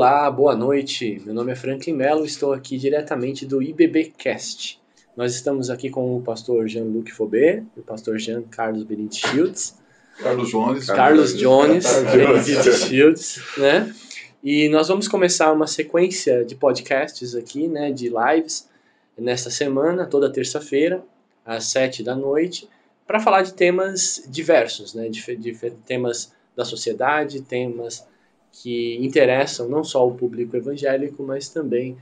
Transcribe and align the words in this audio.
Olá, 0.00 0.30
boa 0.30 0.56
noite. 0.56 1.20
Meu 1.26 1.34
nome 1.34 1.52
é 1.52 1.54
Franklin 1.54 1.92
Mello, 1.92 2.24
estou 2.24 2.54
aqui 2.54 2.78
diretamente 2.78 3.44
do 3.44 3.62
IBBcast. 3.62 4.80
Nós 5.14 5.34
estamos 5.34 5.68
aqui 5.68 5.90
com 5.90 6.16
o 6.16 6.22
pastor 6.22 6.66
Jean-Luc 6.66 7.12
Fobé 7.12 7.62
e 7.76 7.80
o 7.80 7.82
pastor 7.82 8.18
Jean 8.18 8.40
Carlos 8.40 8.82
Benítez 8.82 9.20
Shields. 9.20 9.76
Carlos 10.16 10.48
Jones. 10.48 10.86
Carlos 10.86 11.36
Jones, 11.36 11.84
Benítez 12.16 12.76
Shields, 12.84 13.42
né? 13.58 13.94
E 14.42 14.70
nós 14.70 14.88
vamos 14.88 15.06
começar 15.06 15.52
uma 15.52 15.66
sequência 15.66 16.46
de 16.46 16.54
podcasts 16.54 17.34
aqui, 17.34 17.68
né, 17.68 17.92
de 17.92 18.08
lives, 18.08 18.70
nesta 19.18 19.50
semana, 19.50 20.06
toda 20.06 20.32
terça-feira, 20.32 21.04
às 21.44 21.64
sete 21.64 22.02
da 22.02 22.16
noite, 22.16 22.66
para 23.06 23.20
falar 23.20 23.42
de 23.42 23.52
temas 23.52 24.24
diversos, 24.26 24.94
né, 24.94 25.10
de, 25.10 25.36
de 25.36 25.52
temas 25.84 26.32
da 26.56 26.64
sociedade, 26.64 27.42
temas 27.42 28.08
que 28.52 28.96
interessam 29.04 29.68
não 29.68 29.84
só 29.84 30.06
o 30.06 30.14
público 30.14 30.56
evangélico, 30.56 31.22
mas 31.22 31.48
também 31.48 31.96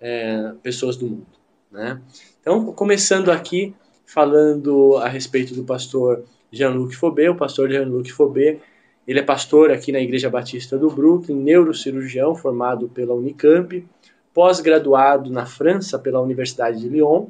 é, 0.00 0.52
pessoas 0.62 0.96
do 0.96 1.06
mundo. 1.06 1.26
Né? 1.70 2.00
Então, 2.40 2.72
começando 2.72 3.30
aqui, 3.30 3.74
falando 4.06 4.96
a 4.96 5.08
respeito 5.08 5.54
do 5.54 5.64
pastor 5.64 6.24
Jean-Luc 6.50 6.94
Fobé, 6.96 7.30
o 7.30 7.36
pastor 7.36 7.70
Jean-Luc 7.70 8.10
Fobé, 8.10 8.58
ele 9.06 9.18
é 9.18 9.22
pastor 9.22 9.70
aqui 9.70 9.92
na 9.92 10.00
Igreja 10.00 10.30
Batista 10.30 10.78
do 10.78 10.90
Brooklyn, 10.90 11.36
neurocirurgião 11.36 12.34
formado 12.34 12.88
pela 12.88 13.14
Unicamp, 13.14 13.84
pós-graduado 14.32 15.30
na 15.30 15.46
França 15.46 15.98
pela 15.98 16.20
Universidade 16.20 16.80
de 16.80 16.88
Lyon 16.88 17.26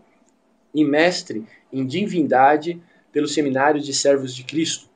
e 0.74 0.84
mestre 0.84 1.44
em 1.72 1.86
divindade 1.86 2.80
pelo 3.12 3.26
Seminário 3.26 3.80
de 3.80 3.92
Servos 3.92 4.34
de 4.34 4.44
Cristo, 4.44 4.88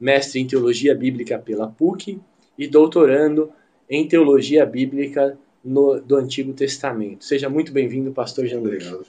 mestre 0.00 0.40
em 0.40 0.46
teologia 0.46 0.94
bíblica 0.94 1.38
pela 1.38 1.68
PUC 1.68 2.20
e 2.58 2.66
doutorando 2.66 3.52
em 3.88 4.06
teologia 4.06 4.66
bíblica 4.66 5.38
no, 5.64 6.00
do 6.00 6.16
Antigo 6.16 6.52
Testamento. 6.52 7.24
Seja 7.24 7.48
muito 7.48 7.72
bem-vindo, 7.72 8.12
pastor 8.12 8.46
Jean 8.46 8.60
Luc. 8.60 8.74
Obrigado, 8.74 9.06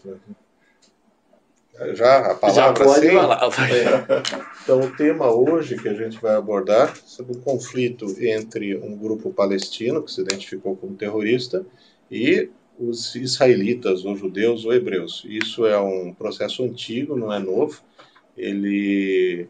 Já 1.96 2.32
a 2.32 2.36
palavra 2.36 2.62
Já 2.62 2.74
pode 2.74 3.08
sim? 3.08 3.12
falar. 3.14 3.50
É. 3.70 4.40
Então, 4.64 4.82
o 4.82 4.96
tema 4.96 5.34
hoje 5.34 5.78
que 5.78 5.90
a 5.90 5.94
gente 5.94 6.22
vai 6.22 6.36
abordar 6.36 6.92
é 6.92 7.02
sobre 7.06 7.36
o 7.36 7.40
conflito 7.40 8.06
entre 8.20 8.78
um 8.78 8.96
grupo 8.96 9.34
palestino, 9.34 10.04
que 10.04 10.12
se 10.12 10.22
identificou 10.22 10.76
como 10.76 10.96
terrorista, 10.96 11.66
e 12.12 12.50
os 12.78 13.16
israelitas, 13.16 14.06
ou 14.06 14.16
judeus, 14.16 14.64
ou 14.64 14.74
hebreus. 14.74 15.26
Isso 15.28 15.66
é 15.66 15.80
um 15.80 16.14
processo 16.14 16.64
antigo, 16.64 17.16
não 17.16 17.34
é 17.34 17.40
novo. 17.40 17.82
Ele 18.38 19.48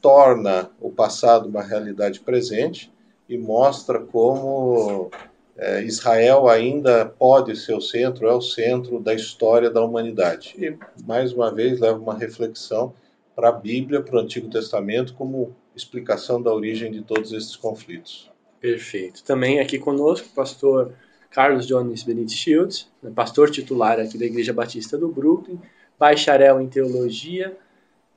torna 0.00 0.70
o 0.80 0.90
passado 0.90 1.48
uma 1.48 1.62
realidade 1.62 2.20
presente 2.20 2.92
e 3.32 3.38
mostra 3.38 3.98
como 3.98 5.10
é, 5.56 5.82
Israel 5.82 6.48
ainda 6.48 7.06
pode 7.06 7.56
ser 7.56 7.74
o 7.74 7.80
centro, 7.80 8.28
é 8.28 8.34
o 8.34 8.42
centro 8.42 9.00
da 9.00 9.14
história 9.14 9.70
da 9.70 9.82
humanidade. 9.82 10.54
E, 10.58 10.76
mais 11.06 11.32
uma 11.32 11.50
vez, 11.50 11.80
leva 11.80 11.98
uma 11.98 12.14
reflexão 12.14 12.92
para 13.34 13.48
a 13.48 13.52
Bíblia, 13.52 14.02
para 14.02 14.16
o 14.16 14.18
Antigo 14.18 14.50
Testamento, 14.50 15.14
como 15.14 15.56
explicação 15.74 16.42
da 16.42 16.52
origem 16.52 16.92
de 16.92 17.00
todos 17.00 17.32
esses 17.32 17.56
conflitos. 17.56 18.30
Perfeito. 18.60 19.24
Também 19.24 19.60
aqui 19.60 19.78
conosco 19.78 20.28
pastor 20.34 20.92
Carlos 21.30 21.66
Jones 21.66 22.02
Benítez 22.02 22.34
Shields, 22.34 22.90
né, 23.02 23.10
pastor 23.14 23.50
titular 23.50 23.98
aqui 23.98 24.18
da 24.18 24.26
Igreja 24.26 24.52
Batista 24.52 24.98
do 24.98 25.08
Brooklyn, 25.08 25.58
bacharel 25.98 26.60
em 26.60 26.68
teologia, 26.68 27.56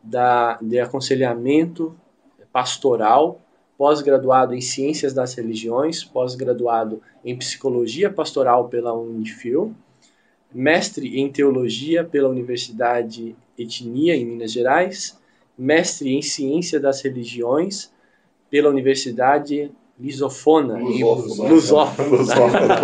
da, 0.03 0.59
de 0.61 0.77
aconselhamento 0.77 1.95
pastoral 2.51 3.41
pós-graduado 3.77 4.53
em 4.53 4.61
Ciências 4.61 5.13
das 5.13 5.33
Religiões, 5.33 6.03
pós-graduado 6.03 7.01
em 7.23 7.35
Psicologia 7.37 8.09
Pastoral 8.09 8.69
pela 8.69 8.93
Unifil, 8.93 9.73
mestre 10.53 11.19
em 11.19 11.29
Teologia 11.29 12.03
pela 12.03 12.29
Universidade 12.29 13.35
Etnia, 13.57 14.15
em 14.15 14.25
Minas 14.25 14.51
Gerais, 14.51 15.17
mestre 15.57 16.13
em 16.13 16.21
Ciência 16.21 16.79
das 16.79 17.01
Religiões 17.01 17.91
pela 18.49 18.69
Universidade 18.69 19.71
Lisofona, 19.99 20.77
Lusófona. 20.77 21.49
em, 21.49 22.11
Lusófona, 22.11 22.79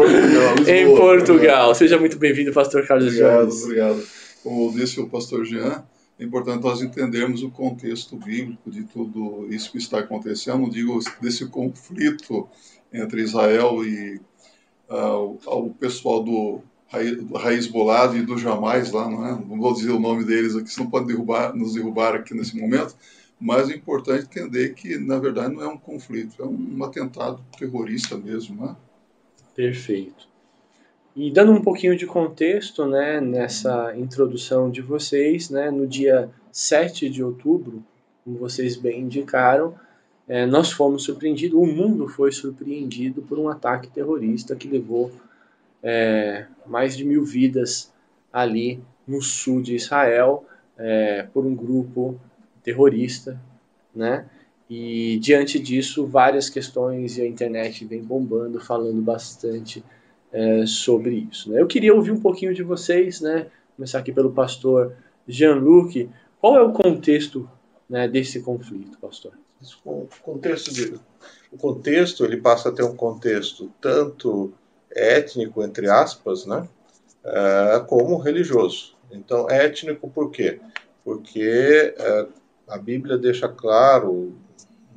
em 0.68 0.96
Portugal. 0.96 1.76
Seja 1.76 1.98
muito 2.00 2.18
bem-vindo, 2.18 2.54
pastor 2.54 2.86
Carlos 2.88 3.08
Obrigado, 3.08 3.42
Jones. 3.50 3.64
obrigado. 3.64 4.04
Como 4.44 4.72
disse 4.72 5.00
o 5.00 5.08
pastor 5.08 5.46
Jean, 5.46 5.84
é 6.22 6.24
importante 6.24 6.62
nós 6.62 6.84
entendermos 6.84 7.42
o 7.42 7.50
contexto 7.50 8.16
bíblico 8.16 8.70
de 8.70 8.84
tudo 8.84 9.48
isso 9.50 9.72
que 9.72 9.80
está 9.80 9.98
acontecendo, 9.98 10.60
não 10.60 10.70
digo 10.70 11.00
desse 11.20 11.48
conflito 11.48 12.48
entre 12.94 13.24
Israel 13.24 13.84
e 13.84 14.22
uh, 14.88 15.40
o 15.48 15.74
pessoal 15.74 16.22
do 16.22 16.62
Raiz 17.36 17.66
Bolado 17.66 18.16
e 18.16 18.22
do 18.22 18.38
Jamais 18.38 18.92
lá, 18.92 19.10
não 19.10 19.26
é? 19.26 19.32
Não 19.32 19.60
vou 19.60 19.74
dizer 19.74 19.90
o 19.90 20.00
nome 20.00 20.24
deles 20.24 20.56
aqui, 20.56 20.70
senão 20.70 20.92
pode 20.92 21.08
derrubar, 21.08 21.56
nos 21.56 21.74
derrubar 21.74 22.14
aqui 22.14 22.36
nesse 22.36 22.56
momento, 22.56 22.96
mas 23.40 23.72
é 23.72 23.76
importante 23.76 24.26
entender 24.26 24.76
que, 24.76 25.00
na 25.00 25.18
verdade, 25.18 25.56
não 25.56 25.64
é 25.64 25.68
um 25.68 25.78
conflito, 25.78 26.40
é 26.40 26.46
um 26.46 26.84
atentado 26.84 27.44
terrorista 27.58 28.16
mesmo, 28.16 28.64
né? 28.64 28.76
Perfeito. 29.56 30.31
E 31.16 31.30
dando 31.30 31.52
um 31.52 31.62
pouquinho 31.62 31.98
de 31.98 32.06
contexto 32.06 32.86
né, 32.86 33.20
nessa 33.20 33.94
introdução 33.98 34.72
de 34.72 34.82
vocês, 34.82 35.50
né, 35.50 35.70
no 35.70 35.86
dia 35.86 36.30
7 36.52 37.10
de 37.10 37.22
outubro, 37.22 37.84
como 38.24 38.38
vocês 38.38 38.78
bem 38.78 39.02
indicaram, 39.02 39.76
é, 40.28 40.46
nós 40.46 40.72
fomos 40.72 41.04
surpreendidos, 41.04 41.60
o 41.60 41.66
mundo 41.66 42.08
foi 42.08 42.32
surpreendido 42.32 43.22
por 43.22 43.38
um 43.38 43.50
ataque 43.50 43.90
terrorista 43.90 44.56
que 44.56 44.70
levou 44.70 45.12
é, 45.84 46.46
mais 46.66 46.96
de 46.96 47.04
mil 47.04 47.26
vidas 47.26 47.92
ali 48.32 48.80
no 49.06 49.22
sul 49.22 49.62
de 49.62 49.76
Israel 49.76 50.46
é, 50.78 51.28
por 51.34 51.46
um 51.46 51.54
grupo 51.54 52.18
terrorista, 52.64 53.38
né? 53.94 54.26
E 54.70 55.20
diante 55.20 55.60
disso, 55.60 56.08
várias 56.08 56.50
questões 56.50 57.18
e 57.18 57.22
a 57.22 57.28
internet 57.28 57.84
vem 57.84 58.02
bombando, 58.02 58.58
falando 58.58 59.02
bastante 59.02 59.84
é, 60.32 60.66
sobre 60.66 61.28
isso. 61.32 61.52
Né? 61.52 61.62
Eu 61.62 61.68
queria 61.68 61.94
ouvir 61.94 62.12
um 62.12 62.20
pouquinho 62.20 62.54
de 62.54 62.64
vocês, 62.64 63.22
né? 63.22 63.48
começar 63.76 64.00
aqui 64.00 64.12
pelo 64.12 64.32
pastor 64.32 64.96
Jean-Luc. 65.28 66.10
Qual 66.40 66.56
é 66.56 66.62
o 66.62 66.72
contexto 66.72 67.50
né, 67.90 68.08
desse 68.08 68.42
conflito, 68.42 68.98
pastor? 69.00 69.34
O 69.86 70.08
contexto, 70.24 70.74
de, 70.74 71.00
o 71.52 71.58
contexto 71.58 72.26
ele 72.26 72.38
passa 72.38 72.70
a 72.70 72.72
ter 72.72 72.84
um 72.84 72.96
contexto 72.96 73.72
tanto 73.80 74.52
étnico, 74.90 75.64
entre 75.64 75.90
aspas, 75.90 76.46
né, 76.46 76.68
uh, 77.24 77.86
como 77.86 78.18
religioso. 78.18 78.96
Então, 79.12 79.50
étnico 79.50 80.10
por 80.10 80.32
quê? 80.32 80.60
Porque 81.04 81.94
uh, 82.00 82.32
a 82.68 82.78
Bíblia 82.78 83.18
deixa 83.18 83.48
claro, 83.48 84.34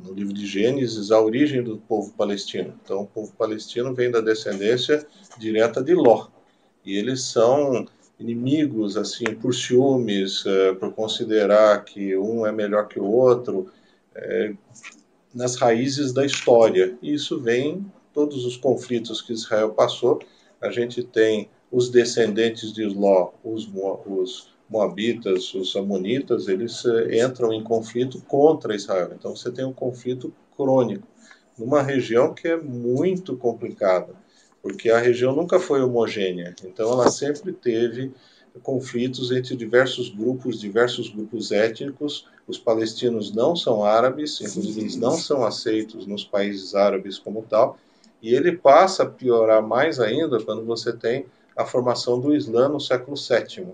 no 0.05 0.13
livro 0.13 0.35
de 0.35 0.47
Gênesis 0.47 1.11
a 1.11 1.21
origem 1.21 1.63
do 1.63 1.79
povo 1.79 2.13
palestino. 2.13 2.79
Então, 2.85 3.03
o 3.03 3.07
povo 3.07 3.33
palestino 3.33 3.95
vem 3.95 4.11
da 4.11 4.21
descendência 4.21 5.07
direta 5.39 5.83
de 5.83 5.95
Ló. 5.95 6.29
E 6.85 6.95
eles 6.97 7.23
são 7.23 7.87
inimigos, 8.21 8.99
assim, 8.99 9.25
por 9.35 9.55
ciúmes, 9.55 10.45
é, 10.45 10.75
por 10.75 10.93
considerar 10.93 11.83
que 11.85 12.15
um 12.17 12.47
é 12.47 12.53
melhor 12.53 12.87
que 12.87 13.01
o 13.01 13.07
outro, 13.07 13.71
é, 14.15 14.55
nas 15.35 15.57
raízes 15.57 16.13
da 16.13 16.25
história. 16.25 16.97
E 17.01 17.15
isso 17.15 17.41
vem 17.41 17.85
todos 18.13 18.45
os 18.45 18.59
conflitos 18.59 19.23
que 19.23 19.33
Israel 19.33 19.71
passou. 19.71 20.21
A 20.61 20.71
gente 20.71 21.03
tem 21.03 21.49
os 21.73 21.89
descendentes 21.89 22.73
de 22.73 22.85
Ló, 22.85 23.33
os, 23.43 23.69
os 24.07 24.54
Moabitas, 24.75 25.55
os 25.55 25.77
Amonitas, 25.77 26.49
eles 26.49 26.85
eh, 26.85 27.25
entram 27.25 27.53
em 27.53 27.63
conflito 27.63 28.21
contra 28.23 28.75
Israel. 28.75 29.13
Então 29.17 29.37
você 29.37 29.49
tem 29.53 29.65
um 29.65 29.73
conflito 29.73 30.35
crônico 30.57 31.07
numa 31.57 31.81
região 31.81 32.35
que 32.35 32.49
é 32.49 32.57
muito 32.57 33.37
complicada, 33.37 34.13
porque 34.61 34.91
a 34.91 34.99
região 34.99 35.33
nunca 35.33 35.61
foi 35.61 35.81
homogênea. 35.81 36.57
Então 36.65 36.91
ela 36.91 37.09
sempre 37.09 37.53
teve 37.53 38.13
conflitos 38.65 39.31
entre 39.31 39.55
diversos 39.55 40.09
grupos, 40.09 40.61
diversos 40.61 41.09
grupos 41.09 41.53
étnicos. 41.53 42.27
Os 42.49 42.59
palestinos 42.59 43.33
não 43.33 43.55
são 43.55 43.85
árabes, 43.85 44.41
inclusive 44.41 44.81
eles 44.81 44.97
não 44.97 45.13
são 45.13 45.45
aceitos 45.45 46.05
nos 46.05 46.25
países 46.25 46.75
árabes 46.75 47.17
como 47.17 47.43
tal. 47.49 47.79
E 48.21 48.35
ele 48.35 48.57
passa 48.57 49.05
a 49.05 49.07
piorar 49.07 49.63
mais 49.63 50.01
ainda 50.01 50.43
quando 50.43 50.65
você 50.65 50.93
tem 50.93 51.27
a 51.57 51.65
formação 51.65 52.19
do 52.19 52.35
Islã 52.35 52.69
no 52.69 52.81
século 52.81 53.17
VII. 53.17 53.73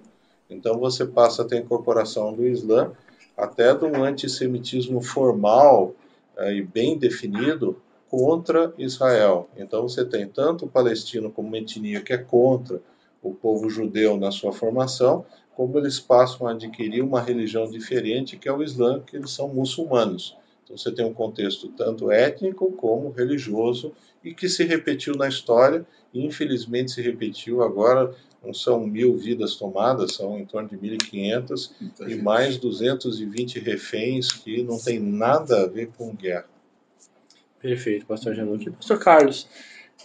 Então 0.50 0.78
você 0.78 1.06
passa 1.06 1.42
a 1.42 1.44
ter 1.44 1.56
a 1.56 1.60
incorporação 1.60 2.32
do 2.34 2.46
Islã, 2.46 2.92
até 3.36 3.74
de 3.74 3.84
um 3.84 4.04
antissemitismo 4.04 5.00
formal 5.00 5.94
é, 6.36 6.54
e 6.54 6.62
bem 6.62 6.98
definido 6.98 7.80
contra 8.10 8.74
Israel. 8.76 9.48
Então 9.56 9.82
você 9.88 10.04
tem 10.04 10.26
tanto 10.26 10.64
o 10.64 10.68
palestino 10.68 11.30
como 11.30 11.48
uma 11.48 11.58
etnia 11.58 12.00
que 12.00 12.12
é 12.12 12.18
contra 12.18 12.82
o 13.22 13.32
povo 13.32 13.70
judeu 13.70 14.16
na 14.16 14.30
sua 14.30 14.52
formação, 14.52 15.24
como 15.54 15.78
eles 15.78 16.00
passam 16.00 16.46
a 16.46 16.52
adquirir 16.52 17.02
uma 17.02 17.20
religião 17.20 17.70
diferente, 17.70 18.36
que 18.36 18.48
é 18.48 18.52
o 18.52 18.62
Islã, 18.62 19.00
que 19.00 19.16
eles 19.16 19.30
são 19.30 19.48
muçulmanos. 19.48 20.36
Então 20.64 20.76
você 20.76 20.90
tem 20.90 21.04
um 21.04 21.12
contexto 21.12 21.68
tanto 21.68 22.10
étnico 22.10 22.72
como 22.72 23.10
religioso 23.10 23.92
e 24.22 24.34
que 24.34 24.48
se 24.48 24.64
repetiu 24.64 25.14
na 25.14 25.28
história, 25.28 25.86
e 26.12 26.24
infelizmente 26.24 26.92
se 26.92 27.02
repetiu 27.02 27.62
agora. 27.62 28.14
Não 28.42 28.54
são 28.54 28.86
mil 28.86 29.18
vidas 29.18 29.56
tomadas, 29.56 30.14
são 30.14 30.38
em 30.38 30.46
torno 30.46 30.66
de 30.66 30.76
1.500 30.78 31.72
e 32.08 32.14
mais 32.14 32.56
220 32.56 33.58
reféns 33.58 34.32
que 34.32 34.62
não 34.62 34.78
tem 34.78 34.98
nada 34.98 35.64
a 35.64 35.66
ver 35.66 35.90
com 35.96 36.14
guerra. 36.14 36.48
Perfeito, 37.60 38.06
pastor 38.06 38.34
Januque. 38.34 38.70
Pastor 38.70 38.98
Carlos, 38.98 39.46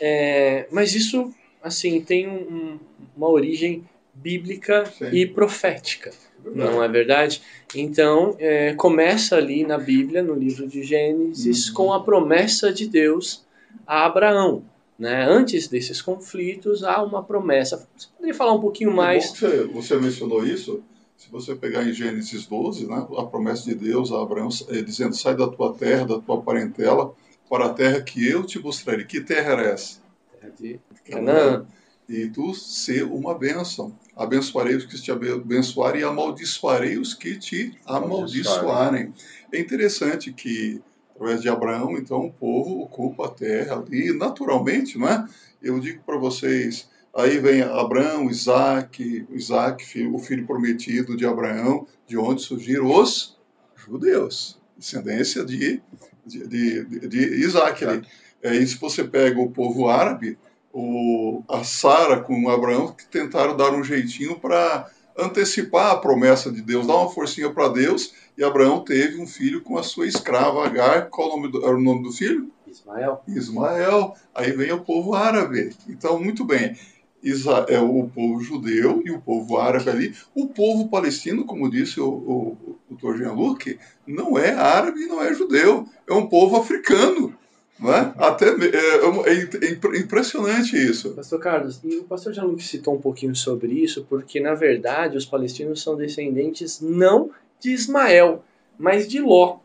é, 0.01 0.67
mas 0.69 0.93
isso, 0.93 1.33
assim, 1.63 2.01
tem 2.01 2.27
um, 2.27 2.77
uma 3.15 3.29
origem 3.29 3.87
bíblica 4.13 4.85
Sim. 4.85 5.09
e 5.13 5.25
profética, 5.25 6.11
não 6.43 6.83
é 6.83 6.87
verdade? 6.89 7.41
Então, 7.73 8.35
é, 8.37 8.73
começa 8.73 9.37
ali 9.37 9.65
na 9.65 9.77
Bíblia, 9.77 10.21
no 10.21 10.33
livro 10.33 10.67
de 10.67 10.83
Gênesis, 10.83 11.69
uhum. 11.69 11.73
com 11.73 11.93
a 11.93 12.03
promessa 12.03 12.71
de 12.71 12.87
Deus 12.87 13.45
a 13.85 14.05
Abraão. 14.05 14.63
Né? 14.97 15.25
Antes 15.25 15.67
desses 15.67 16.01
conflitos, 16.01 16.83
há 16.83 17.03
uma 17.03 17.21
promessa. 17.23 17.87
Você 17.95 18.07
poderia 18.15 18.33
falar 18.33 18.53
um 18.53 18.61
pouquinho 18.61 18.93
mais? 18.93 19.31
Você, 19.31 19.65
você, 19.65 19.97
mencionou 19.97 20.45
isso. 20.45 20.81
Se 21.17 21.29
você 21.29 21.55
pegar 21.55 21.83
em 21.83 21.93
Gênesis 21.93 22.45
12, 22.45 22.87
né, 22.87 23.05
a 23.17 23.23
promessa 23.25 23.63
de 23.65 23.75
Deus 23.75 24.11
a 24.11 24.21
Abraão, 24.21 24.49
é, 24.69 24.81
dizendo: 24.81 25.15
sai 25.15 25.35
da 25.35 25.47
tua 25.47 25.73
terra, 25.73 26.05
da 26.05 26.19
tua 26.19 26.41
parentela, 26.41 27.13
para 27.49 27.65
a 27.65 27.73
terra 27.73 28.01
que 28.01 28.25
eu 28.25 28.45
te 28.45 28.57
mostrarei. 28.59 29.05
Que 29.05 29.21
terra 29.21 29.53
era 29.53 29.61
essa? 29.63 29.99
Terra 30.39 30.53
de 30.57 30.79
Canaã. 31.09 31.65
E 32.07 32.27
tu 32.27 32.53
ser 32.53 33.03
uma 33.03 33.33
bênção. 33.37 33.97
Abençoarei 34.15 34.75
os 34.75 34.85
que 34.85 35.01
te 35.01 35.11
abençoarem 35.11 36.01
e 36.01 36.03
amaldiçoarei 36.03 36.97
os 36.97 37.13
que 37.13 37.37
te 37.37 37.73
amaldiçoarem. 37.85 39.11
É 39.51 39.59
interessante 39.59 40.31
que, 40.31 40.81
através 41.15 41.41
de 41.41 41.49
Abraão, 41.49 41.97
então, 41.97 42.25
o 42.25 42.31
povo 42.31 42.81
ocupa 42.81 43.25
a 43.25 43.31
terra 43.31 43.77
ali, 43.77 44.15
naturalmente, 44.15 44.97
não 44.97 45.07
é? 45.07 45.25
Eu 45.61 45.79
digo 45.79 46.03
para 46.05 46.17
vocês, 46.17 46.89
aí 47.15 47.39
vem 47.39 47.61
Abraão, 47.61 48.29
Isaac, 48.29 49.25
Isaac, 49.31 50.07
o 50.07 50.19
filho 50.19 50.45
prometido 50.45 51.15
de 51.15 51.25
Abraão, 51.25 51.87
de 52.05 52.17
onde 52.17 52.41
surgiram 52.41 52.87
os 52.87 53.37
judeus, 53.75 54.59
descendência 54.77 55.45
de 55.45 55.81
de, 56.25 56.47
de, 56.47 57.07
de 57.07 57.19
Isaac 57.43 57.85
ali. 57.85 58.07
É, 58.41 58.55
e 58.55 58.65
se 58.67 58.77
você 58.77 59.03
pega 59.03 59.39
o 59.39 59.51
povo 59.51 59.87
árabe, 59.87 60.37
o, 60.73 61.43
a 61.47 61.63
Sara 61.63 62.19
com 62.19 62.49
Abraão, 62.49 62.91
que 62.91 63.05
tentaram 63.05 63.55
dar 63.55 63.73
um 63.73 63.83
jeitinho 63.83 64.39
para 64.39 64.89
antecipar 65.17 65.91
a 65.91 65.97
promessa 65.97 66.51
de 66.51 66.61
Deus, 66.61 66.87
dar 66.87 66.95
uma 66.95 67.09
forcinha 67.09 67.49
para 67.49 67.69
Deus, 67.69 68.13
e 68.37 68.43
Abraão 68.43 68.83
teve 68.83 69.21
um 69.21 69.27
filho 69.27 69.61
com 69.61 69.77
a 69.77 69.83
sua 69.83 70.07
escrava 70.07 70.65
Agar. 70.65 71.09
Qual 71.09 71.29
o 71.29 71.35
nome 71.37 71.51
do, 71.51 71.65
era 71.65 71.75
o 71.75 71.81
nome 71.81 72.03
do 72.03 72.11
filho? 72.11 72.51
Ismael. 72.67 73.21
Ismael. 73.27 74.13
Aí 74.33 74.51
vem 74.51 74.71
o 74.73 74.81
povo 74.81 75.13
árabe. 75.13 75.73
Então, 75.87 76.19
muito 76.19 76.43
bem. 76.43 76.75
Israel, 77.23 77.65
é 77.69 77.79
o 77.79 78.07
povo 78.07 78.39
judeu 78.39 79.01
e 79.03 79.11
o 79.11 79.19
povo 79.19 79.57
árabe 79.57 79.89
ali. 79.89 80.15
O 80.35 80.47
povo 80.47 80.89
palestino, 80.89 81.43
como 81.43 81.71
disse 81.71 81.99
o, 81.99 82.07
o, 82.07 82.77
o 82.89 82.95
Dr. 82.95 83.17
Jean-Luc, 83.17 83.79
não 84.05 84.37
é 84.37 84.51
árabe 84.53 85.01
e 85.01 85.07
não 85.07 85.23
é 85.23 85.33
judeu, 85.33 85.87
é 86.07 86.13
um 86.13 86.27
povo 86.27 86.55
africano. 86.57 87.35
Não 87.77 87.93
é? 87.93 88.13
Até, 88.17 88.47
é, 88.47 88.51
é, 88.51 89.67
é 89.67 89.99
impressionante 89.99 90.77
isso. 90.77 91.13
Pastor 91.13 91.39
Carlos, 91.39 91.81
e 91.83 91.97
o 91.97 92.03
pastor 92.05 92.33
Jean-Luc 92.33 92.63
citou 92.63 92.95
um 92.95 93.01
pouquinho 93.01 93.35
sobre 93.35 93.73
isso, 93.73 94.05
porque 94.09 94.39
na 94.39 94.53
verdade 94.53 95.17
os 95.17 95.25
palestinos 95.25 95.81
são 95.81 95.95
descendentes 95.95 96.79
não 96.79 97.31
de 97.59 97.71
Ismael, 97.71 98.43
mas 98.77 99.07
de 99.07 99.19
Ló. 99.19 99.57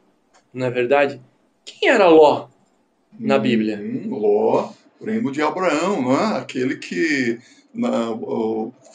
Não 0.53 0.67
é 0.67 0.71
verdade? 0.71 1.21
Quem 1.65 1.89
era 1.89 2.09
Ló 2.09 2.49
na 3.19 3.37
hum, 3.37 3.41
Bíblia? 3.41 3.79
Hum, 3.81 4.09
Ló 4.11 4.73
primo 5.01 5.33
de 5.33 5.41
Abraão, 5.41 6.03
não 6.03 6.12
é? 6.12 6.39
aquele 6.39 6.77
que 6.77 7.39
na, 7.73 8.09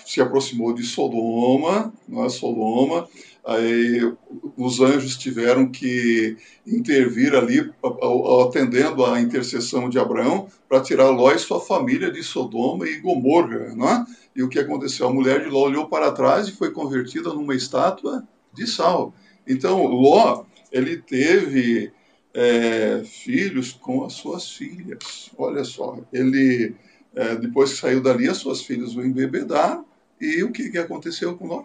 se 0.06 0.21
aproximou 0.21 0.73
de 0.73 0.83
Sodoma, 0.83 1.91
não 2.07 2.23
é? 2.23 2.29
Sodoma, 2.29 3.07
aí 3.45 4.12
os 4.57 4.80
anjos 4.81 5.18
tiveram 5.18 5.69
que 5.69 6.36
intervir 6.65 7.36
ali, 7.36 7.71
atendendo 8.42 9.06
à 9.06 9.21
intercessão 9.21 9.88
de 9.88 10.00
Abraão, 10.00 10.47
para 10.68 10.81
tirar 10.81 11.09
Ló 11.09 11.31
e 11.31 11.38
sua 11.38 11.62
família 11.62 12.12
de 12.12 12.24
Sodoma 12.24 12.88
e 12.88 12.97
Gomorra, 12.97 13.74
não 13.75 13.88
é? 13.88 14.06
E 14.36 14.42
o 14.42 14.50
que 14.50 14.59
aconteceu? 14.59 15.07
A 15.07 15.13
mulher 15.13 15.44
de 15.44 15.50
Ló 15.50 15.65
olhou 15.65 15.88
para 15.88 16.12
trás 16.12 16.47
e 16.47 16.51
foi 16.51 16.71
convertida 16.71 17.30
numa 17.30 17.56
estátua 17.56 18.27
de 18.51 18.65
sal. 18.65 19.13
Então, 19.48 19.86
Ló, 19.86 20.44
ele 20.71 20.98
teve 20.98 21.91
é, 22.33 23.03
filhos 23.06 23.71
com 23.71 24.03
as 24.03 24.13
suas 24.13 24.50
filhas. 24.50 25.30
Olha 25.38 25.63
só, 25.63 26.00
ele, 26.12 26.75
é, 27.15 27.36
depois 27.36 27.74
que 27.74 27.77
saiu 27.77 28.01
dali, 28.01 28.27
as 28.27 28.38
suas 28.38 28.62
filhas 28.62 28.95
o 28.95 29.03
embebedaram, 29.03 29.86
e 30.19 30.44
o 30.44 30.51
que, 30.51 30.69
que 30.69 30.77
aconteceu 30.77 31.38
com 31.38 31.48
Ló? 31.48 31.63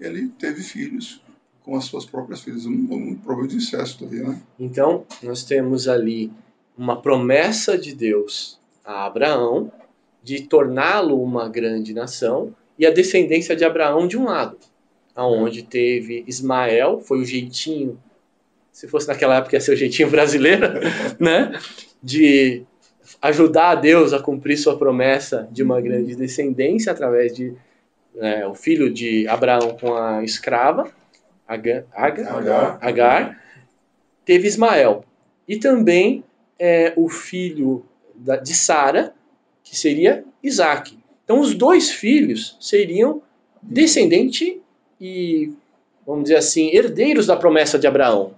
Ele 0.00 0.28
teve 0.38 0.62
filhos 0.62 1.20
com 1.62 1.76
as 1.76 1.84
suas 1.84 2.04
próprias 2.04 2.42
filhas, 2.42 2.66
um, 2.66 2.72
um 2.72 3.14
problema 3.14 3.48
de 3.48 3.56
incesto 3.56 4.04
ali, 4.04 4.22
né? 4.22 4.40
Então, 4.58 5.04
nós 5.22 5.44
temos 5.44 5.88
ali 5.88 6.30
uma 6.76 7.00
promessa 7.00 7.78
de 7.78 7.94
Deus 7.94 8.58
a 8.84 9.06
Abraão 9.06 9.72
de 10.22 10.42
torná-lo 10.42 11.22
uma 11.22 11.48
grande 11.48 11.94
nação 11.94 12.54
e 12.78 12.86
a 12.86 12.90
descendência 12.90 13.56
de 13.56 13.64
Abraão 13.64 14.06
de 14.06 14.18
um 14.18 14.24
lado, 14.24 14.58
aonde 15.14 15.62
teve 15.62 16.24
Ismael, 16.26 17.00
foi 17.00 17.20
o 17.20 17.24
jeitinho 17.24 17.98
se 18.74 18.88
fosse 18.88 19.06
naquela 19.06 19.36
época 19.36 19.54
ia 19.54 19.60
ser 19.60 19.72
o 19.72 19.76
jeitinho 19.76 20.10
brasileiro, 20.10 20.66
né? 21.18 21.52
De 22.02 22.64
ajudar 23.22 23.70
a 23.70 23.74
Deus 23.76 24.12
a 24.12 24.20
cumprir 24.20 24.58
sua 24.58 24.76
promessa 24.76 25.48
de 25.52 25.62
uma 25.62 25.80
grande 25.80 26.16
descendência 26.16 26.90
através 26.90 27.32
de 27.32 27.54
é, 28.18 28.46
o 28.46 28.54
filho 28.54 28.92
de 28.92 29.26
Abraão 29.28 29.76
com 29.78 29.94
a 29.94 30.22
escrava 30.22 30.90
Agar, 31.46 31.84
Agar, 31.92 32.78
Agar 32.80 33.42
teve 34.24 34.48
Ismael 34.48 35.04
e 35.46 35.58
também 35.58 36.24
é, 36.58 36.92
o 36.96 37.08
filho 37.08 37.84
da, 38.14 38.36
de 38.36 38.54
Sara 38.54 39.14
que 39.62 39.76
seria 39.76 40.24
Isaac. 40.42 40.98
Então 41.24 41.40
os 41.40 41.54
dois 41.54 41.90
filhos 41.90 42.56
seriam 42.60 43.22
descendente 43.62 44.60
e 45.00 45.52
vamos 46.06 46.24
dizer 46.24 46.36
assim 46.36 46.68
herdeiros 46.74 47.26
da 47.26 47.36
promessa 47.36 47.78
de 47.78 47.86
Abraão. 47.86 48.34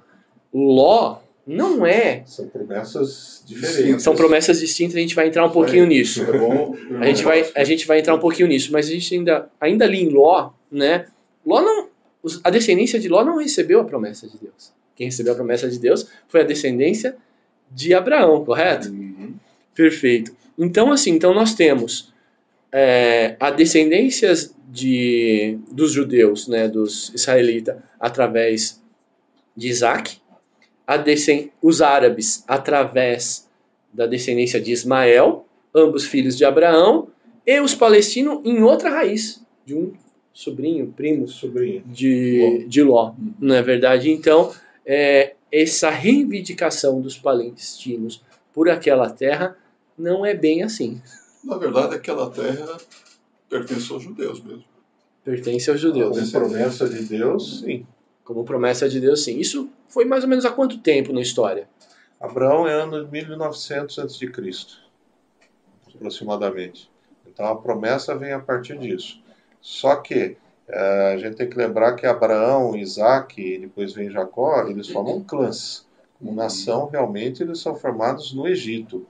Ló 0.52 1.18
não 1.46 1.86
é. 1.86 2.24
São 2.26 2.48
promessas 2.48 3.42
diferentes. 3.46 4.02
São 4.02 4.16
promessas 4.16 4.58
distintas, 4.58 4.96
a 4.96 5.00
gente 5.00 5.14
vai 5.14 5.28
entrar 5.28 5.44
um 5.46 5.50
pouquinho 5.50 5.84
é, 5.84 5.86
nisso. 5.86 6.22
É 6.22 6.38
bom, 6.38 6.76
a, 7.00 7.06
gente 7.06 7.22
vai, 7.22 7.48
a 7.54 7.62
gente 7.62 7.86
vai 7.86 8.00
entrar 8.00 8.14
um 8.14 8.18
pouquinho 8.18 8.48
nisso, 8.48 8.72
mas 8.72 8.88
a 8.88 8.90
gente 8.90 9.14
ainda, 9.14 9.48
ainda 9.60 9.84
ali 9.84 10.02
em 10.02 10.08
Ló, 10.08 10.50
né? 10.70 11.06
Ló 11.44 11.62
não. 11.62 11.88
A 12.42 12.50
descendência 12.50 12.98
de 12.98 13.08
Ló 13.08 13.24
não 13.24 13.38
recebeu 13.38 13.80
a 13.80 13.84
promessa 13.84 14.26
de 14.26 14.36
Deus. 14.38 14.72
Quem 14.96 15.06
recebeu 15.06 15.34
a 15.34 15.36
promessa 15.36 15.68
de 15.68 15.78
Deus 15.78 16.08
foi 16.26 16.40
a 16.40 16.44
descendência 16.44 17.16
de 17.70 17.94
Abraão, 17.94 18.44
correto? 18.44 18.88
Uhum. 18.88 19.34
Perfeito. 19.74 20.34
Então, 20.58 20.90
assim, 20.90 21.12
então 21.12 21.32
nós 21.32 21.54
temos 21.54 22.12
é, 22.72 23.36
a 23.38 23.50
descendência 23.50 24.32
de, 24.68 25.58
dos 25.70 25.92
judeus, 25.92 26.48
né, 26.48 26.66
dos 26.66 27.12
israelitas, 27.14 27.76
através 28.00 28.82
de 29.56 29.68
Isaac, 29.68 30.18
os 31.62 31.82
árabes 31.82 32.44
através 32.46 33.48
da 33.92 34.06
descendência 34.06 34.60
de 34.60 34.72
Ismael, 34.72 35.46
ambos 35.74 36.04
filhos 36.04 36.36
de 36.36 36.44
Abraão, 36.44 37.08
e 37.46 37.60
os 37.60 37.74
palestinos 37.74 38.40
em 38.44 38.62
outra 38.62 38.90
raiz, 38.90 39.42
de 39.64 39.74
um 39.74 39.92
sobrinho, 40.32 40.92
primo 40.94 41.26
sobrinho. 41.26 41.82
De, 41.86 42.40
Ló. 42.40 42.68
de 42.68 42.82
Ló. 42.82 43.14
Não 43.40 43.54
é 43.54 43.62
verdade? 43.62 44.10
Então, 44.10 44.52
é, 44.84 45.34
essa 45.50 45.90
reivindicação 45.90 47.00
dos 47.00 47.18
palestinos 47.18 48.22
por 48.52 48.68
aquela 48.68 49.08
terra 49.10 49.56
não 49.98 50.26
é 50.26 50.34
bem 50.34 50.62
assim. 50.62 51.00
Na 51.42 51.56
verdade, 51.56 51.94
aquela 51.94 52.30
terra 52.30 52.76
pertence 53.48 53.92
aos 53.92 54.02
judeus 54.02 54.42
mesmo. 54.42 54.64
Pertence 55.24 55.70
aos 55.70 55.80
judeus. 55.80 56.34
A 56.34 56.38
promessa 56.38 56.88
de 56.88 57.02
Deus, 57.04 57.60
sim. 57.60 57.86
Como 58.22 58.44
promessa 58.44 58.88
de 58.88 59.00
Deus, 59.00 59.24
sim. 59.24 59.38
Isso 59.38 59.68
foi 59.88 60.04
mais 60.04 60.24
ou 60.24 60.30
menos 60.30 60.44
há 60.44 60.50
quanto 60.50 60.78
tempo 60.78 61.12
na 61.12 61.20
história? 61.20 61.68
Abraão 62.20 62.66
é 62.66 62.72
ano 62.72 63.04
de 63.04 63.10
1900 63.10 63.98
a.C., 63.98 64.30
aproximadamente. 65.94 66.90
Então 67.26 67.46
a 67.46 67.56
promessa 67.56 68.16
vem 68.16 68.32
a 68.32 68.40
partir 68.40 68.78
disso. 68.78 69.20
Só 69.60 69.96
que 69.96 70.36
é, 70.68 71.12
a 71.14 71.18
gente 71.18 71.36
tem 71.36 71.48
que 71.48 71.56
lembrar 71.56 71.94
que 71.94 72.06
Abraão, 72.06 72.76
Isaac 72.76 73.40
e 73.40 73.58
depois 73.58 73.92
vem 73.92 74.10
Jacó, 74.10 74.66
eles 74.66 74.88
formam 74.88 75.22
clãs. 75.22 75.86
Como 76.18 76.34
nação, 76.34 76.88
realmente, 76.88 77.42
eles 77.42 77.60
são 77.60 77.74
formados 77.74 78.32
no 78.32 78.48
Egito. 78.48 79.06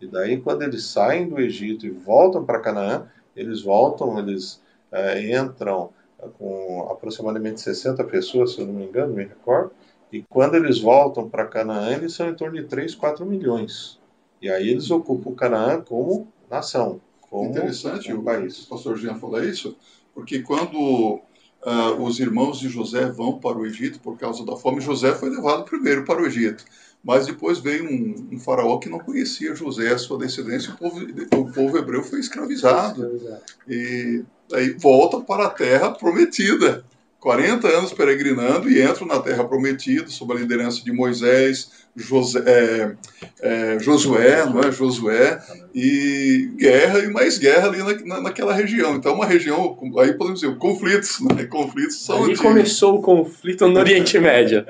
E 0.00 0.06
daí, 0.06 0.40
quando 0.40 0.62
eles 0.62 0.84
saem 0.86 1.28
do 1.28 1.38
Egito 1.38 1.86
e 1.86 1.90
voltam 1.90 2.44
para 2.44 2.60
Canaã, 2.60 3.08
eles 3.36 3.62
voltam, 3.62 4.18
eles 4.18 4.60
é, 4.90 5.38
entram 5.38 5.90
com 6.38 6.88
aproximadamente 6.90 7.60
60 7.60 8.02
pessoas, 8.04 8.52
se 8.52 8.60
eu 8.60 8.66
não 8.66 8.74
me 8.74 8.86
engano, 8.86 9.14
me 9.14 9.24
recordo, 9.24 9.70
E 10.16 10.24
quando 10.30 10.54
eles 10.54 10.80
voltam 10.80 11.28
para 11.28 11.46
Canaã, 11.46 11.92
eles 11.92 12.14
são 12.14 12.28
em 12.28 12.34
torno 12.34 12.56
de 12.56 12.64
3, 12.64 12.94
4 12.94 13.26
milhões. 13.26 13.98
E 14.40 14.48
aí 14.48 14.70
eles 14.70 14.90
ocupam 14.90 15.34
Canaã 15.34 15.80
como 15.80 16.28
nação. 16.50 17.00
Como 17.20 17.50
Interessante 17.50 18.12
um 18.14 18.22
país. 18.22 18.64
o 18.64 18.68
pastor 18.68 18.96
Jean 18.96 19.16
falou 19.16 19.42
isso, 19.44 19.76
porque 20.14 20.40
quando 20.40 21.20
uh, 21.66 22.02
os 22.02 22.18
irmãos 22.18 22.58
de 22.58 22.68
José 22.68 23.10
vão 23.10 23.38
para 23.38 23.58
o 23.58 23.66
Egito 23.66 24.00
por 24.00 24.16
causa 24.16 24.44
da 24.44 24.56
fome, 24.56 24.80
José 24.80 25.14
foi 25.14 25.28
levado 25.28 25.64
primeiro 25.64 26.04
para 26.04 26.22
o 26.22 26.26
Egito. 26.26 26.64
Mas 27.04 27.26
depois 27.26 27.58
veio 27.58 27.84
um, 27.84 28.28
um 28.32 28.38
faraó 28.38 28.78
que 28.78 28.88
não 28.88 28.98
conhecia 28.98 29.54
José, 29.54 29.92
a 29.92 29.98
sua 29.98 30.18
descendência, 30.18 30.70
e 30.70 30.72
o 30.72 30.76
povo, 30.76 31.00
o 31.36 31.52
povo 31.52 31.78
hebreu 31.78 32.02
foi 32.02 32.20
escravizado. 32.20 33.20
E 33.68 34.24
aí 34.52 34.70
volta 34.70 35.20
para 35.20 35.46
a 35.46 35.50
terra 35.50 35.90
prometida. 35.90 36.84
40 37.26 37.66
anos 37.66 37.92
peregrinando 37.92 38.70
e 38.70 38.80
entram 38.80 39.04
na 39.04 39.18
terra 39.18 39.42
prometida, 39.42 40.06
sob 40.06 40.32
a 40.32 40.36
liderança 40.36 40.84
de 40.84 40.92
Moisés, 40.92 41.72
José, 41.96 42.40
é, 42.46 42.92
é, 43.40 43.78
Josué, 43.80 44.46
não 44.46 44.60
é? 44.60 44.70
Josué, 44.70 45.42
e 45.74 46.48
guerra 46.56 47.00
e 47.00 47.08
mais 47.08 47.36
guerra 47.36 47.66
ali 47.66 48.06
na, 48.06 48.20
naquela 48.20 48.54
região. 48.54 48.94
Então, 48.94 49.12
uma 49.12 49.26
região, 49.26 49.76
aí 49.98 50.12
podemos 50.12 50.40
dizer, 50.40 50.56
conflitos, 50.56 51.18
né? 51.18 51.42
Conflitos 51.46 52.00
são. 52.04 52.26
Aí 52.26 52.36
começou 52.36 52.94
o 52.94 53.02
conflito 53.02 53.66
no 53.66 53.80
Oriente 53.80 54.20
Médio. 54.20 54.64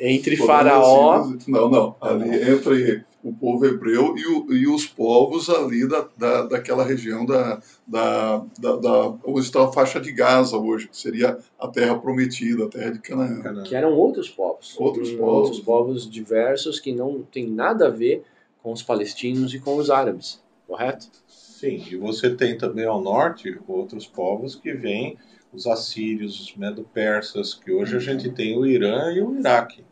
Entre 0.00 0.36
Faraó. 0.36 1.14
Assim, 1.14 1.50
não, 1.50 1.68
não. 1.68 1.96
Ali 2.00 2.48
entre 2.48 3.04
o 3.22 3.32
povo 3.32 3.64
hebreu 3.64 4.16
e, 4.16 4.26
o, 4.26 4.52
e 4.52 4.66
os 4.66 4.86
povos 4.86 5.48
ali 5.48 5.86
da, 5.88 6.08
da, 6.16 6.42
daquela 6.42 6.84
região 6.84 7.24
da, 7.24 7.62
da, 7.86 8.44
da, 8.58 8.76
da, 8.76 9.08
onde 9.24 9.40
está 9.40 9.64
a 9.64 9.72
faixa 9.72 10.00
de 10.00 10.10
Gaza 10.12 10.56
hoje, 10.56 10.88
que 10.88 10.96
seria 10.96 11.38
a 11.58 11.68
terra 11.68 11.98
prometida, 11.98 12.64
a 12.64 12.68
terra 12.68 12.90
de 12.90 12.98
Canaã. 12.98 13.62
Que 13.62 13.76
eram 13.76 13.92
outros 13.92 14.28
povos. 14.28 14.74
Outros 14.78 15.10
povos. 15.12 15.34
Outros 15.34 15.60
povos 15.60 16.10
diversos 16.10 16.80
que 16.80 16.92
não 16.92 17.22
tem 17.22 17.48
nada 17.48 17.86
a 17.86 17.90
ver 17.90 18.24
com 18.62 18.72
os 18.72 18.82
palestinos 18.82 19.54
e 19.54 19.60
com 19.60 19.76
os 19.76 19.90
árabes, 19.90 20.42
correto? 20.66 21.08
Sim, 21.28 21.82
e 21.90 21.96
você 21.96 22.30
tem 22.34 22.58
também 22.58 22.84
ao 22.84 23.00
norte 23.00 23.56
outros 23.68 24.06
povos 24.06 24.56
que 24.56 24.72
vêm, 24.72 25.16
os 25.52 25.66
assírios, 25.66 26.40
os 26.40 26.56
medo-persas, 26.56 27.54
que 27.54 27.70
hoje 27.70 27.96
a 27.96 28.00
gente 28.00 28.30
tem 28.30 28.58
o 28.58 28.66
Irã 28.66 29.12
e 29.12 29.20
o 29.20 29.38
Iraque 29.38 29.84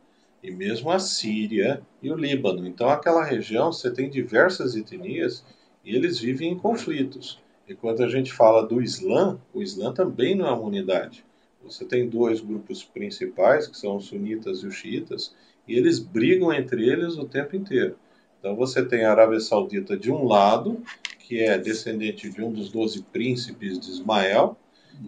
e 0.42 0.50
mesmo 0.50 0.90
a 0.90 0.98
Síria 0.98 1.82
e 2.02 2.10
o 2.10 2.16
Líbano. 2.16 2.66
Então, 2.66 2.88
aquela 2.88 3.24
região 3.24 3.72
você 3.72 3.90
tem 3.90 4.08
diversas 4.08 4.74
etnias 4.74 5.44
e 5.84 5.94
eles 5.94 6.18
vivem 6.18 6.52
em 6.52 6.58
conflitos. 6.58 7.38
E 7.68 7.74
quando 7.74 8.02
a 8.02 8.08
gente 8.08 8.32
fala 8.32 8.66
do 8.66 8.82
Islã, 8.82 9.38
o 9.54 9.62
Islã 9.62 9.92
também 9.92 10.34
não 10.34 10.46
é 10.46 10.52
uma 10.52 10.66
unidade. 10.66 11.24
Você 11.62 11.84
tem 11.84 12.08
dois 12.08 12.40
grupos 12.40 12.82
principais, 12.82 13.66
que 13.66 13.76
são 13.76 13.96
os 13.96 14.06
sunitas 14.06 14.62
e 14.62 14.66
os 14.66 14.74
xiitas, 14.74 15.34
e 15.68 15.76
eles 15.76 15.98
brigam 15.98 16.52
entre 16.52 16.88
eles 16.88 17.16
o 17.16 17.24
tempo 17.24 17.54
inteiro. 17.54 17.96
Então 18.38 18.56
você 18.56 18.84
tem 18.84 19.04
a 19.04 19.10
Arábia 19.10 19.38
Saudita 19.38 19.96
de 19.96 20.10
um 20.10 20.24
lado, 20.24 20.82
que 21.18 21.40
é 21.40 21.58
descendente 21.58 22.28
de 22.30 22.42
um 22.42 22.50
dos 22.50 22.70
doze 22.70 23.02
príncipes 23.02 23.78
de 23.78 23.90
Ismael, 23.90 24.56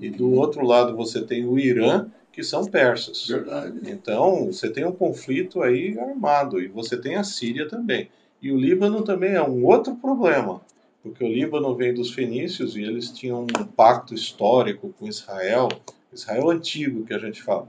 e 0.01 0.09
do 0.11 0.31
outro 0.33 0.65
lado 0.65 0.95
você 0.95 1.23
tem 1.23 1.45
o 1.47 1.59
Irã, 1.59 2.07
que 2.33 2.43
são 2.43 2.65
persas. 2.65 3.27
Verdade. 3.29 3.79
Então, 3.85 4.47
você 4.47 4.71
tem 4.71 4.85
um 4.85 4.93
conflito 4.93 5.63
aí 5.63 5.99
armado, 5.99 6.61
e 6.61 6.67
você 6.67 6.97
tem 6.97 7.17
a 7.17 7.25
Síria 7.25 7.69
também. 7.69 8.09
E 8.41 8.51
o 8.51 8.57
Líbano 8.57 9.03
também 9.03 9.35
é 9.35 9.43
um 9.43 9.65
outro 9.65 9.95
problema, 9.95 10.61
porque 11.03 11.23
o 11.23 11.29
Líbano 11.29 11.77
vem 11.77 11.95
dos 11.95 12.13
fenícios 12.13 12.77
e 12.77 12.83
eles 12.83 13.11
tinham 13.11 13.43
um 13.43 13.65
pacto 13.65 14.15
histórico 14.15 14.93
com 14.99 15.07
Israel, 15.07 15.69
Israel 16.13 16.51
antigo 16.51 17.05
que 17.05 17.15
a 17.15 17.19
gente 17.19 17.43
fala. 17.43 17.69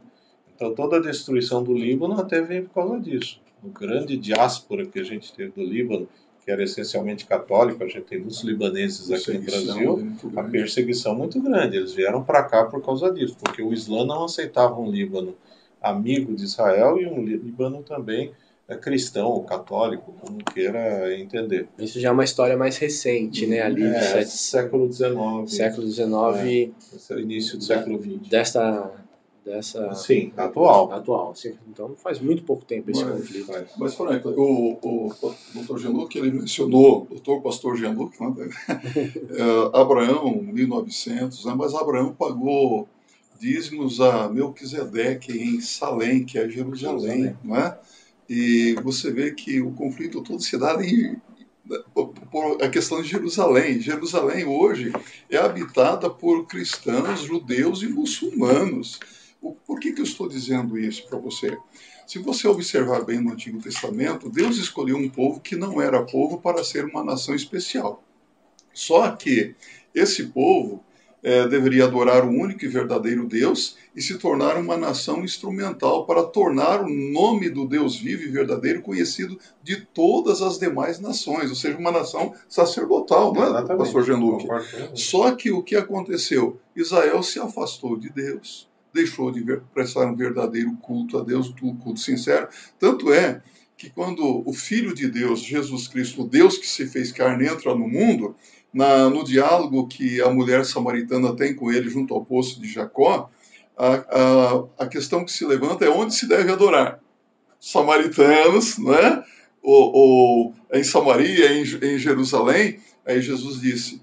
Então, 0.55 0.73
toda 0.73 0.97
a 0.97 1.01
destruição 1.01 1.63
do 1.63 1.73
Líbano 1.73 2.19
até 2.19 2.41
vem 2.41 2.63
por 2.63 2.73
causa 2.73 2.99
disso. 2.99 3.39
O 3.61 3.69
grande 3.69 4.17
diáspora 4.17 4.85
que 4.85 4.99
a 4.99 5.03
gente 5.03 5.33
teve 5.33 5.51
do 5.51 5.63
Líbano, 5.63 6.07
que 6.43 6.51
era 6.51 6.63
essencialmente 6.63 7.25
católico, 7.25 7.83
a 7.83 7.87
gente 7.87 8.03
tem 8.03 8.19
muitos 8.19 8.41
libaneses 8.43 9.09
aqui 9.11 9.37
no 9.37 9.43
Brasil, 9.43 10.07
a 10.35 10.43
perseguição 10.43 11.15
muito 11.15 11.41
grande. 11.41 11.77
Eles 11.77 11.93
vieram 11.93 12.23
para 12.23 12.43
cá 12.43 12.65
por 12.65 12.83
causa 12.83 13.11
disso, 13.11 13.37
porque 13.39 13.61
o 13.61 13.73
Islã 13.73 14.05
não 14.05 14.25
aceitava 14.25 14.79
um 14.79 14.91
Líbano 14.91 15.35
amigo 15.81 16.35
de 16.35 16.43
Israel 16.43 16.99
e 16.99 17.05
um 17.05 17.23
Líbano 17.23 17.81
também 17.83 18.31
é 18.67 18.75
cristão 18.75 19.27
ou 19.27 19.43
católico, 19.43 20.13
como 20.21 20.37
queira 20.37 21.13
entender. 21.17 21.67
Isso 21.77 21.99
já 21.99 22.09
é 22.09 22.11
uma 22.11 22.23
história 22.23 22.57
mais 22.57 22.77
recente, 22.77 23.45
né? 23.45 23.61
Ali 23.61 23.83
é, 23.83 24.23
século 24.23 24.91
XIX. 24.91 25.13
Século 25.47 25.87
XIX. 25.87 26.71
É, 27.09 27.19
início 27.19 27.57
do 27.57 27.63
século 27.63 28.01
XX. 28.01 28.29
Desta 28.29 28.91
dessa 29.45 29.93
sim 29.93 30.31
atual 30.37 30.91
atual 30.91 31.35
sim. 31.35 31.53
então 31.67 31.95
faz 31.95 32.19
muito 32.19 32.43
pouco 32.43 32.63
tempo 32.63 32.89
esse 32.91 33.03
mas, 33.03 33.19
conflito 33.19 33.51
mas, 33.51 33.69
mas 33.77 33.95
Frank, 33.95 34.27
o, 34.27 34.31
o, 34.81 35.07
o 35.07 35.63
Dr. 35.63 35.77
Genuc 35.79 36.17
ele 36.17 36.31
mencionou 36.31 37.05
doutor 37.09 37.41
pastor 37.41 37.75
Genuc 37.75 38.15
né? 38.21 38.49
é, 39.31 39.77
Abraão 39.79 40.41
1900 40.41 41.45
né? 41.45 41.53
mas 41.55 41.73
Abraão 41.73 42.13
pagou 42.13 42.87
dízimos 43.39 43.99
a 43.99 44.29
Melquisedeque 44.29 45.33
em 45.33 45.59
Salém 45.59 46.23
que 46.23 46.37
é 46.37 46.47
Jerusalém, 46.47 47.23
Jerusalém. 47.23 47.37
não 47.43 47.57
é 47.57 47.77
e 48.29 48.75
você 48.81 49.11
vê 49.11 49.31
que 49.31 49.61
o 49.61 49.71
conflito 49.71 50.23
todo 50.23 50.41
se 50.41 50.57
dá 50.57 50.81
em 50.83 51.21
por 52.31 52.61
a 52.61 52.69
questão 52.69 53.01
de 53.01 53.07
Jerusalém. 53.07 53.79
Jerusalém 53.79 54.45
hoje 54.45 54.91
é 55.29 55.37
habitada 55.37 56.09
por 56.09 56.45
cristãos, 56.45 57.21
judeus 57.21 57.81
e 57.81 57.87
muçulmanos. 57.87 58.99
Por 59.65 59.79
que, 59.79 59.91
que 59.91 59.99
eu 59.99 60.05
estou 60.05 60.27
dizendo 60.27 60.77
isso 60.77 61.05
para 61.07 61.19
você? 61.19 61.57
Se 62.07 62.19
você 62.19 62.47
observar 62.47 63.03
bem 63.03 63.19
no 63.19 63.33
Antigo 63.33 63.61
Testamento, 63.61 64.29
Deus 64.29 64.57
escolheu 64.57 64.97
um 64.97 65.09
povo 65.09 65.41
que 65.41 65.55
não 65.55 65.81
era 65.81 66.03
povo 66.03 66.39
para 66.39 66.63
ser 66.63 66.85
uma 66.85 67.03
nação 67.03 67.35
especial. 67.35 68.03
Só 68.73 69.11
que 69.11 69.55
esse 69.93 70.27
povo 70.27 70.83
é, 71.21 71.47
deveria 71.47 71.85
adorar 71.85 72.25
o 72.25 72.29
único 72.29 72.65
e 72.65 72.67
verdadeiro 72.67 73.25
Deus 73.25 73.77
e 73.95 74.01
se 74.01 74.17
tornar 74.17 74.57
uma 74.57 74.75
nação 74.75 75.23
instrumental 75.23 76.05
para 76.05 76.23
tornar 76.23 76.81
o 76.81 76.89
nome 76.89 77.49
do 77.49 77.65
Deus 77.65 77.95
vivo 77.95 78.23
e 78.23 78.27
verdadeiro 78.27 78.81
conhecido 78.81 79.39
de 79.61 79.77
todas 79.77 80.41
as 80.41 80.57
demais 80.57 80.99
nações, 80.99 81.49
ou 81.49 81.55
seja, 81.55 81.77
uma 81.77 81.91
nação 81.91 82.33
sacerdotal, 82.49 83.33
não 83.33 83.57
é, 83.57 83.77
pastor 83.77 84.03
Jean-Luc? 84.03 84.45
Só 84.95 85.31
que 85.33 85.51
o 85.51 85.63
que 85.63 85.75
aconteceu? 85.75 86.59
Israel 86.75 87.23
se 87.23 87.39
afastou 87.39 87.97
de 87.97 88.09
Deus 88.09 88.67
deixou 88.93 89.31
de 89.31 89.43
prestar 89.73 90.05
um 90.05 90.15
verdadeiro 90.15 90.71
culto 90.81 91.17
a 91.17 91.23
Deus, 91.23 91.53
um 91.61 91.75
culto 91.75 91.99
sincero. 91.99 92.47
Tanto 92.79 93.11
é 93.11 93.41
que 93.75 93.89
quando 93.89 94.47
o 94.47 94.53
Filho 94.53 94.93
de 94.93 95.09
Deus, 95.09 95.41
Jesus 95.41 95.87
Cristo, 95.87 96.23
Deus 96.23 96.57
que 96.57 96.67
se 96.67 96.85
fez 96.85 97.11
carne, 97.11 97.47
entra 97.47 97.73
no 97.73 97.87
mundo, 97.87 98.35
na, 98.73 99.09
no 99.09 99.23
diálogo 99.23 99.87
que 99.87 100.21
a 100.21 100.29
mulher 100.29 100.65
samaritana 100.65 101.35
tem 101.35 101.55
com 101.55 101.71
ele 101.71 101.89
junto 101.89 102.13
ao 102.13 102.23
poço 102.23 102.61
de 102.61 102.71
Jacó, 102.71 103.29
a, 103.77 103.93
a, 103.93 104.83
a 104.85 104.87
questão 104.87 105.25
que 105.25 105.31
se 105.31 105.45
levanta 105.45 105.85
é 105.85 105.89
onde 105.89 106.13
se 106.13 106.27
deve 106.27 106.51
adorar. 106.51 106.99
Samaritanos, 107.59 108.77
não 108.77 108.93
é? 108.93 109.23
Ou, 109.61 109.93
ou 109.93 110.55
em 110.73 110.83
Samaria, 110.83 111.53
em, 111.53 111.63
em 111.63 111.97
Jerusalém, 111.97 112.79
aí 113.05 113.21
Jesus 113.21 113.61
disse: 113.61 114.01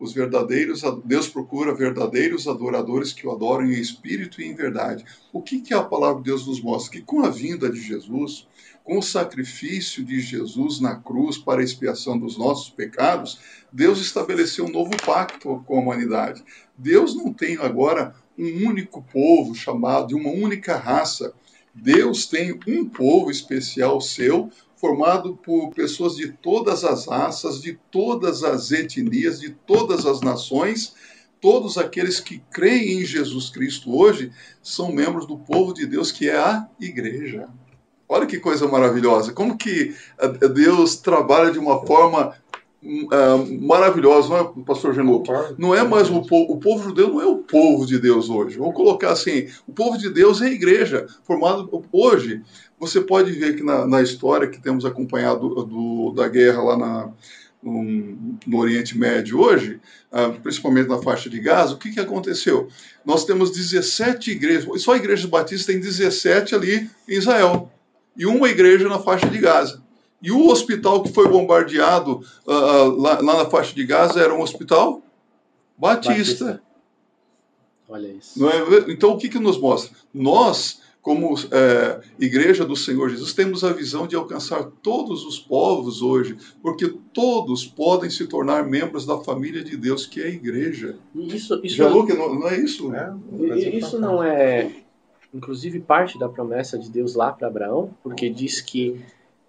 os 0.00 0.14
verdadeiros, 0.14 0.82
Deus 1.04 1.28
procura 1.28 1.74
verdadeiros 1.74 2.48
adoradores 2.48 3.12
que 3.12 3.26
o 3.26 3.30
adorem 3.30 3.70
em 3.70 3.80
espírito 3.80 4.40
e 4.40 4.46
em 4.46 4.54
verdade. 4.54 5.04
O 5.30 5.42
que, 5.42 5.60
que 5.60 5.74
a 5.74 5.82
palavra 5.82 6.22
de 6.22 6.30
Deus 6.30 6.46
nos 6.46 6.60
mostra? 6.62 6.92
Que 6.92 7.02
com 7.02 7.20
a 7.20 7.28
vinda 7.28 7.68
de 7.68 7.78
Jesus, 7.78 8.48
com 8.82 8.98
o 8.98 9.02
sacrifício 9.02 10.02
de 10.02 10.18
Jesus 10.18 10.80
na 10.80 10.96
cruz 10.96 11.36
para 11.36 11.60
a 11.60 11.64
expiação 11.64 12.18
dos 12.18 12.38
nossos 12.38 12.70
pecados, 12.70 13.38
Deus 13.70 14.00
estabeleceu 14.00 14.64
um 14.64 14.72
novo 14.72 14.92
pacto 15.04 15.62
com 15.66 15.76
a 15.76 15.80
humanidade. 15.82 16.42
Deus 16.78 17.14
não 17.14 17.30
tem 17.30 17.58
agora 17.58 18.14
um 18.38 18.66
único 18.66 19.02
povo 19.02 19.54
chamado 19.54 20.08
de 20.08 20.14
uma 20.14 20.30
única 20.30 20.76
raça. 20.76 21.34
Deus 21.74 22.26
tem 22.26 22.58
um 22.66 22.86
povo 22.86 23.30
especial 23.30 24.00
seu, 24.00 24.50
formado 24.80 25.36
por 25.36 25.74
pessoas 25.74 26.16
de 26.16 26.32
todas 26.32 26.84
as 26.84 27.06
raças, 27.06 27.60
de 27.60 27.78
todas 27.90 28.42
as 28.42 28.72
etnias, 28.72 29.38
de 29.38 29.50
todas 29.50 30.06
as 30.06 30.22
nações. 30.22 30.94
Todos 31.38 31.76
aqueles 31.76 32.18
que 32.18 32.42
creem 32.50 33.00
em 33.00 33.04
Jesus 33.04 33.50
Cristo 33.50 33.94
hoje 33.94 34.32
são 34.62 34.90
membros 34.90 35.26
do 35.26 35.38
povo 35.38 35.74
de 35.74 35.86
Deus, 35.86 36.10
que 36.10 36.28
é 36.28 36.36
a 36.36 36.66
igreja. 36.80 37.48
Olha 38.08 38.26
que 38.26 38.38
coisa 38.38 38.66
maravilhosa. 38.66 39.32
Como 39.32 39.56
que 39.56 39.94
eh, 40.18 40.48
Deus 40.48 40.96
trabalha 40.96 41.52
de 41.52 41.58
uma 41.58 41.86
forma 41.86 42.34
uh, 42.82 43.66
maravilhosa, 43.66 44.28
não 44.28 44.36
é, 44.38 44.64
pastor 44.64 44.94
Genuc? 44.94 45.28
Não 45.58 45.74
é 45.74 45.82
mais 45.82 46.10
o 46.10 46.22
povo, 46.22 46.52
o 46.52 46.58
povo 46.58 46.84
judeu 46.84 47.08
não 47.08 47.20
é 47.20 47.26
o 47.26 47.38
povo 47.38 47.86
de 47.86 47.98
Deus 47.98 48.28
hoje. 48.28 48.58
Vamos 48.58 48.74
colocar 48.74 49.12
assim, 49.12 49.48
o 49.66 49.72
povo 49.72 49.98
de 49.98 50.10
Deus 50.10 50.40
é 50.40 50.46
a 50.46 50.52
igreja, 50.52 51.06
formado 51.24 51.84
hoje 51.92 52.42
você 52.78 53.00
pode 53.02 53.32
ver 53.32 53.56
que 53.56 53.62
na, 53.62 53.86
na 53.86 54.00
história 54.00 54.48
que 54.48 54.58
temos 54.58 54.86
acompanhado 54.86 55.66
do, 55.66 56.12
da 56.12 56.26
guerra 56.26 56.62
lá 56.62 56.78
na, 56.78 57.12
um, 57.62 58.38
no 58.46 58.58
Oriente 58.58 58.96
Médio 58.96 59.38
hoje, 59.38 59.78
ah, 60.10 60.30
principalmente 60.42 60.88
na 60.88 61.02
faixa 61.02 61.28
de 61.28 61.38
Gaza, 61.38 61.74
o 61.74 61.78
que, 61.78 61.92
que 61.92 62.00
aconteceu? 62.00 62.68
Nós 63.04 63.26
temos 63.26 63.50
17 63.50 64.30
igrejas, 64.30 64.82
só 64.82 64.96
igrejas 64.96 65.26
batistas 65.26 65.66
tem 65.66 65.78
17 65.78 66.54
ali 66.54 66.90
em 67.06 67.16
Israel, 67.16 67.70
e 68.16 68.24
uma 68.24 68.48
igreja 68.48 68.88
na 68.88 68.98
faixa 68.98 69.28
de 69.28 69.38
Gaza. 69.38 69.82
E 70.22 70.30
o 70.30 70.48
hospital 70.48 71.02
que 71.02 71.12
foi 71.12 71.28
bombardeado 71.28 72.20
uh, 72.46 73.00
lá, 73.00 73.20
lá, 73.20 73.38
na 73.38 73.46
faixa 73.46 73.74
de 73.74 73.84
Gaza 73.84 74.20
era 74.20 74.34
um 74.34 74.42
hospital 74.42 75.02
batista. 75.78 76.44
batista. 76.44 76.62
Olha 77.88 78.08
isso. 78.08 78.48
É? 78.48 78.90
Então, 78.92 79.12
o 79.12 79.18
que, 79.18 79.28
que 79.28 79.38
nos 79.38 79.58
mostra? 79.58 79.96
Nós 80.12 80.80
como 81.02 81.34
é, 81.50 82.00
igreja 82.18 82.64
do 82.64 82.76
Senhor 82.76 83.08
Jesus, 83.08 83.32
temos 83.32 83.64
a 83.64 83.72
visão 83.72 84.06
de 84.06 84.14
alcançar 84.14 84.64
todos 84.82 85.24
os 85.24 85.38
povos 85.38 86.02
hoje, 86.02 86.36
porque 86.62 86.88
todos 87.12 87.64
podem 87.64 88.10
se 88.10 88.26
tornar 88.26 88.66
membros 88.66 89.06
da 89.06 89.18
família 89.18 89.64
de 89.64 89.76
Deus, 89.76 90.04
que 90.04 90.20
é 90.20 90.26
a 90.26 90.28
igreja. 90.28 90.96
Isso, 91.14 91.60
isso 91.64 91.76
Já 91.76 91.88
não, 91.88 92.04
não 92.04 92.48
é 92.48 92.60
isso? 92.60 92.94
É, 92.94 93.14
isso 93.76 93.98
não 93.98 94.22
é, 94.22 94.70
inclusive, 95.32 95.80
parte 95.80 96.18
da 96.18 96.28
promessa 96.28 96.78
de 96.78 96.90
Deus 96.90 97.14
lá 97.14 97.32
para 97.32 97.48
Abraão, 97.48 97.94
porque 98.02 98.28
diz 98.28 98.60
que 98.60 99.00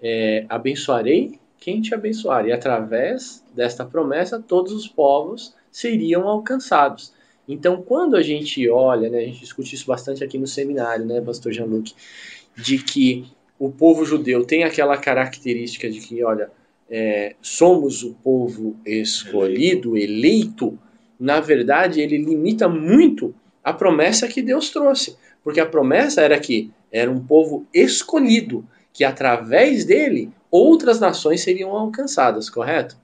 é, 0.01 0.46
abençoarei 0.50 1.39
quem 1.60 1.79
te 1.79 1.93
abençoar, 1.93 2.48
e 2.48 2.51
através 2.51 3.43
desta 3.53 3.86
promessa 3.86 4.41
todos 4.41 4.74
os 4.74 4.88
povos 4.88 5.53
seriam 5.72 6.27
alcançados. 6.27 7.13
Então, 7.48 7.81
quando 7.81 8.15
a 8.15 8.22
gente 8.22 8.67
olha, 8.67 9.10
né, 9.10 9.20
a 9.20 9.25
gente 9.25 9.41
discute 9.41 9.75
isso 9.75 9.86
bastante 9.86 10.24
aqui 10.24 10.38
no 10.38 10.48
seminário, 10.48 11.05
né, 11.05 11.22
pastor 11.22 11.51
Jean-Luc, 11.51 11.93
de 12.55 12.79
que 12.79 13.25
o 13.60 13.70
povo 13.70 14.03
judeu 14.03 14.43
tem 14.43 14.63
aquela 14.63 14.98
característica 14.98 15.89
de 15.89 16.00
que, 16.00 16.24
olha, 16.24 16.50
é, 16.89 17.36
somos 17.41 18.03
o 18.03 18.13
povo 18.15 18.75
escolhido, 18.86 19.96
eleito, 19.96 20.77
na 21.20 21.39
verdade, 21.39 22.01
ele 22.01 22.17
limita 22.17 22.67
muito 22.67 23.36
a 23.63 23.72
promessa 23.72 24.27
que 24.27 24.41
Deus 24.41 24.72
trouxe. 24.72 25.15
Porque 25.43 25.60
a 25.60 25.65
promessa 25.65 26.22
era 26.22 26.39
que 26.39 26.72
era 26.91 27.10
um 27.10 27.24
povo 27.24 27.65
escolhido, 27.74 28.65
que 28.93 29.03
através 29.03 29.86
dele 29.86 30.31
outras 30.50 31.00
nações 31.00 31.41
seriam 31.41 31.71
alcançadas, 31.71 32.50
correto? 32.50 32.98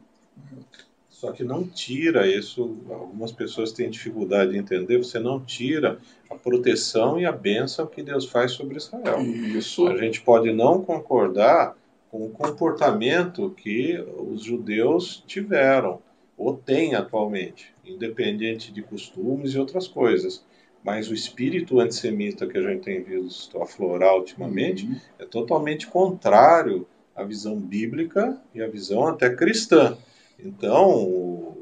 Só 1.10 1.32
que 1.32 1.44
não 1.44 1.64
tira 1.64 2.28
isso, 2.28 2.78
algumas 2.92 3.32
pessoas 3.32 3.72
têm 3.72 3.90
dificuldade 3.90 4.52
de 4.52 4.58
entender, 4.58 5.00
você 5.00 5.18
não 5.18 5.44
tira 5.44 5.98
a 6.30 6.36
proteção 6.36 7.20
e 7.20 7.26
a 7.26 7.32
bênção 7.32 7.88
que 7.88 8.04
Deus 8.04 8.26
faz 8.28 8.52
sobre 8.52 8.78
Israel. 8.78 9.22
Isso. 9.22 9.88
A 9.88 9.98
gente 9.98 10.22
pode 10.22 10.54
não 10.54 10.84
concordar 10.84 11.76
com 12.12 12.26
o 12.26 12.30
comportamento 12.30 13.50
que 13.50 13.98
os 14.18 14.44
judeus 14.44 15.24
tiveram 15.26 16.00
ou 16.38 16.56
têm 16.56 16.94
atualmente, 16.94 17.74
independente 17.84 18.72
de 18.72 18.84
costumes 18.84 19.54
e 19.54 19.60
outras 19.60 19.88
coisas. 19.88 20.46
Mas 20.84 21.10
o 21.10 21.14
espírito 21.14 21.80
antissemita 21.80 22.48
que 22.48 22.58
a 22.58 22.62
gente 22.62 22.84
tem 22.84 23.04
visto 23.04 23.62
aflorar 23.62 24.16
ultimamente 24.16 24.86
uhum. 24.86 24.96
é 25.20 25.26
totalmente 25.26 25.88
contrário 25.88 26.88
à 27.16 27.24
visão 27.24 27.60
bíblica 27.60 28.40
e 28.54 28.62
à 28.62 28.68
visão 28.68 29.08
até 29.08 29.34
cristã. 29.36 29.98
Então, 30.40 30.90
o 31.04 31.58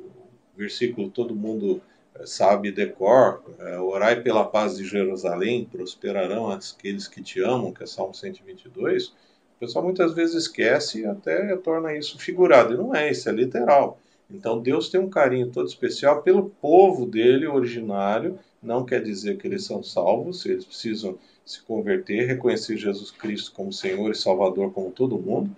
versículo 0.55 1.09
todo 1.09 1.35
mundo 1.35 1.81
eh, 2.15 2.25
sabe 2.25 2.71
decor, 2.71 3.41
é, 3.59 3.79
orai 3.79 4.21
pela 4.21 4.43
paz 4.43 4.77
de 4.77 4.85
Jerusalém, 4.85 5.65
prosperarão 5.65 6.51
aqueles 6.51 7.07
que 7.07 7.21
te 7.21 7.41
amam, 7.41 7.73
que 7.73 7.83
é 7.83 7.85
Salmo 7.87 8.13
122, 8.13 9.07
o 9.07 9.59
pessoal 9.59 9.85
muitas 9.85 10.13
vezes 10.13 10.35
esquece 10.35 11.01
e 11.01 11.05
até 11.05 11.55
torna 11.57 11.95
isso 11.95 12.19
figurado, 12.19 12.73
e 12.73 12.77
não 12.77 12.93
é, 12.93 13.09
isso 13.09 13.29
é 13.29 13.31
literal. 13.31 13.99
Então 14.29 14.59
Deus 14.59 14.89
tem 14.89 14.99
um 14.99 15.09
carinho 15.09 15.51
todo 15.51 15.67
especial 15.67 16.21
pelo 16.21 16.49
povo 16.49 17.05
dele 17.05 17.47
originário, 17.47 18.39
não 18.61 18.83
quer 18.83 19.01
dizer 19.03 19.37
que 19.37 19.47
eles 19.47 19.63
são 19.63 19.83
salvos, 19.83 20.45
eles 20.45 20.65
precisam 20.65 21.17
se 21.45 21.61
converter, 21.61 22.25
reconhecer 22.25 22.75
Jesus 22.75 23.11
Cristo 23.11 23.51
como 23.53 23.71
Senhor 23.71 24.11
e 24.11 24.15
Salvador 24.15 24.71
como 24.71 24.89
todo 24.89 25.19
mundo, 25.19 25.55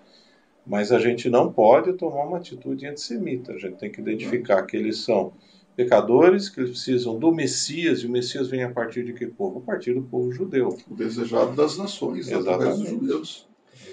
mas 0.66 0.92
a 0.92 1.00
gente 1.00 1.30
não 1.30 1.52
pode 1.52 1.94
tomar 1.94 2.26
uma 2.26 2.38
atitude 2.38 2.86
antissemita. 2.86 3.54
A 3.54 3.58
gente 3.58 3.78
tem 3.78 3.90
que 3.90 4.02
identificar 4.02 4.64
que 4.64 4.76
eles 4.76 4.98
são 4.98 5.32
pecadores, 5.78 6.50
que 6.50 6.60
eles 6.60 6.72
precisam 6.72 7.18
do 7.18 7.32
Messias, 7.32 8.00
e 8.00 8.08
o 8.08 8.10
Messias 8.10 8.50
vem 8.50 8.64
a 8.64 8.70
partir 8.70 9.06
de 9.06 9.14
que 9.14 9.28
povo? 9.28 9.60
A 9.60 9.62
partir 9.62 9.94
do 9.94 10.02
povo 10.02 10.32
judeu. 10.32 10.78
O 10.90 10.96
desejado 10.96 11.56
das 11.56 11.78
nações, 11.78 12.32
através 12.34 12.80
dos 12.80 12.90
judeus. 12.90 13.48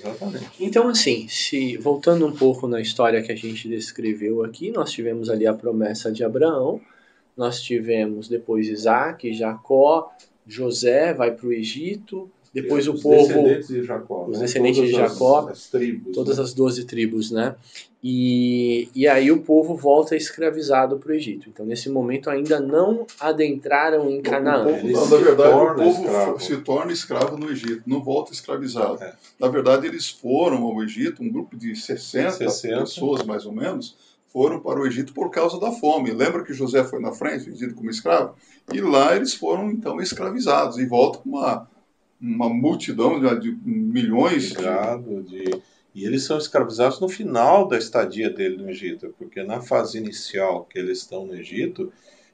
Exatamente. 0.04 0.50
Então, 0.60 0.88
assim, 0.88 1.26
se 1.28 1.76
voltando 1.78 2.26
um 2.26 2.32
pouco 2.32 2.68
na 2.68 2.80
história 2.80 3.22
que 3.22 3.32
a 3.32 3.36
gente 3.36 3.68
descreveu 3.68 4.44
aqui, 4.44 4.70
nós 4.70 4.92
tivemos 4.92 5.30
ali 5.30 5.46
a 5.46 5.54
promessa 5.54 6.12
de 6.12 6.22
Abraão, 6.22 6.80
nós 7.36 7.60
tivemos 7.62 8.28
depois 8.28 8.68
Isaac, 8.68 9.32
Jacó, 9.32 10.12
José 10.46 11.14
vai 11.14 11.32
para 11.32 11.46
o 11.46 11.52
Egito, 11.52 12.30
depois 12.54 12.86
o 12.86 12.94
povo. 12.94 13.26
Descendentes 13.26 13.66
de 13.66 13.82
Jacó. 13.82 14.26
Os 14.28 14.38
né? 14.38 14.44
descendentes 14.44 14.82
de 14.82 14.92
Jacó. 14.92 15.40
As, 15.40 15.50
as 15.50 15.66
tribos, 15.70 16.14
todas 16.14 16.38
né? 16.38 16.44
as 16.44 16.54
doze 16.54 16.84
tribos, 16.84 17.32
né? 17.32 17.56
E, 18.00 18.88
e 18.94 19.08
aí 19.08 19.32
o 19.32 19.40
povo 19.40 19.74
volta 19.74 20.14
escravizado 20.14 20.98
para 20.98 21.10
o 21.10 21.14
Egito. 21.14 21.48
Então, 21.48 21.66
nesse 21.66 21.88
momento, 21.88 22.30
ainda 22.30 22.60
não 22.60 23.06
adentraram 23.18 24.08
em 24.08 24.22
Canaã. 24.22 24.64
Povo, 24.64 24.88
não, 24.88 25.10
na 25.10 25.16
verdade, 25.16 25.54
o 25.54 25.74
povo 25.74 26.02
escravo. 26.02 26.40
se 26.40 26.56
torna 26.58 26.92
escravo 26.92 27.36
no 27.36 27.50
Egito, 27.50 27.82
não 27.86 28.02
volta 28.04 28.32
escravizado. 28.32 29.02
É. 29.02 29.14
Na 29.40 29.48
verdade, 29.48 29.86
eles 29.86 30.08
foram 30.08 30.62
ao 30.62 30.80
Egito, 30.82 31.22
um 31.22 31.30
grupo 31.30 31.56
de 31.56 31.74
60, 31.74 32.30
60 32.50 32.80
pessoas, 32.80 33.22
mais 33.24 33.46
ou 33.46 33.52
menos, 33.52 33.96
foram 34.28 34.60
para 34.60 34.78
o 34.78 34.86
Egito 34.86 35.12
por 35.12 35.30
causa 35.30 35.58
da 35.58 35.72
fome. 35.72 36.12
Lembra 36.12 36.44
que 36.44 36.52
José 36.52 36.84
foi 36.84 37.00
na 37.00 37.12
frente, 37.12 37.50
vendido 37.50 37.74
como 37.74 37.90
escravo? 37.90 38.34
E 38.72 38.80
lá 38.80 39.16
eles 39.16 39.34
foram, 39.34 39.70
então, 39.70 40.00
escravizados 40.00 40.78
e 40.78 40.86
voltam 40.86 41.22
com 41.22 41.30
uma 41.30 41.66
uma 42.24 42.48
multidão 42.48 43.20
de 43.38 43.52
milhões 43.64 44.52
de... 44.52 45.22
de... 45.22 45.62
E 45.94 46.04
eles 46.04 46.24
são 46.24 46.36
escravizados 46.36 46.98
no 46.98 47.08
final 47.08 47.68
da 47.68 47.78
estadia 47.78 48.28
dele 48.28 48.56
no 48.56 48.68
Egito, 48.68 49.14
porque 49.16 49.44
na 49.44 49.60
fase 49.60 49.96
inicial 49.96 50.64
que 50.64 50.76
eles 50.76 50.98
estão 50.98 51.24
no 51.24 51.36
Egito, 51.36 51.92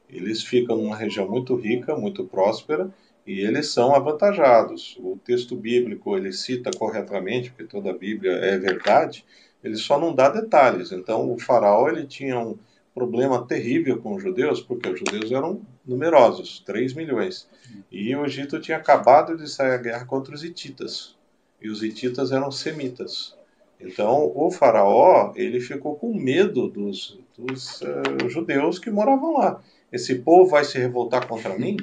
eles 0.09 0.43
ficam 0.43 0.77
numa 0.79 0.97
região 0.97 1.29
muito 1.29 1.55
rica, 1.57 1.95
muito 1.95 2.25
próspera, 2.25 2.91
e 3.27 3.41
eles 3.41 3.69
são 3.69 3.95
avantajados. 3.95 4.97
O 4.99 5.19
texto 5.23 5.55
bíblico 5.55 6.17
ele 6.17 6.33
cita 6.33 6.71
corretamente, 6.71 7.51
porque 7.51 7.65
toda 7.65 7.91
a 7.91 7.99
Bíblia 7.99 8.33
é 8.33 8.59
verdade, 8.59 9.27
ele 9.63 9.77
só 9.77 10.01
não 10.01 10.15
dá 10.15 10.31
detalhes. 10.31 10.91
Então 10.91 11.31
o 11.31 11.39
faraó 11.39 11.89
ele 11.91 12.07
tinha 12.07 12.41
um 12.41 12.57
problema 13.01 13.47
terrível 13.47 13.99
com 13.99 14.15
os 14.15 14.23
judeus, 14.23 14.61
porque 14.61 14.91
os 14.91 14.99
judeus 14.99 15.33
eram 15.33 15.63
numerosos, 15.87 16.63
3 16.67 16.93
milhões. 16.93 17.49
E 17.91 18.15
o 18.15 18.27
Egito 18.27 18.61
tinha 18.61 18.77
acabado 18.77 19.39
de 19.39 19.49
sair 19.49 19.73
a 19.73 19.79
guerra 19.79 20.05
contra 20.05 20.35
os 20.35 20.45
hititas. 20.45 21.17
E 21.63 21.71
os 21.71 21.83
hititas 21.83 22.31
eram 22.31 22.51
semitas. 22.51 23.35
Então, 23.81 24.31
o 24.35 24.51
faraó, 24.51 25.33
ele 25.35 25.61
ficou 25.61 25.97
com 25.97 26.15
medo 26.15 26.69
dos, 26.69 27.19
dos 27.39 27.81
uh, 27.81 28.29
judeus 28.29 28.79
que 28.79 28.91
moravam 28.91 29.39
lá. 29.39 29.63
Esse 29.91 30.17
povo 30.17 30.51
vai 30.51 30.65
se 30.65 30.79
revoltar 30.79 31.27
contra 31.27 31.59
mim? 31.59 31.79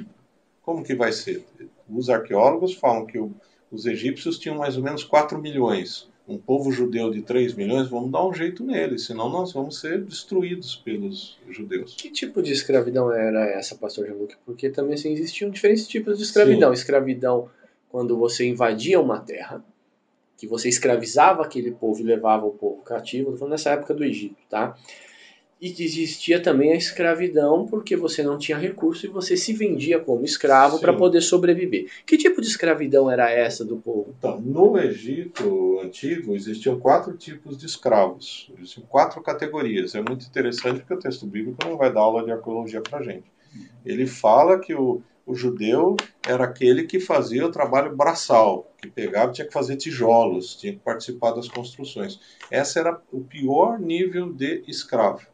Como 0.62 0.84
que 0.84 0.94
vai 0.94 1.10
ser? 1.10 1.44
Os 1.90 2.08
arqueólogos 2.08 2.74
falam 2.74 3.06
que 3.06 3.18
o, 3.18 3.32
os 3.72 3.86
egípcios 3.86 4.38
tinham 4.38 4.56
mais 4.56 4.76
ou 4.76 4.84
menos 4.84 5.02
4 5.02 5.36
milhões 5.36 6.07
um 6.28 6.36
povo 6.36 6.70
judeu 6.70 7.10
de 7.10 7.22
3 7.22 7.54
milhões, 7.54 7.88
vamos 7.88 8.12
dar 8.12 8.26
um 8.26 8.34
jeito 8.34 8.62
nele, 8.62 8.98
senão 8.98 9.30
nós 9.30 9.52
vamos 9.52 9.80
ser 9.80 10.02
destruídos 10.02 10.76
pelos 10.76 11.38
judeus. 11.48 11.94
Que 11.96 12.10
tipo 12.10 12.42
de 12.42 12.52
escravidão 12.52 13.10
era 13.10 13.46
essa, 13.46 13.74
pastor 13.74 14.06
Jean-Luc? 14.06 14.36
Porque 14.44 14.68
também 14.68 14.94
assim, 14.94 15.12
existiam 15.12 15.50
diferentes 15.50 15.88
tipos 15.88 16.18
de 16.18 16.24
escravidão. 16.24 16.68
Sim. 16.68 16.80
Escravidão 16.80 17.48
quando 17.88 18.16
você 18.18 18.46
invadia 18.46 19.00
uma 19.00 19.18
terra, 19.18 19.64
que 20.36 20.46
você 20.46 20.68
escravizava 20.68 21.42
aquele 21.42 21.72
povo 21.72 22.00
e 22.00 22.04
levava 22.04 22.46
o 22.46 22.52
povo 22.52 22.82
cativo, 22.82 23.30
estou 23.30 23.38
falando 23.38 23.52
nessa 23.52 23.70
época 23.70 23.94
do 23.94 24.04
Egito, 24.04 24.36
tá? 24.50 24.76
E 25.60 25.70
existia 25.82 26.40
também 26.40 26.72
a 26.72 26.76
escravidão 26.76 27.66
porque 27.66 27.96
você 27.96 28.22
não 28.22 28.38
tinha 28.38 28.56
recurso 28.56 29.06
e 29.06 29.08
você 29.08 29.36
se 29.36 29.52
vendia 29.52 29.98
como 29.98 30.24
escravo 30.24 30.78
para 30.78 30.92
poder 30.92 31.20
sobreviver. 31.20 31.90
Que 32.06 32.16
tipo 32.16 32.40
de 32.40 32.46
escravidão 32.46 33.10
era 33.10 33.28
essa 33.28 33.64
do 33.64 33.76
povo? 33.76 34.14
Então, 34.16 34.40
no 34.40 34.78
Egito 34.78 35.80
antigo 35.82 36.36
existiam 36.36 36.78
quatro 36.78 37.16
tipos 37.16 37.58
de 37.58 37.66
escravos, 37.66 38.52
existiam 38.56 38.86
quatro 38.86 39.20
categorias. 39.20 39.96
É 39.96 40.00
muito 40.00 40.24
interessante 40.26 40.78
porque 40.80 40.94
o 40.94 40.98
texto 40.98 41.26
bíblico 41.26 41.58
não 41.64 41.76
vai 41.76 41.92
dar 41.92 42.00
aula 42.00 42.24
de 42.24 42.30
arqueologia 42.30 42.80
para 42.80 43.02
gente. 43.02 43.24
Ele 43.84 44.06
fala 44.06 44.60
que 44.60 44.74
o, 44.74 45.02
o 45.26 45.34
judeu 45.34 45.96
era 46.24 46.44
aquele 46.44 46.84
que 46.84 47.00
fazia 47.00 47.44
o 47.44 47.50
trabalho 47.50 47.96
braçal, 47.96 48.70
que 48.80 48.88
pegava 48.88 49.32
tinha 49.32 49.46
que 49.46 49.52
fazer 49.52 49.76
tijolos, 49.76 50.54
tinha 50.54 50.72
que 50.72 50.78
participar 50.78 51.32
das 51.32 51.48
construções. 51.48 52.20
Esse 52.48 52.78
era 52.78 53.00
o 53.12 53.20
pior 53.20 53.80
nível 53.80 54.32
de 54.32 54.62
escravo. 54.68 55.26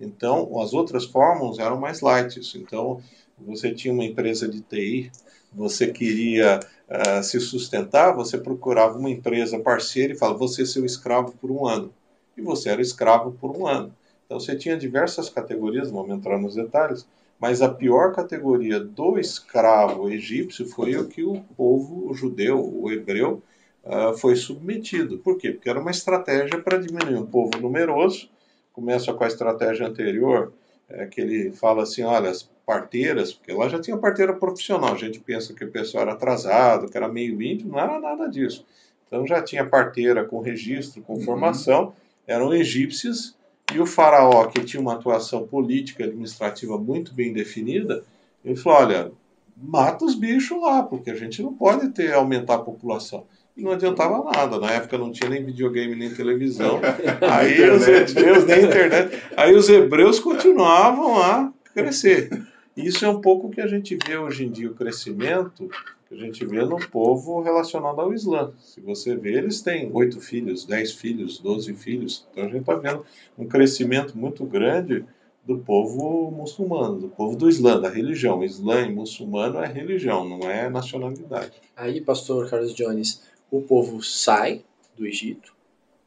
Então, 0.00 0.60
as 0.60 0.72
outras 0.72 1.04
fórmulas 1.04 1.58
eram 1.58 1.78
mais 1.78 2.00
light. 2.00 2.40
Então, 2.56 3.00
você 3.38 3.72
tinha 3.72 3.92
uma 3.92 4.04
empresa 4.04 4.48
de 4.48 4.60
TI, 4.60 5.10
você 5.52 5.90
queria 5.90 6.60
uh, 6.60 7.22
se 7.22 7.40
sustentar, 7.40 8.14
você 8.14 8.38
procurava 8.38 8.98
uma 8.98 9.10
empresa 9.10 9.58
parceira 9.58 10.12
e 10.12 10.16
falava, 10.16 10.38
você 10.38 10.62
é 10.62 10.66
seu 10.66 10.84
escravo 10.84 11.32
por 11.40 11.50
um 11.50 11.66
ano. 11.66 11.92
e 12.36 12.42
você 12.42 12.68
era 12.68 12.82
escravo 12.82 13.32
por 13.32 13.56
um 13.56 13.66
ano. 13.66 13.94
Então 14.26 14.38
você 14.38 14.56
tinha 14.56 14.76
diversas 14.76 15.28
categorias, 15.28 15.90
não 15.90 16.02
vamos 16.02 16.18
entrar 16.18 16.38
nos 16.38 16.54
detalhes, 16.54 17.06
mas 17.38 17.62
a 17.62 17.68
pior 17.68 18.14
categoria 18.14 18.80
do 18.80 19.18
escravo 19.18 20.10
egípcio 20.10 20.66
foi 20.66 20.96
o 20.96 21.06
que 21.06 21.22
o 21.22 21.40
povo 21.56 22.12
judeu, 22.12 22.60
o 22.60 22.90
hebreu, 22.90 23.42
uh, 23.84 24.16
foi 24.18 24.36
submetido. 24.36 25.18
Por 25.18 25.38
quê? 25.38 25.52
Porque 25.52 25.70
era 25.70 25.80
uma 25.80 25.90
estratégia 25.90 26.60
para 26.60 26.78
diminuir 26.78 27.16
um 27.16 27.26
povo 27.26 27.58
numeroso. 27.58 28.28
Começa 28.76 29.10
com 29.14 29.24
a 29.24 29.26
estratégia 29.26 29.86
anterior, 29.88 30.52
é, 30.86 31.06
que 31.06 31.18
ele 31.18 31.50
fala 31.50 31.82
assim: 31.84 32.02
olha, 32.02 32.28
as 32.28 32.42
parteiras, 32.66 33.32
porque 33.32 33.52
lá 33.52 33.70
já 33.70 33.80
tinha 33.80 33.96
parteira 33.96 34.34
profissional. 34.34 34.92
A 34.92 34.98
gente 34.98 35.18
pensa 35.18 35.54
que 35.54 35.64
o 35.64 35.70
pessoal 35.70 36.02
era 36.02 36.12
atrasado, 36.12 36.90
que 36.90 36.96
era 36.96 37.08
meio 37.08 37.40
índio, 37.40 37.68
não 37.68 37.80
era 37.80 37.98
nada 37.98 38.28
disso. 38.28 38.66
Então 39.06 39.26
já 39.26 39.40
tinha 39.40 39.64
parteira 39.64 40.26
com 40.26 40.40
registro, 40.40 41.00
com 41.00 41.14
uhum. 41.14 41.22
formação, 41.22 41.94
eram 42.26 42.52
egípcios 42.52 43.34
e 43.74 43.80
o 43.80 43.86
faraó, 43.86 44.46
que 44.46 44.62
tinha 44.62 44.80
uma 44.80 44.92
atuação 44.92 45.46
política 45.46 46.02
e 46.02 46.06
administrativa 46.06 46.76
muito 46.76 47.14
bem 47.14 47.32
definida, 47.32 48.04
ele 48.44 48.56
falou: 48.56 48.80
olha, 48.80 49.12
mata 49.56 50.04
os 50.04 50.14
bichos 50.14 50.60
lá, 50.60 50.82
porque 50.82 51.10
a 51.10 51.16
gente 51.16 51.42
não 51.42 51.54
pode 51.54 51.88
ter 51.88 52.12
aumentar 52.12 52.56
a 52.56 52.62
população. 52.62 53.24
E 53.56 53.62
não 53.62 53.72
adiantava 53.72 54.22
nada, 54.22 54.58
na 54.58 54.70
época 54.70 54.98
não 54.98 55.10
tinha 55.10 55.30
nem 55.30 55.44
videogame 55.44 55.94
nem 55.96 56.12
televisão, 56.12 56.78
aí 57.22 57.70
os 57.70 57.88
hebreus 57.88 58.44
nem 58.44 58.64
internet, 58.64 59.22
aí 59.36 59.54
os 59.54 59.68
hebreus 59.68 60.20
continuavam 60.20 61.18
a 61.18 61.52
crescer. 61.72 62.28
Isso 62.76 63.06
é 63.06 63.08
um 63.08 63.22
pouco 63.22 63.46
o 63.46 63.50
que 63.50 63.62
a 63.62 63.66
gente 63.66 63.96
vê 64.06 64.18
hoje 64.18 64.44
em 64.44 64.50
dia, 64.50 64.70
o 64.70 64.74
crescimento 64.74 65.70
que 66.08 66.14
a 66.14 66.18
gente 66.18 66.44
vê 66.44 66.64
no 66.64 66.78
povo 66.88 67.40
relacionado 67.40 68.00
ao 68.00 68.12
Islã. 68.12 68.52
Se 68.60 68.80
você 68.80 69.16
vê, 69.16 69.32
eles 69.38 69.60
têm 69.60 69.90
oito 69.92 70.20
filhos, 70.20 70.64
dez 70.64 70.92
filhos, 70.92 71.38
doze 71.38 71.74
filhos. 71.74 72.26
Então 72.30 72.44
a 72.44 72.48
gente 72.48 72.60
está 72.60 72.74
vendo 72.74 73.04
um 73.36 73.46
crescimento 73.46 74.16
muito 74.16 74.44
grande 74.44 75.04
do 75.44 75.58
povo 75.58 76.30
muçulmano, 76.30 77.00
do 77.00 77.08
povo 77.08 77.36
do 77.36 77.48
Islã, 77.48 77.80
da 77.80 77.88
religião. 77.88 78.44
Islã 78.44 78.82
e 78.82 78.92
muçulmano 78.92 79.58
é 79.58 79.66
religião, 79.66 80.28
não 80.28 80.48
é 80.48 80.68
nacionalidade. 80.68 81.52
Aí, 81.76 82.00
pastor 82.00 82.48
Carlos 82.48 82.74
Jones, 82.74 83.22
o 83.50 83.62
povo 83.62 84.02
sai 84.02 84.64
do 84.96 85.06
Egito, 85.06 85.54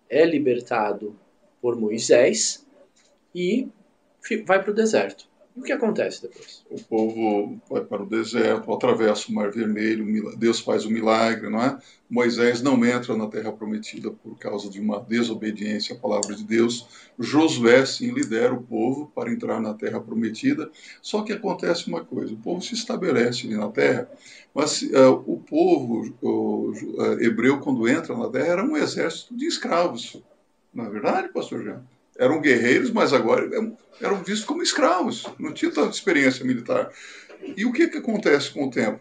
é 0.09 0.25
libertado 0.25 1.17
por 1.61 1.75
Moisés 1.75 2.65
e 3.33 3.67
vai 4.45 4.61
para 4.61 4.71
o 4.71 4.73
deserto. 4.73 5.28
O 5.59 5.61
que 5.61 5.73
acontece 5.73 6.21
depois? 6.21 6.63
O 6.71 6.81
povo 6.85 7.61
vai 7.69 7.83
para 7.83 8.01
o 8.01 8.05
deserto, 8.05 8.73
atravessa 8.73 9.29
o 9.29 9.33
Mar 9.33 9.51
Vermelho, 9.51 10.33
Deus 10.37 10.61
faz 10.61 10.85
o 10.85 10.89
milagre, 10.89 11.49
não 11.49 11.61
é? 11.61 11.77
Moisés 12.09 12.61
não 12.61 12.83
entra 12.85 13.15
na 13.17 13.27
Terra 13.27 13.51
Prometida 13.51 14.09
por 14.09 14.37
causa 14.39 14.69
de 14.69 14.79
uma 14.79 15.01
desobediência 15.01 15.97
à 15.97 15.99
palavra 15.99 16.33
de 16.33 16.45
Deus. 16.45 16.87
Josué 17.19 17.85
sim 17.85 18.11
lidera 18.11 18.53
o 18.53 18.63
povo 18.63 19.11
para 19.13 19.29
entrar 19.29 19.59
na 19.59 19.73
Terra 19.73 19.99
Prometida. 19.99 20.71
Só 21.01 21.23
que 21.23 21.33
acontece 21.33 21.89
uma 21.89 22.05
coisa: 22.05 22.33
o 22.33 22.37
povo 22.37 22.61
se 22.61 22.73
estabelece 22.73 23.45
ali 23.45 23.57
na 23.57 23.67
Terra, 23.67 24.09
mas 24.55 24.81
uh, 24.81 25.21
o 25.27 25.41
povo 25.41 26.09
uh, 26.21 27.21
hebreu, 27.21 27.59
quando 27.59 27.85
entra 27.85 28.15
na 28.15 28.29
Terra, 28.29 28.47
era 28.47 28.63
um 28.63 28.77
exército 28.77 29.35
de 29.35 29.45
escravos. 29.45 30.23
Não 30.73 30.85
é 30.85 30.89
verdade, 30.89 31.27
pastor 31.33 31.63
Jean? 31.65 31.83
Eram 32.19 32.41
guerreiros, 32.41 32.91
mas 32.91 33.13
agora 33.13 33.49
eram 34.01 34.17
vistos 34.17 34.43
como 34.43 34.61
escravos, 34.61 35.25
não 35.39 35.53
tinha 35.53 35.71
tanta 35.71 35.95
experiência 35.95 36.45
militar. 36.45 36.91
E 37.55 37.65
o 37.65 37.71
que, 37.71 37.87
que 37.87 37.97
acontece 37.97 38.51
com 38.51 38.67
o 38.67 38.69
tempo? 38.69 38.99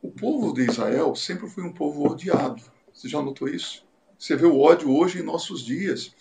O 0.00 0.10
povo 0.10 0.54
de 0.54 0.62
Israel 0.62 1.14
sempre 1.16 1.50
foi 1.50 1.64
um 1.64 1.72
povo 1.72 2.08
odiado. 2.08 2.62
Você 2.94 3.08
já 3.08 3.20
notou 3.20 3.48
isso? 3.48 3.84
Você 4.18 4.36
vê 4.36 4.46
o 4.46 4.60
ódio 4.60 4.94
hoje 4.94 5.18
em 5.18 5.22
nossos 5.22 5.64
dias. 5.64 6.14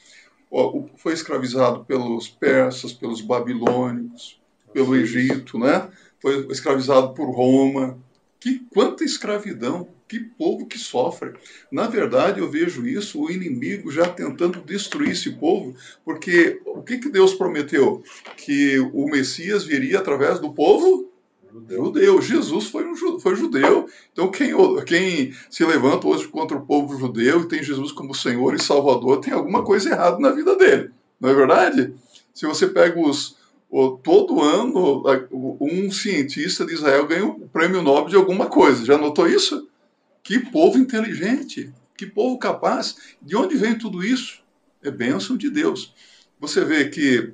Foi 0.98 1.14
escravizado 1.14 1.86
pelos 1.86 2.28
persas, 2.28 2.92
pelos 2.92 3.22
babilônicos, 3.22 4.42
pelo 4.74 4.96
Egito, 4.96 5.60
né? 5.60 5.90
Foi 6.20 6.48
escravizado 6.50 7.14
por 7.14 7.30
Roma. 7.30 7.98
Que 8.40 8.60
quanta 8.72 9.04
escravidão! 9.04 9.88
Que 10.12 10.20
povo 10.20 10.66
que 10.66 10.78
sofre. 10.78 11.32
Na 11.72 11.88
verdade, 11.88 12.42
eu 12.42 12.52
vejo 12.52 12.86
isso, 12.86 13.22
o 13.22 13.32
inimigo 13.32 13.90
já 13.90 14.10
tentando 14.10 14.60
destruir 14.60 15.12
esse 15.12 15.30
povo, 15.30 15.74
porque 16.04 16.62
o 16.66 16.84
que, 16.84 16.98
que 16.98 17.08
Deus 17.08 17.34
prometeu? 17.34 18.04
Que 18.36 18.78
o 18.92 19.06
Messias 19.06 19.64
viria 19.64 20.00
através 20.00 20.38
do 20.38 20.52
povo 20.52 21.10
judeu. 21.50 22.22
Jesus 22.22 22.66
foi, 22.66 22.86
um, 22.86 23.20
foi 23.22 23.38
judeu. 23.38 23.88
Então, 24.12 24.30
quem, 24.30 24.54
quem 24.86 25.34
se 25.50 25.64
levanta 25.64 26.06
hoje 26.06 26.28
contra 26.28 26.58
o 26.58 26.66
povo 26.66 27.00
judeu 27.00 27.44
e 27.44 27.48
tem 27.48 27.64
Jesus 27.64 27.94
como 27.94 28.14
Senhor 28.14 28.54
e 28.54 28.62
Salvador, 28.62 29.22
tem 29.22 29.34
alguma 29.34 29.64
coisa 29.64 29.92
errada 29.92 30.20
na 30.20 30.32
vida 30.32 30.58
dele. 30.58 30.92
Não 31.22 31.30
é 31.30 31.34
verdade? 31.34 31.94
Se 32.34 32.46
você 32.46 32.68
pega 32.68 33.00
os, 33.00 33.38
todo 34.04 34.42
ano 34.42 35.06
um 35.62 35.90
cientista 35.90 36.66
de 36.66 36.74
Israel 36.74 37.08
ganha 37.08 37.26
o 37.26 37.48
prêmio 37.48 37.82
Nobel 37.82 38.10
de 38.10 38.18
alguma 38.18 38.48
coisa. 38.48 38.84
Já 38.84 38.98
notou 38.98 39.26
isso? 39.26 39.71
Que 40.24 40.40
povo 40.40 40.78
inteligente, 40.78 41.74
que 41.98 42.06
povo 42.06 42.38
capaz. 42.38 43.16
De 43.22 43.36
onde 43.36 43.56
vem 43.56 43.78
tudo 43.78 44.04
isso? 44.04 44.42
É 44.84 44.92
bênção 44.92 45.38
de 45.38 45.50
Deus. 45.50 45.94
Você 46.40 46.66
vê 46.66 46.90
que 46.90 47.34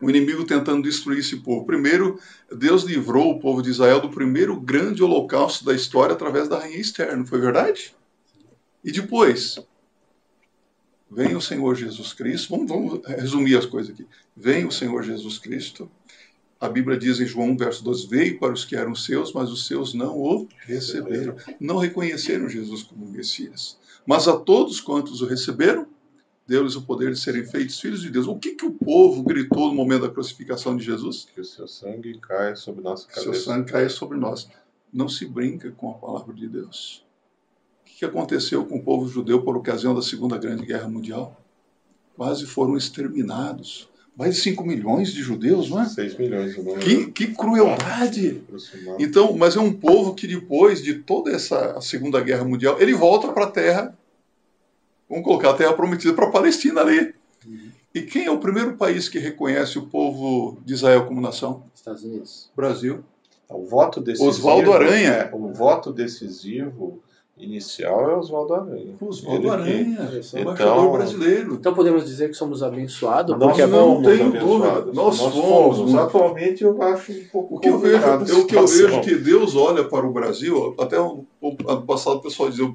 o 0.00 0.08
inimigo 0.08 0.44
tentando 0.44 0.82
destruir 0.82 1.18
esse 1.18 1.36
povo. 1.36 1.66
Primeiro, 1.66 2.20
Deus 2.50 2.84
livrou 2.84 3.32
o 3.32 3.40
povo 3.40 3.60
de 3.60 3.70
Israel 3.70 4.00
do 4.00 4.10
primeiro 4.10 4.58
grande 4.60 5.02
holocausto 5.02 5.64
da 5.64 5.74
história 5.74 6.14
através 6.14 6.48
da 6.48 6.58
rainha 6.58 6.78
Esther, 6.78 7.16
não 7.16 7.26
foi 7.26 7.40
verdade? 7.40 7.94
E 8.84 8.92
depois, 8.92 9.58
vem 11.10 11.34
o 11.34 11.40
Senhor 11.40 11.74
Jesus 11.74 12.12
Cristo. 12.12 12.50
Vamos, 12.50 12.68
vamos 12.68 13.06
resumir 13.06 13.56
as 13.56 13.66
coisas 13.66 13.92
aqui. 13.92 14.06
Vem 14.36 14.64
o 14.64 14.70
Senhor 14.70 15.02
Jesus 15.02 15.38
Cristo, 15.38 15.90
a 16.60 16.68
Bíblia 16.68 16.98
diz 16.98 17.20
em 17.20 17.26
João, 17.26 17.56
verso 17.56 17.84
2: 17.84 18.04
Veio 18.06 18.38
para 18.38 18.52
os 18.52 18.64
que 18.64 18.74
eram 18.74 18.94
seus, 18.94 19.32
mas 19.32 19.50
os 19.50 19.66
seus 19.66 19.94
não 19.94 20.18
o 20.18 20.48
receberam. 20.66 21.36
Não 21.60 21.76
reconheceram 21.76 22.48
Jesus 22.48 22.82
como 22.82 23.06
Messias. 23.06 23.78
Mas 24.04 24.26
a 24.26 24.36
todos 24.36 24.80
quantos 24.80 25.22
o 25.22 25.26
receberam, 25.26 25.86
deu-lhes 26.46 26.74
o 26.74 26.82
poder 26.82 27.12
de 27.12 27.20
serem 27.20 27.44
feitos 27.46 27.78
filhos 27.78 28.00
de 28.02 28.10
Deus. 28.10 28.26
O 28.26 28.36
que, 28.36 28.56
que 28.56 28.66
o 28.66 28.72
povo 28.72 29.22
gritou 29.22 29.68
no 29.68 29.74
momento 29.74 30.02
da 30.02 30.10
crucificação 30.10 30.76
de 30.76 30.84
Jesus? 30.84 31.28
Que 31.32 31.40
o 31.40 31.44
seu 31.44 31.68
sangue 31.68 32.18
caia 32.18 32.56
sobre 32.56 32.82
nossa 32.82 33.06
cabeça. 33.06 33.22
Que 33.22 33.30
o 33.30 33.34
seu 33.34 33.52
sangue 33.52 33.70
caia 33.70 33.88
sobre 33.88 34.18
nós. 34.18 34.48
Não 34.92 35.08
se 35.08 35.26
brinca 35.26 35.70
com 35.70 35.90
a 35.90 35.94
palavra 35.94 36.34
de 36.34 36.48
Deus. 36.48 37.04
O 37.82 37.84
que 37.84 38.04
aconteceu 38.04 38.64
com 38.64 38.78
o 38.78 38.82
povo 38.82 39.08
judeu 39.08 39.42
por 39.42 39.56
ocasião 39.56 39.94
da 39.94 40.02
Segunda 40.02 40.36
Grande 40.38 40.66
Guerra 40.66 40.88
Mundial? 40.88 41.40
Quase 42.16 42.46
foram 42.46 42.76
exterminados 42.76 43.88
mais 44.18 44.34
de 44.34 44.40
5 44.40 44.66
milhões 44.66 45.12
de 45.12 45.22
judeus, 45.22 45.70
não 45.70 45.80
é? 45.80 45.84
6 45.84 46.18
milhões. 46.18 46.56
Que, 46.82 47.06
que 47.12 47.28
crueldade! 47.28 48.42
Então, 48.98 49.32
mas 49.36 49.54
é 49.54 49.60
um 49.60 49.72
povo 49.72 50.12
que 50.12 50.26
depois 50.26 50.82
de 50.82 50.94
toda 50.94 51.30
essa 51.30 51.80
Segunda 51.80 52.20
Guerra 52.20 52.44
Mundial, 52.44 52.80
ele 52.80 52.94
volta 52.94 53.32
para 53.32 53.44
a 53.44 53.50
terra, 53.50 53.96
vamos 55.08 55.24
colocar 55.24 55.50
a 55.50 55.54
terra 55.54 55.72
prometida 55.72 56.12
para 56.14 56.26
a 56.26 56.30
Palestina 56.32 56.80
ali. 56.80 57.14
Uhum. 57.46 57.68
E 57.94 58.02
quem 58.02 58.24
é 58.24 58.30
o 58.30 58.40
primeiro 58.40 58.76
país 58.76 59.08
que 59.08 59.20
reconhece 59.20 59.78
o 59.78 59.86
povo 59.86 60.58
de 60.66 60.74
Israel 60.74 61.06
como 61.06 61.20
nação? 61.20 61.62
Estados 61.72 62.02
Unidos. 62.02 62.50
Brasil. 62.56 63.04
O 63.48 63.66
voto 63.66 64.00
decisivo. 64.00 64.30
Oswaldo 64.30 64.72
Aranha. 64.72 65.10
É, 65.10 65.30
o 65.32 65.52
voto 65.52 65.92
decisivo 65.92 67.00
inicial 67.38 68.10
é 68.10 68.16
Oswaldo 68.16 68.54
Aranha. 68.54 68.94
Oswaldo 69.00 69.50
Aranha, 69.50 69.96
que, 70.08 70.36
é 70.36 70.40
embaixador 70.40 70.54
então, 70.54 70.92
brasileiro. 70.92 71.54
Então 71.54 71.74
podemos 71.74 72.04
dizer 72.04 72.28
que 72.28 72.34
somos 72.34 72.62
abençoados? 72.62 73.36
Nós 73.38 73.48
porque 73.48 73.66
não 73.66 74.00
é 74.00 74.16
tenho 74.16 74.32
dúvida. 74.32 74.92
Nós, 74.92 75.18
nós 75.18 75.32
fomos. 75.32 75.76
fomos. 75.76 75.94
Atualmente 75.94 76.64
eu 76.64 76.80
acho 76.82 77.12
um 77.12 77.24
pouco 77.32 77.56
o 77.56 77.60
que 77.60 77.68
eu 77.68 77.78
vejo, 77.78 78.40
o 78.40 78.46
que 78.46 78.56
eu 78.56 78.66
vejo 78.66 79.00
que 79.00 79.14
Deus 79.14 79.54
olha 79.54 79.84
para 79.84 80.06
o 80.06 80.12
Brasil, 80.12 80.74
até 80.78 81.00
o 81.00 81.24
ano 81.66 81.82
passado 81.82 82.16
o 82.16 82.22
pessoal 82.22 82.50
dizia, 82.50 82.68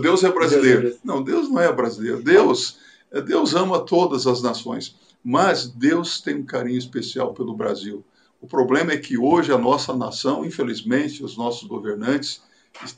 Deus 0.00 0.24
é 0.24 0.32
brasileiro. 0.32 0.82
Deus 0.82 0.94
é 0.94 0.98
não, 1.04 1.22
Deus 1.22 1.48
não 1.48 1.60
é 1.60 1.72
brasileiro. 1.72 2.22
Deus, 2.22 2.78
é, 3.12 3.20
Deus 3.20 3.54
ama 3.54 3.80
todas 3.80 4.26
as 4.26 4.42
nações, 4.42 4.96
mas 5.24 5.68
Deus 5.68 6.20
tem 6.20 6.36
um 6.36 6.44
carinho 6.44 6.78
especial 6.78 7.32
pelo 7.32 7.54
Brasil. 7.54 8.04
O 8.40 8.46
problema 8.46 8.92
é 8.92 8.96
que 8.96 9.18
hoje 9.18 9.52
a 9.52 9.58
nossa 9.58 9.94
nação, 9.94 10.44
infelizmente, 10.44 11.24
os 11.24 11.36
nossos 11.36 11.66
governantes, 11.66 12.40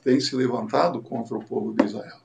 tem 0.03 0.21
se 0.21 0.35
levantado 0.37 1.03
contra 1.03 1.37
o 1.37 1.45
povo 1.45 1.75
de 1.75 1.85
Israel. 1.85 2.19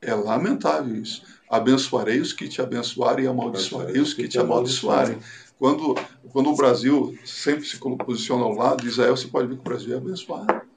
É 0.00 0.14
lamentável 0.14 0.94
isso. 0.94 1.22
Abençoarei 1.50 2.20
os 2.20 2.32
que 2.32 2.48
te 2.48 2.60
abençoarem 2.60 3.24
e 3.24 3.28
amaldiçoarei 3.28 4.00
os 4.00 4.14
que 4.14 4.28
te 4.28 4.38
amaldiçoarem. 4.38 5.18
Quando, 5.58 5.96
quando 6.30 6.50
o 6.50 6.56
Brasil 6.56 7.18
sempre 7.24 7.64
se 7.64 7.78
posiciona 7.78 8.44
ao 8.44 8.52
lado 8.52 8.82
de 8.82 8.88
Israel, 8.88 9.16
você 9.16 9.26
pode 9.26 9.48
ver 9.48 9.54
que 9.54 9.60
o 9.60 9.64
Brasil 9.64 9.94
é 9.94 9.96
abençoado. 9.96 10.68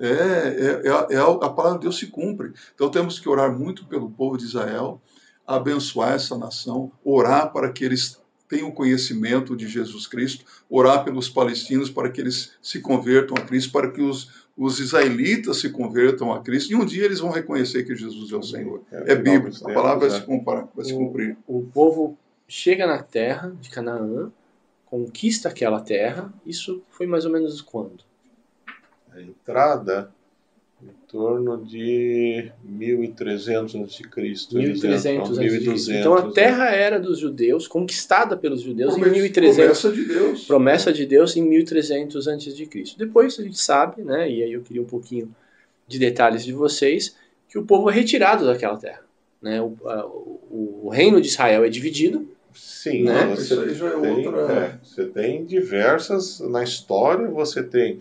É, 0.00 0.06
é, 0.06 0.82
é, 0.84 1.14
é, 1.16 1.18
a 1.18 1.50
palavra 1.50 1.78
de 1.78 1.82
Deus 1.82 1.98
se 1.98 2.06
cumpre. 2.06 2.52
Então 2.74 2.90
temos 2.90 3.18
que 3.18 3.28
orar 3.28 3.52
muito 3.52 3.84
pelo 3.86 4.08
povo 4.08 4.38
de 4.38 4.44
Israel, 4.44 5.02
abençoar 5.46 6.14
essa 6.14 6.38
nação, 6.38 6.92
orar 7.04 7.52
para 7.52 7.70
que 7.72 7.84
eles 7.84 8.18
tenham 8.48 8.70
conhecimento 8.70 9.54
de 9.54 9.68
Jesus 9.68 10.06
Cristo, 10.06 10.44
orar 10.70 11.04
pelos 11.04 11.28
palestinos 11.28 11.90
para 11.90 12.10
que 12.10 12.20
eles 12.20 12.52
se 12.62 12.80
convertam 12.80 13.36
a 13.36 13.40
Cristo, 13.40 13.72
para 13.72 13.90
que 13.90 14.00
os, 14.00 14.47
os 14.58 14.80
israelitas 14.80 15.58
se 15.58 15.70
convertam 15.70 16.32
a 16.32 16.42
Cristo 16.42 16.72
e 16.72 16.74
um 16.74 16.84
dia 16.84 17.04
eles 17.04 17.20
vão 17.20 17.30
reconhecer 17.30 17.84
que 17.84 17.94
Jesus 17.94 18.32
é 18.32 18.36
o 18.36 18.42
Senhor. 18.42 18.82
É, 18.90 19.12
é 19.12 19.14
bíblico, 19.14 19.56
a 19.70 19.72
palavra 19.72 20.08
vai, 20.08 20.18
se, 20.18 20.26
comparar, 20.26 20.68
vai 20.74 20.84
se 20.84 20.92
cumprir. 20.92 21.36
O, 21.46 21.62
povo 21.62 22.18
chega 22.48 22.84
na 22.84 23.00
terra 23.00 23.56
de 23.60 23.70
Canaã, 23.70 24.32
conquista 24.84 25.48
aquela 25.48 25.80
terra, 25.80 26.32
isso 26.44 26.82
foi 26.90 27.06
mais 27.06 27.24
ou 27.24 27.30
menos 27.30 27.60
quando? 27.60 28.02
A 29.12 29.20
entrada 29.20 30.12
torno 31.08 31.56
de 31.64 32.52
1300 32.62 33.74
a.C. 33.74 34.02
1300 34.52 35.38
a.C. 35.38 35.98
Então 35.98 36.14
a 36.14 36.30
terra 36.30 36.70
era 36.70 37.00
dos 37.00 37.18
judeus, 37.18 37.66
conquistada 37.66 38.36
pelos 38.36 38.60
judeus 38.60 38.94
promessa, 38.94 39.16
em 39.16 39.22
1300. 39.22 39.80
Promessa 39.80 39.92
de 39.92 40.04
Deus. 40.04 40.44
Promessa 40.44 40.92
de 40.92 41.06
Deus 41.06 41.36
em 41.36 41.42
1300 41.42 42.28
a.C. 42.28 42.68
Depois 42.98 43.38
a 43.38 43.42
gente 43.42 43.58
sabe, 43.58 44.02
né, 44.02 44.30
e 44.30 44.42
aí 44.42 44.52
eu 44.52 44.60
queria 44.60 44.82
um 44.82 44.86
pouquinho 44.86 45.34
de 45.86 45.98
detalhes 45.98 46.44
de 46.44 46.52
vocês, 46.52 47.16
que 47.48 47.58
o 47.58 47.64
povo 47.64 47.88
é 47.88 47.94
retirado 47.94 48.44
daquela 48.44 48.76
terra. 48.76 49.00
Né? 49.40 49.62
O, 49.62 49.76
a, 49.86 50.04
o, 50.04 50.80
o 50.84 50.88
reino 50.90 51.20
de 51.20 51.28
Israel 51.28 51.64
é 51.64 51.70
dividido. 51.70 52.28
Sim, 52.54 53.04
né? 53.04 53.34
você, 53.34 53.54
é 53.54 54.00
tem, 54.00 54.26
outra... 54.26 54.52
é, 54.52 54.78
você 54.82 55.04
tem 55.06 55.44
diversas 55.44 56.40
na 56.40 56.62
história, 56.62 57.28
você 57.28 57.62
tem 57.62 57.98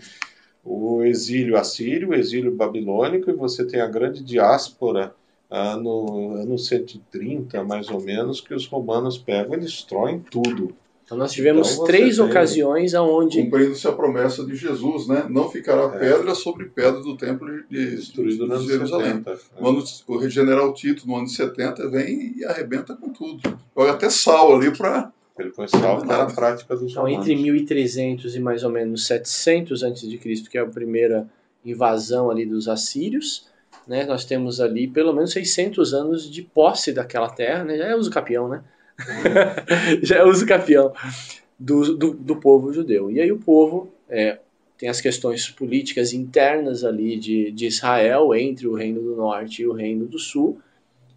o 0.67 1.01
exílio 1.03 1.57
assírio, 1.57 2.09
o 2.09 2.13
exílio 2.13 2.53
babilônico, 2.53 3.29
e 3.29 3.33
você 3.33 3.65
tem 3.65 3.79
a 3.79 3.87
grande 3.87 4.21
diáspora 4.21 5.15
ah, 5.49 5.77
no 5.77 6.35
ano 6.35 6.59
130, 6.59 7.63
mais 7.63 7.89
ou 7.89 8.01
menos, 8.01 8.41
que 8.41 8.53
os 8.53 8.67
romanos 8.67 9.17
pegam 9.17 9.55
e 9.55 9.61
destroem 9.61 10.19
tudo. 10.19 10.75
Então 11.05 11.17
nós 11.17 11.31
tivemos 11.31 11.71
então, 11.71 11.85
três 11.85 12.17
tem... 12.17 12.25
ocasiões 12.25 12.93
aonde... 12.93 13.41
Cumprindo-se 13.41 13.87
a 13.87 13.93
promessa 13.93 14.45
de 14.45 14.57
Jesus, 14.57 15.07
né? 15.07 15.25
Não 15.29 15.49
ficará 15.49 15.83
é. 15.83 15.99
pedra 15.99 16.35
sobre 16.35 16.65
pedra 16.65 16.99
do 16.99 17.15
templo 17.15 17.47
de, 17.69 17.95
Destruído 17.95 18.45
de, 18.45 18.57
de 18.57 18.67
Jerusalém. 18.67 19.23
70, 19.23 19.31
é. 19.31 19.35
ano, 19.57 19.83
o 20.05 20.29
general 20.29 20.73
Tito, 20.73 21.07
no 21.07 21.15
ano 21.15 21.27
de 21.27 21.31
70, 21.31 21.89
vem 21.89 22.33
e 22.35 22.43
arrebenta 22.43 22.93
com 22.93 23.13
tudo. 23.13 23.57
Joga 23.73 23.91
até 23.91 24.09
sal 24.09 24.53
ali 24.53 24.75
para 24.75 25.13
ele 25.39 25.51
foi 25.51 25.67
salvo 25.67 26.05
na 26.05 26.25
prática 26.25 26.75
dos 26.75 26.91
então, 26.91 27.07
Entre 27.07 27.35
1300 27.35 28.35
e 28.35 28.39
mais 28.39 28.63
ou 28.63 28.69
menos 28.69 29.05
700 29.05 29.83
a.C., 29.83 30.17
que 30.49 30.57
é 30.57 30.61
a 30.61 30.65
primeira 30.65 31.27
invasão 31.63 32.29
ali 32.29 32.45
dos 32.45 32.67
assírios, 32.67 33.47
né, 33.87 34.05
nós 34.05 34.25
temos 34.25 34.59
ali 34.59 34.87
pelo 34.87 35.13
menos 35.13 35.31
600 35.31 35.93
anos 35.93 36.29
de 36.29 36.41
posse 36.41 36.91
daquela 36.91 37.29
terra, 37.29 37.63
né, 37.63 37.77
já 37.77 37.85
é 37.85 37.95
uso 37.95 38.09
capião, 38.09 38.47
né? 38.47 38.63
já 40.01 40.17
é 40.17 40.23
uso 40.23 40.45
capião 40.45 40.91
do, 41.59 41.95
do, 41.95 42.13
do, 42.13 42.35
povo 42.37 42.73
judeu. 42.73 43.11
E 43.11 43.21
aí 43.21 43.31
o 43.31 43.37
povo 43.37 43.91
é, 44.09 44.39
tem 44.77 44.89
as 44.89 44.99
questões 44.99 45.49
políticas 45.49 46.13
internas 46.13 46.83
ali 46.83 47.17
de, 47.17 47.51
de 47.51 47.67
Israel 47.67 48.33
entre 48.33 48.67
o 48.67 48.73
reino 48.73 49.01
do 49.01 49.15
norte 49.15 49.61
e 49.61 49.67
o 49.67 49.73
reino 49.73 50.05
do 50.05 50.17
sul. 50.17 50.59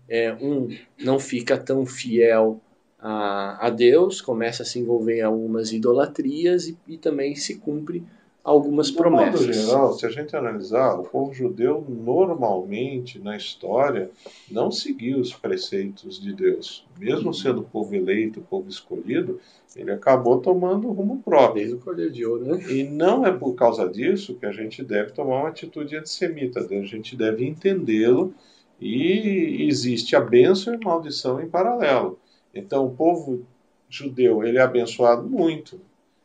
É, 0.09 0.33
um 0.35 0.69
não 0.99 1.19
fica 1.19 1.57
tão 1.57 1.87
fiel 1.87 2.61
a, 3.03 3.67
a 3.67 3.71
Deus, 3.71 4.21
começa 4.21 4.63
a 4.63 4.67
se 4.67 4.79
envolver 4.79 5.19
em 5.19 5.23
algumas 5.23 5.73
idolatrias 5.73 6.69
e, 6.69 6.77
e 6.87 6.97
também 6.99 7.35
se 7.35 7.57
cumpre 7.57 8.05
algumas 8.43 8.91
promessas. 8.91 9.47
No 9.47 9.53
geral, 9.53 9.93
se 9.93 10.07
a 10.07 10.11
gente 10.11 10.35
analisar, 10.35 10.99
o 10.99 11.05
povo 11.05 11.33
judeu 11.33 11.85
normalmente 11.89 13.19
na 13.19 13.37
história 13.37 14.11
não 14.51 14.71
seguiu 14.71 15.19
os 15.19 15.33
preceitos 15.33 16.21
de 16.21 16.33
Deus. 16.33 16.87
Mesmo 16.99 17.33
sendo 17.33 17.61
o 17.61 17.65
povo 17.65 17.95
eleito, 17.95 18.41
povo 18.41 18.69
escolhido, 18.69 19.41
ele 19.77 19.93
acabou 19.93 20.41
tomando 20.41 20.89
o 20.89 20.93
rumo 20.93 21.23
próprio. 21.23 21.63
Desde 21.63 21.75
o 21.75 21.79
Cordeiro 21.79 22.13
de 22.13 22.25
Ouro, 22.25 22.45
né? 22.45 22.73
E 22.73 22.83
não 22.83 23.27
é 23.27 23.31
por 23.33 23.55
causa 23.55 23.89
disso 23.89 24.35
que 24.35 24.47
a 24.47 24.53
gente 24.53 24.83
deve 24.83 25.13
tomar 25.13 25.41
uma 25.41 25.49
atitude 25.49 25.97
antissemita. 25.97 26.61
A 26.61 26.85
gente 26.85 27.17
deve 27.17 27.47
entendê-lo 27.47 28.35
e 28.81 29.67
existe 29.69 30.17
a 30.17 30.21
bênção 30.21 30.75
e 30.75 30.85
maldição 30.85 31.41
em 31.41 31.49
paralelo. 31.49 32.19
Então, 32.55 32.87
o 32.87 32.95
povo 32.95 33.45
judeu 33.89 34.45
ele 34.45 34.59
é 34.59 34.63
abençoado 34.63 35.29
muito. 35.29 35.81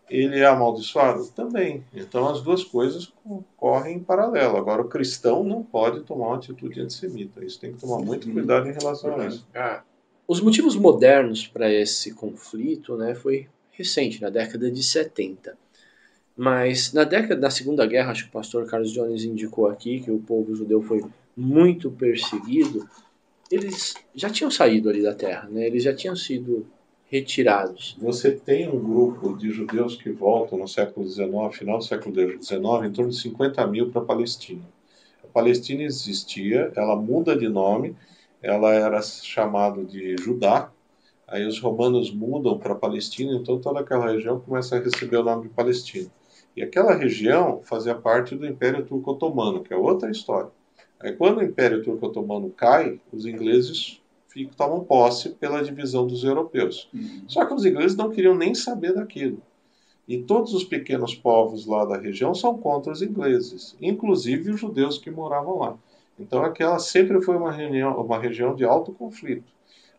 Ele 0.10 0.40
é 0.40 0.46
amaldiçoado 0.46 1.28
também. 1.30 1.84
Então, 1.94 2.30
as 2.30 2.42
duas 2.42 2.64
coisas 2.64 3.12
correm 3.58 3.98
em 3.98 4.00
paralelo. 4.00 4.58
Agora, 4.58 4.84
o 4.84 4.88
cristão 4.88 5.44
não 5.44 5.64
pode 5.64 6.02
tomar 6.02 6.28
uma 6.28 6.36
atitude 6.36 6.80
antissemita. 6.80 7.44
Isso 7.44 7.60
tem 7.60 7.74
que 7.74 7.80
tomar 7.80 7.98
muito 8.00 8.32
cuidado 8.32 8.70
em 8.70 8.74
relação 8.74 9.20
a 9.20 9.26
isso. 9.26 9.48
Ah, 9.56 9.82
os 10.28 10.42
motivos 10.42 10.76
modernos 10.76 11.48
para 11.48 11.72
esse 11.72 12.14
conflito 12.14 12.96
né, 12.98 13.14
foi 13.14 13.48
recente, 13.72 14.22
na 14.22 14.30
década 14.30 14.72
de 14.72 14.84
70. 14.84 15.58
Mas 16.36 16.92
na 16.94 17.04
década 17.04 17.40
da 17.40 17.50
Segunda 17.50 17.86
Guerra, 17.86 18.12
acho 18.12 18.24
que 18.24 18.30
o 18.30 18.34
pastor 18.34 18.66
Carlos 18.66 18.92
Jones 18.92 19.24
indicou 19.24 19.68
aqui 19.68 20.02
que 20.02 20.12
o 20.12 20.20
povo 20.20 20.56
judeu 20.56 20.82
foi 20.82 21.04
muito 21.36 21.92
perseguido 21.92 22.90
eles 23.56 23.96
já 24.14 24.30
tinham 24.30 24.52
saído 24.52 24.90
ali 24.90 25.02
da 25.02 25.14
terra, 25.14 25.48
né? 25.50 25.66
Eles 25.66 25.84
já 25.84 25.96
tinham 25.96 26.16
sido 26.16 26.68
retirados. 27.10 27.96
Você 28.02 28.32
tem 28.32 28.68
um 28.68 28.80
grupo 28.80 29.38
de 29.38 29.52
judeus 29.52 29.96
que 29.96 30.10
voltam 30.12 30.58
no 30.58 30.68
século 30.68 31.08
XIX, 31.08 31.32
final 31.52 31.78
do 31.78 31.84
século 31.84 32.14
XIX, 32.14 32.62
em 32.86 32.92
torno 32.92 33.12
de 33.12 33.20
50 33.20 33.66
mil 33.68 33.90
para 33.92 34.02
a 34.02 34.06
Palestina. 34.06 34.64
A 35.24 35.28
Palestina 35.28 35.84
existia, 35.84 36.72
ela 36.76 36.96
muda 36.96 37.38
de 37.38 37.48
nome, 37.48 37.96
ela 38.42 38.74
era 38.74 39.02
chamada 39.02 39.84
de 39.84 40.16
Judá, 40.18 40.72
aí 41.28 41.46
os 41.46 41.60
romanos 41.60 42.14
mudam 42.14 42.58
para 42.58 42.74
a 42.74 42.78
Palestina, 42.78 43.34
então 43.34 43.60
toda 43.60 43.80
aquela 43.80 44.12
região 44.12 44.40
começa 44.40 44.76
a 44.76 44.80
receber 44.80 45.18
o 45.18 45.24
nome 45.24 45.44
de 45.44 45.50
Palestina. 45.50 46.10
E 46.56 46.64
aquela 46.64 46.96
região 46.96 47.62
fazia 47.64 47.96
parte 47.96 48.36
do 48.36 48.46
Império 48.46 48.86
Turco-Otomano, 48.86 49.62
que 49.62 49.74
é 49.74 49.78
outra 49.78 50.10
história. 50.10 50.50
Aí, 51.00 51.14
quando 51.14 51.40
o 51.40 51.44
Império 51.44 51.84
Turco 51.84 52.08
Otomano 52.08 52.50
cai, 52.50 53.00
os 53.12 53.26
ingleses 53.26 54.02
ficam, 54.28 54.54
tomam 54.56 54.84
posse 54.84 55.30
pela 55.30 55.64
divisão 55.64 56.06
dos 56.06 56.24
europeus. 56.24 56.90
Uhum. 56.94 57.24
Só 57.28 57.46
que 57.46 57.54
os 57.54 57.66
ingleses 57.66 57.96
não 57.96 58.12
queriam 58.12 58.36
nem 58.36 58.54
saber 58.54 58.94
daquilo. 58.94 59.42
E 60.08 60.20
todos 60.20 60.54
os 60.54 60.64
pequenos 60.64 61.16
povos 61.16 61.66
lá 61.66 61.84
da 61.84 61.98
região 61.98 62.36
são 62.36 62.58
contra 62.58 62.92
os 62.92 63.02
ingleses, 63.02 63.76
inclusive 63.82 64.52
os 64.52 64.60
judeus 64.60 64.98
que 64.98 65.10
moravam 65.10 65.58
lá. 65.58 65.78
Então 66.20 66.44
aquela 66.44 66.78
sempre 66.80 67.22
foi 67.22 67.36
uma, 67.36 67.52
reunião, 67.52 68.00
uma 68.00 68.20
região 68.20 68.56
de 68.56 68.64
alto 68.64 68.92
conflito. 68.92 69.52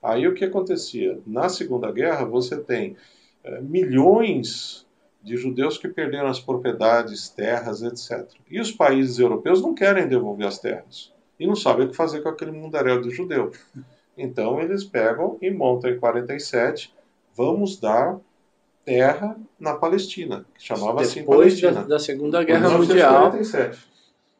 Aí 0.02 0.26
o 0.28 0.34
que 0.34 0.44
acontecia? 0.44 1.18
Na 1.26 1.48
Segunda 1.48 1.90
Guerra 1.90 2.24
você 2.24 2.56
tem 2.56 2.96
é, 3.42 3.60
milhões 3.60 4.85
de 5.26 5.36
judeus 5.36 5.76
que 5.76 5.88
perderam 5.88 6.28
as 6.28 6.38
propriedades, 6.38 7.28
terras, 7.28 7.82
etc. 7.82 8.30
E 8.48 8.60
os 8.60 8.70
países 8.70 9.18
europeus 9.18 9.60
não 9.60 9.74
querem 9.74 10.06
devolver 10.06 10.46
as 10.46 10.60
terras 10.60 11.12
e 11.38 11.44
não 11.48 11.56
sabem 11.56 11.84
o 11.86 11.90
que 11.90 11.96
fazer 11.96 12.20
com 12.22 12.28
aquele 12.28 12.52
mundaréu 12.52 13.02
de 13.02 13.10
judeu. 13.10 13.50
Então 14.16 14.60
eles 14.60 14.84
pegam 14.84 15.36
e 15.42 15.50
montam 15.50 15.90
em 15.90 15.98
47, 15.98 16.94
vamos 17.36 17.76
dar 17.80 18.20
terra 18.84 19.36
na 19.58 19.74
Palestina, 19.74 20.46
que 20.54 20.62
chamava 20.62 21.02
Depois 21.02 21.08
assim 21.10 21.24
Palestina. 21.24 21.72
Da, 21.72 21.82
da 21.82 21.98
Segunda 21.98 22.44
Guerra 22.44 22.78
Mundial. 22.78 23.32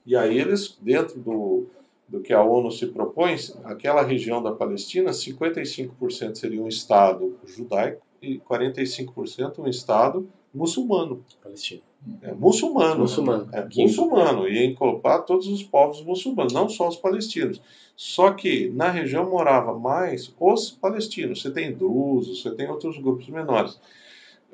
E 0.06 0.14
aí 0.14 0.38
eles, 0.38 0.78
dentro 0.80 1.18
do, 1.18 1.66
do 2.08 2.20
que 2.20 2.32
a 2.32 2.44
ONU 2.44 2.70
se 2.70 2.86
propõe, 2.86 3.34
aquela 3.64 4.02
região 4.02 4.40
da 4.40 4.52
Palestina, 4.52 5.10
55% 5.10 6.36
seria 6.36 6.62
um 6.62 6.68
Estado 6.68 7.36
judaico 7.44 8.06
e 8.22 8.38
45% 8.38 9.58
um 9.58 9.66
Estado 9.66 10.28
muçulmano. 10.56 11.24
Palestino. 11.42 11.82
É, 12.22 12.32
muçulmano. 12.32 13.00
Muçulmano. 13.00 13.48
É, 13.52 13.66
muçulmano. 13.76 14.48
E 14.48 14.66
encolpar 14.66 15.24
todos 15.24 15.46
os 15.48 15.62
povos 15.62 16.02
muçulmanos, 16.02 16.52
não 16.52 16.68
só 16.68 16.88
os 16.88 16.96
palestinos. 16.96 17.60
Só 17.96 18.32
que 18.32 18.68
na 18.70 18.90
região 18.90 19.28
morava 19.28 19.78
mais 19.78 20.32
os 20.38 20.70
palestinos. 20.70 21.42
Você 21.42 21.50
tem 21.50 21.72
drusos, 21.72 22.42
você 22.42 22.50
tem 22.50 22.68
outros 22.68 22.98
grupos 22.98 23.28
menores. 23.28 23.78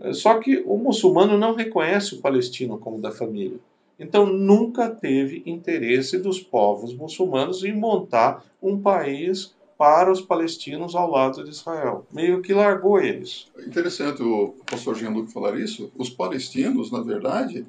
É, 0.01 0.13
só 0.13 0.39
que 0.39 0.63
o 0.67 0.77
muçulmano 0.77 1.39
não 1.39 1.55
reconhece 1.55 2.15
o 2.15 2.21
palestino 2.21 2.79
como 2.79 3.01
da 3.01 3.11
família. 3.11 3.59
Então 3.99 4.27
nunca 4.27 4.89
teve 4.91 5.43
interesse 5.47 6.19
dos 6.19 6.41
povos 6.41 6.93
muçulmanos 6.95 7.63
em 7.63 7.73
montar 7.73 8.45
um 8.61 8.81
país 8.81 9.55
para 9.83 10.13
os 10.13 10.21
palestinos 10.21 10.95
ao 10.95 11.11
lado 11.11 11.43
de 11.43 11.51
Israel. 11.51 12.07
Meio 12.13 12.41
que 12.41 12.55
largou 12.55 13.01
eles. 13.01 13.49
Interessante 13.67 14.23
o 14.23 14.55
pastor 14.65 14.95
Jean 14.95 15.11
Luc 15.11 15.33
falar 15.33 15.59
isso. 15.59 15.91
Os 15.99 16.09
palestinos, 16.09 16.93
na 16.93 17.01
verdade, 17.01 17.67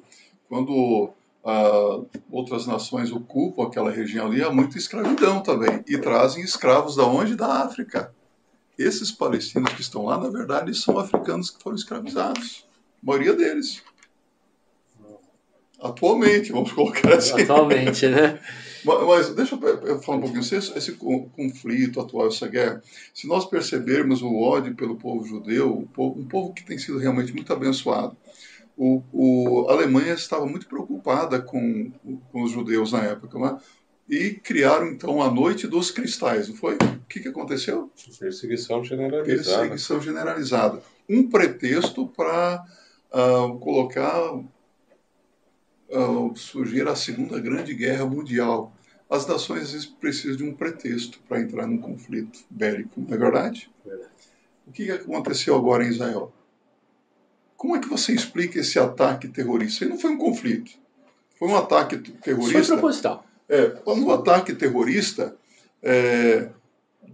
quando 0.48 1.10
ah, 1.44 2.02
outras 2.30 2.68
nações 2.68 3.10
ocupam 3.10 3.64
aquela 3.64 3.90
região 3.90 4.26
ali, 4.26 4.44
há 4.44 4.48
muita 4.48 4.78
escravidão 4.78 5.42
também. 5.42 5.82
E 5.88 5.98
trazem 5.98 6.44
escravos 6.44 6.94
da 6.94 7.04
onde? 7.04 7.34
Da 7.34 7.64
África. 7.64 8.14
Esses 8.78 9.10
palestinos 9.10 9.72
que 9.72 9.80
estão 9.80 10.04
lá, 10.04 10.16
na 10.16 10.30
verdade, 10.30 10.72
são 10.72 10.96
africanos 11.00 11.50
que 11.50 11.60
foram 11.60 11.74
escravizados. 11.74 12.64
A 13.02 13.06
maioria 13.10 13.34
deles. 13.34 13.82
Atualmente, 15.82 16.52
vamos 16.52 16.70
colocar 16.70 17.14
assim. 17.14 17.42
Atualmente, 17.42 18.06
né? 18.06 18.38
Mas, 18.84 19.30
deixa 19.34 19.54
eu 19.54 20.00
falar 20.02 20.18
um 20.18 20.20
pouquinho, 20.20 20.40
esse, 20.40 20.56
esse 20.56 20.92
conflito 20.92 22.00
atual, 22.00 22.28
essa 22.28 22.46
guerra, 22.46 22.82
se 23.14 23.26
nós 23.26 23.44
percebermos 23.44 24.22
o 24.22 24.34
ódio 24.36 24.74
pelo 24.74 24.96
povo 24.96 25.24
judeu, 25.26 25.78
um 25.78 25.86
povo, 25.86 26.20
um 26.20 26.24
povo 26.24 26.52
que 26.52 26.64
tem 26.64 26.78
sido 26.78 26.98
realmente 26.98 27.32
muito 27.32 27.52
abençoado, 27.52 28.16
o, 28.76 29.02
o, 29.12 29.66
a 29.68 29.72
Alemanha 29.72 30.14
estava 30.14 30.46
muito 30.46 30.66
preocupada 30.66 31.40
com, 31.40 31.92
com 32.30 32.42
os 32.42 32.50
judeus 32.50 32.92
na 32.92 33.02
época, 33.04 33.38
né? 33.38 33.58
e 34.08 34.30
criaram 34.34 34.88
então 34.88 35.22
a 35.22 35.30
Noite 35.30 35.66
dos 35.66 35.90
Cristais, 35.90 36.48
não 36.48 36.56
foi? 36.56 36.74
O 36.74 37.06
que, 37.08 37.20
que 37.20 37.28
aconteceu? 37.28 37.90
Perseguição 38.18 38.84
generalizada. 38.84 39.24
Perseguição 39.24 40.00
generalizada. 40.00 40.82
Um 41.08 41.28
pretexto 41.28 42.06
para 42.08 42.64
uh, 43.12 43.58
colocar, 43.58 44.34
uh, 45.94 46.36
surgir 46.36 46.86
a 46.88 46.96
Segunda 46.96 47.38
Grande 47.40 47.72
Guerra 47.74 48.04
Mundial. 48.04 48.72
As 49.08 49.26
nações 49.26 49.86
precisam 49.86 50.36
de 50.36 50.44
um 50.44 50.54
pretexto 50.54 51.20
para 51.28 51.40
entrar 51.40 51.66
num 51.66 51.78
conflito 51.78 52.40
bélico, 52.50 53.00
não 53.00 53.14
é 53.14 53.18
verdade? 53.18 53.70
verdade. 53.84 54.10
O 54.66 54.72
que, 54.72 54.90
aconteceu 54.90 55.54
agora 55.54 55.84
em 55.84 55.90
Israel? 55.90 56.32
Como 57.56 57.76
é 57.76 57.80
que 57.80 57.88
você 57.88 58.12
explica 58.12 58.58
esse 58.58 58.78
ataque 58.78 59.28
terrorista? 59.28 59.84
Isso 59.84 59.92
não 59.92 59.98
foi 59.98 60.10
um 60.10 60.18
conflito. 60.18 60.72
Foi 61.38 61.48
um 61.48 61.56
ataque 61.56 61.98
terrorista. 61.98 62.62
Foi 62.64 62.76
proposital. 62.76 63.26
É, 63.48 63.76
um 63.86 64.10
ataque 64.10 64.54
terrorista, 64.54 65.36
é, 65.82 66.48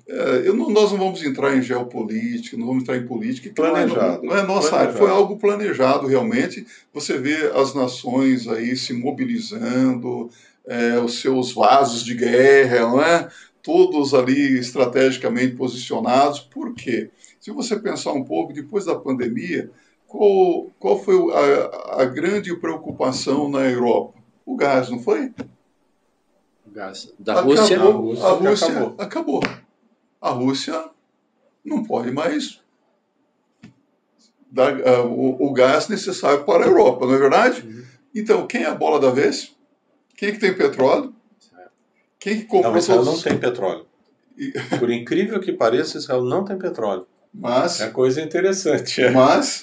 é, 0.08 0.42
eu 0.44 0.54
não, 0.54 0.70
nós 0.70 0.90
não 0.90 0.98
vamos 0.98 1.22
entrar 1.22 1.56
em 1.56 1.62
geopolítica, 1.62 2.56
não 2.56 2.66
vamos 2.66 2.82
entrar 2.82 2.96
em 2.96 3.06
política. 3.06 3.50
Planejado. 3.54 4.24
Não 4.24 4.32
é, 4.32 4.36
não 4.36 4.42
é 4.42 4.46
nossa 4.46 4.70
planejado. 4.70 4.76
área, 4.76 4.92
foi 4.98 5.10
algo 5.10 5.36
planejado 5.36 6.06
realmente. 6.06 6.66
Você 6.92 7.18
vê 7.18 7.50
as 7.54 7.74
nações 7.74 8.48
aí 8.48 8.76
se 8.76 8.92
mobilizando, 8.92 10.30
é, 10.66 10.98
os 10.98 11.20
seus 11.20 11.52
vasos 11.52 12.04
de 12.04 12.14
guerra, 12.14 12.80
não 12.80 13.02
é? 13.02 13.28
todos 13.62 14.14
ali 14.14 14.58
estrategicamente 14.58 15.54
posicionados. 15.54 16.40
Por 16.40 16.74
quê? 16.74 17.10
Se 17.38 17.50
você 17.50 17.78
pensar 17.78 18.12
um 18.12 18.24
pouco, 18.24 18.52
depois 18.52 18.84
da 18.84 18.94
pandemia, 18.94 19.70
qual, 20.06 20.70
qual 20.78 20.98
foi 20.98 21.16
a, 21.32 22.02
a 22.02 22.04
grande 22.04 22.54
preocupação 22.56 23.48
na 23.48 23.60
Europa? 23.60 24.18
O 24.44 24.56
gás, 24.56 24.90
não 24.90 24.98
foi? 24.98 25.32
gás 26.72 27.12
da 27.18 27.34
acabou, 27.34 27.54
Rússia. 27.54 27.80
A 27.80 27.84
Rússia, 27.84 28.26
a 28.26 28.32
Rússia 28.32 28.66
acabou. 28.66 28.94
acabou. 28.98 29.40
A 30.20 30.30
Rússia 30.30 30.90
não 31.64 31.82
pode 31.84 32.10
mais 32.10 32.60
dar 34.50 34.74
uh, 34.74 35.06
o, 35.06 35.48
o, 35.48 35.52
gás 35.52 35.88
necessário 35.88 36.44
para 36.44 36.64
a 36.64 36.66
Europa, 36.66 37.06
não 37.06 37.14
é 37.14 37.18
verdade? 37.18 37.66
Uhum. 37.66 37.84
Então, 38.14 38.46
quem 38.46 38.62
é 38.62 38.66
a 38.66 38.74
bola 38.74 38.98
da 38.98 39.10
vez? 39.10 39.54
Quem 40.16 40.30
é 40.30 40.32
que 40.32 40.38
tem 40.38 40.54
petróleo? 40.54 41.14
Quem 42.18 42.40
que 42.40 42.46
comprou 42.46 42.72
não, 42.72 42.78
Israel 42.78 43.04
todos... 43.04 43.24
não 43.24 43.30
tem 43.30 43.38
petróleo. 43.38 43.86
Por 44.78 44.90
incrível 44.90 45.40
que 45.40 45.52
pareça, 45.52 45.98
Israel 45.98 46.24
não 46.24 46.44
tem 46.44 46.58
petróleo. 46.58 47.06
Mas 47.32 47.80
é 47.80 47.88
coisa 47.88 48.20
interessante. 48.20 49.00
É. 49.00 49.10
Mas 49.12 49.62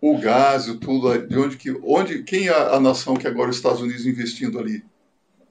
o 0.00 0.16
gás 0.18 0.68
e 0.68 0.78
tudo, 0.78 1.18
de 1.26 1.36
onde 1.36 1.56
que, 1.56 1.72
onde, 1.82 2.22
quem 2.22 2.48
é 2.48 2.54
a 2.54 2.78
nação 2.78 3.16
que 3.16 3.26
agora 3.26 3.50
os 3.50 3.56
Estados 3.56 3.80
Unidos 3.80 4.06
investindo 4.06 4.58
ali? 4.58 4.84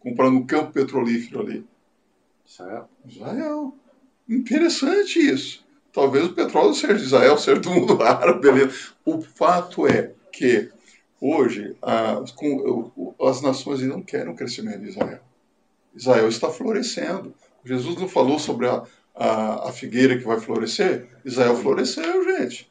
comprando 0.06 0.38
um 0.38 0.46
campo 0.46 0.72
petrolífero 0.72 1.42
ali. 1.42 1.66
Israel. 2.46 2.88
Israel. 3.04 3.74
Interessante 4.28 5.20
isso. 5.20 5.64
Talvez 5.94 6.26
o 6.26 6.34
petróleo 6.34 6.74
seja 6.74 6.96
de 6.96 7.04
Israel, 7.04 7.38
seja 7.38 7.62
do 7.62 7.70
mundo 7.70 8.02
árabe, 8.04 8.42
beleza. 8.42 8.76
O 9.06 9.22
fato 9.22 9.88
é 9.88 10.12
que 10.32 10.70
hoje 11.22 11.76
as, 11.82 12.32
com, 12.32 13.16
as 13.22 13.42
nações 13.42 13.82
não 13.82 14.02
querem 14.02 14.34
o 14.34 14.36
crescimento 14.36 14.82
de 14.82 14.90
Israel. 14.90 15.22
Israel 15.96 16.28
está 16.28 16.50
florescendo. 16.50 17.34
Jesus 17.64 17.96
não 17.96 18.08
falou 18.08 18.38
sobre 18.38 18.68
a, 18.68 18.84
a, 19.16 19.70
a 19.70 19.72
figueira 19.72 20.18
que 20.18 20.26
vai 20.26 20.40
florescer? 20.40 21.08
Israel 21.24 21.56
floresceu, 21.56 22.24
gente. 22.26 22.70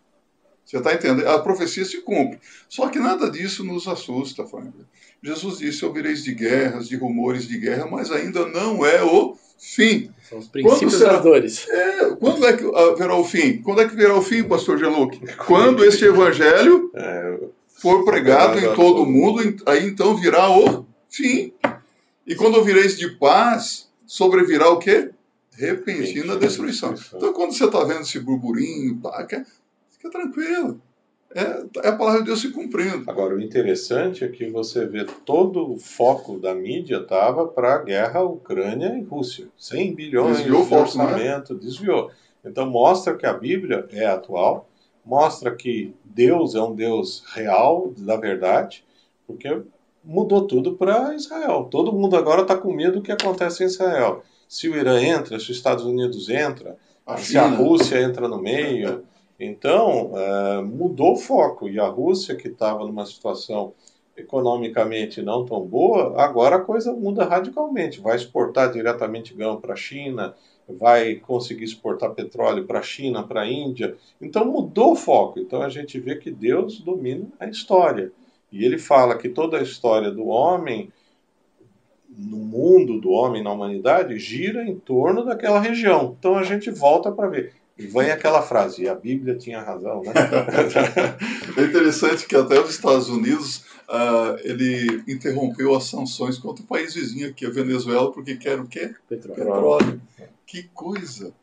Você 0.65 0.79
está 0.79 0.95
entendendo? 0.95 1.29
A 1.29 1.41
profecia 1.41 1.85
se 1.85 2.01
cumpre. 2.03 2.41
Só 2.69 2.89
que 2.89 2.99
nada 2.99 3.31
disso 3.31 3.63
nos 3.65 3.87
assusta, 3.87 4.47
família. 4.47 4.87
Jesus 5.23 5.59
disse: 5.59 5.85
ouvireis 5.85 6.25
de 6.25 6.35
guerras, 6.35 6.89
de 6.89 6.97
rumores 6.97 7.47
de 7.47 7.59
guerra, 7.59 7.87
mas 7.87 8.11
ainda 8.11 8.47
não 8.47 8.85
é 8.85 9.03
o 9.03 9.37
fim. 9.59 10.11
São 10.29 10.39
os 10.39 10.49
princípios 10.49 10.95
será, 10.95 11.15
das 11.15 11.23
dores. 11.23 11.69
É, 11.69 12.11
quando 12.17 12.47
é 12.47 12.57
que 12.57 12.65
haverá 12.75 13.15
o 13.17 13.25
fim? 13.25 13.63
Quando 13.63 13.81
é 13.81 13.89
que 13.89 13.97
virá 13.97 14.15
o 14.17 14.23
fim, 14.23 14.45
pastor 14.45 14.79
Geluc? 14.79 15.19
Quando 15.47 15.85
este 15.85 16.05
evangelho 16.05 16.91
é, 16.95 17.39
for 17.69 18.05
pregado 18.05 18.59
em 18.59 18.75
todo 18.75 19.03
o 19.03 19.07
mundo, 19.07 19.63
aí 19.67 19.87
então 19.87 20.17
virá 20.17 20.51
o 20.51 20.87
fim. 21.09 21.53
E 22.27 22.35
quando 22.35 22.57
ouvireis 22.57 22.97
de 22.97 23.09
paz, 23.11 23.89
sobrevirá 24.07 24.71
o 24.71 24.79
quê? 24.79 25.11
Repentina 25.57 26.37
destruição. 26.37 26.95
Então, 27.15 27.33
quando 27.33 27.53
você 27.53 27.65
está 27.65 27.85
vendo 27.85 28.01
esse 28.01 28.19
burburinho, 28.19 28.97
pá, 28.97 29.25
Fica 29.25 30.11
tranquilo. 30.11 30.81
É, 31.35 31.43
é, 31.85 31.89
a 31.89 31.97
palavra 31.97 32.21
de 32.21 32.27
Deus 32.27 32.41
se 32.41 32.53
cumprindo. 32.53 33.11
Agora, 33.11 33.35
o 33.35 33.43
interessante 33.43 34.23
é 34.23 34.29
que 34.29 34.49
você 34.49 34.87
vê 34.87 35.05
todo 35.05 35.73
o 35.73 35.79
foco 35.79 36.39
da 36.39 36.55
mídia 36.55 36.99
estava 36.99 37.45
para 37.47 37.75
a 37.75 37.83
guerra 37.83 38.23
Ucrânia 38.23 38.97
e 38.97 39.03
Rússia. 39.03 39.49
100 39.59 39.95
bilhões 39.95 40.37
desviou 40.39 40.65
de 40.65 40.71
né? 40.71 40.81
orçamento, 40.81 41.55
né? 41.55 41.61
desviou. 41.61 42.11
Então, 42.45 42.71
mostra 42.71 43.17
que 43.17 43.27
a 43.27 43.33
Bíblia 43.33 43.85
é 43.91 44.07
atual, 44.07 44.69
mostra 45.05 45.53
que 45.55 45.93
Deus 46.05 46.55
é 46.55 46.63
um 46.63 46.73
Deus 46.73 47.25
real, 47.35 47.93
da 47.99 48.17
verdade, 48.17 48.85
porque 49.27 49.61
mudou 50.05 50.47
tudo 50.47 50.75
para 50.75 51.15
Israel. 51.17 51.67
Todo 51.69 51.93
mundo 51.93 52.17
agora 52.17 52.43
está 52.43 52.57
com 52.57 52.73
medo 52.73 53.01
do 53.01 53.03
que 53.03 53.11
acontece 53.11 53.65
em 53.65 53.67
Israel. 53.67 54.23
Se 54.47 54.69
o 54.69 54.77
Irã 54.77 55.03
entra, 55.03 55.41
se 55.41 55.51
os 55.51 55.57
Estados 55.57 55.85
Unidos 55.85 56.29
entra, 56.29 56.77
a 57.05 57.17
se 57.17 57.37
a 57.37 57.47
Rússia 57.47 58.01
entra 58.01 58.29
no 58.29 58.41
meio 58.41 59.03
então, 59.45 60.13
é, 60.17 60.63
mudou 60.63 61.13
o 61.13 61.17
foco. 61.17 61.69
E 61.69 61.79
a 61.79 61.87
Rússia, 61.87 62.35
que 62.35 62.49
estava 62.49 62.85
numa 62.85 63.07
situação 63.07 63.73
economicamente 64.17 65.23
não 65.23 65.45
tão 65.45 65.61
boa, 65.61 66.21
agora 66.23 66.57
a 66.57 66.61
coisa 66.61 66.93
muda 66.93 67.25
radicalmente. 67.25 68.01
Vai 68.01 68.17
exportar 68.17 68.73
diretamente 68.73 69.35
grão 69.35 69.61
para 69.61 69.75
a 69.75 69.77
China, 69.77 70.35
vai 70.69 71.17
conseguir 71.17 71.65
exportar 71.65 72.15
petróleo 72.15 72.65
para 72.65 72.79
a 72.79 72.83
China, 72.83 73.23
para 73.23 73.43
a 73.43 73.51
Índia. 73.51 73.97
Então 74.21 74.45
mudou 74.45 74.93
o 74.93 74.97
foco. 74.97 75.39
Então 75.39 75.63
a 75.63 75.69
gente 75.69 75.99
vê 75.99 76.17
que 76.17 76.31
Deus 76.31 76.81
domina 76.81 77.27
a 77.39 77.47
história. 77.47 78.13
E 78.53 78.65
ele 78.65 78.79
fala 78.79 79.19
que 79.19 79.29
toda 79.29 79.59
a 79.59 79.63
história 79.63 80.11
do 80.11 80.27
homem 80.27 80.93
no 82.17 82.37
mundo, 82.37 83.01
do 83.01 83.11
homem 83.11 83.43
na 83.43 83.53
humanidade, 83.53 84.17
gira 84.19 84.65
em 84.65 84.77
torno 84.79 85.25
daquela 85.25 85.59
região. 85.59 86.15
Então 86.17 86.37
a 86.37 86.45
gente 86.45 86.71
volta 86.71 87.11
para 87.11 87.29
ver. 87.29 87.53
E 87.77 87.87
vem 87.87 88.11
aquela 88.11 88.41
frase, 88.41 88.83
e 88.83 88.89
a 88.89 88.95
Bíblia 88.95 89.37
tinha 89.37 89.61
razão, 89.61 90.03
né? 90.03 90.13
é 91.59 91.63
interessante 91.63 92.25
que 92.27 92.37
até 92.37 92.61
os 92.61 92.71
Estados 92.71 93.09
Unidos, 93.09 93.65
uh, 93.89 94.39
ele 94.45 95.03
interrompeu 95.09 95.75
as 95.75 95.85
sanções 95.85 96.39
contra 96.39 96.63
o 96.63 96.67
país 96.67 96.95
vizinho 96.95 97.29
aqui, 97.29 97.45
a 97.45 97.51
Venezuela, 97.51 98.13
porque 98.13 98.37
quer 98.37 98.61
o 98.61 98.67
quê? 98.67 98.95
Petróleo. 99.09 99.37
Petróleo. 99.37 100.03
Que 100.47 100.63
coisa! 100.73 101.35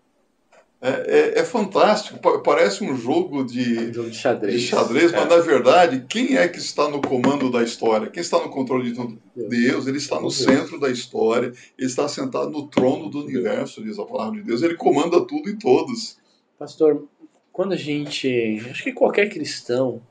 É, 0.84 0.90
é, 0.90 1.40
é, 1.40 1.46
fantástico, 1.46 2.18
parece 2.42 2.84
um 2.84 2.98
jogo 2.98 3.44
de, 3.44 3.90
um 3.90 3.94
jogo 3.94 4.10
de 4.10 4.18
xadrez, 4.18 4.62
de 4.62 4.68
xadrez 4.68 5.12
mas 5.12 5.26
é. 5.26 5.30
na 5.30 5.38
verdade, 5.38 6.06
quem 6.10 6.38
é 6.38 6.48
que 6.48 6.58
está 6.58 6.90
no 6.90 7.00
comando 7.00 7.52
da 7.52 7.62
história? 7.62 8.10
Quem 8.10 8.20
está 8.20 8.40
no 8.40 8.50
controle 8.50 8.90
de 8.90 8.96
tudo? 8.96 9.22
Deus, 9.36 9.86
ele 9.86 10.00
está 10.00 10.20
no 10.20 10.32
centro 10.32 10.80
da 10.80 10.90
história, 10.90 11.54
ele 11.78 11.88
está 11.88 12.08
sentado 12.08 12.50
no 12.50 12.68
trono 12.68 13.12
do 13.12 13.20
universo, 13.20 13.84
diz 13.84 14.00
a 14.00 14.06
palavra 14.06 14.40
de 14.40 14.48
Deus, 14.48 14.64
ele 14.64 14.74
comanda 14.74 15.24
tudo 15.24 15.50
e 15.50 15.60
todos. 15.60 16.18
Pastor, 16.58 17.08
quando 17.54 17.74
a 17.74 17.78
gente, 17.78 18.60
acho 18.68 18.84
que 18.84 18.92
qualquer 18.92 19.30
cristão 19.30 20.02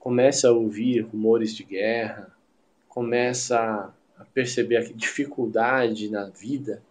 começa 0.00 0.48
a 0.48 0.52
ouvir 0.52 1.02
rumores 1.02 1.54
de 1.54 1.62
guerra, 1.62 2.34
começa 2.88 3.94
a 4.18 4.24
perceber 4.34 4.78
a 4.78 4.92
dificuldade 4.92 6.10
na 6.10 6.24
vida, 6.28 6.82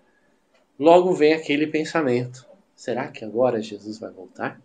logo 0.79 1.13
vem 1.13 1.33
aquele 1.33 1.67
pensamento: 1.67 2.54
será 2.75 3.07
que 3.07 3.23
agora 3.23 3.61
Jesus 3.61 3.97
vai 3.97 4.11
voltar? 4.11 4.61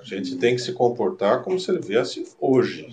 A 0.00 0.04
gente 0.04 0.36
tem 0.36 0.54
que 0.54 0.62
se 0.62 0.72
comportar 0.72 1.42
como 1.42 1.58
se 1.58 1.70
ele 1.70 1.80
viesse 1.80 2.24
hoje. 2.40 2.86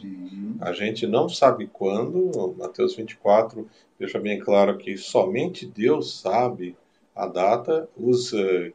A 0.59 0.73
gente 0.73 1.05
não 1.05 1.29
sabe 1.29 1.67
quando. 1.67 2.55
Mateus 2.57 2.95
24 2.95 3.67
deixa 3.99 4.19
bem 4.19 4.39
claro 4.39 4.77
que 4.77 4.97
somente 4.97 5.65
Deus 5.65 6.19
sabe 6.19 6.75
a 7.15 7.27
data. 7.27 7.87
Os 7.95 8.33
uh, 8.33 8.73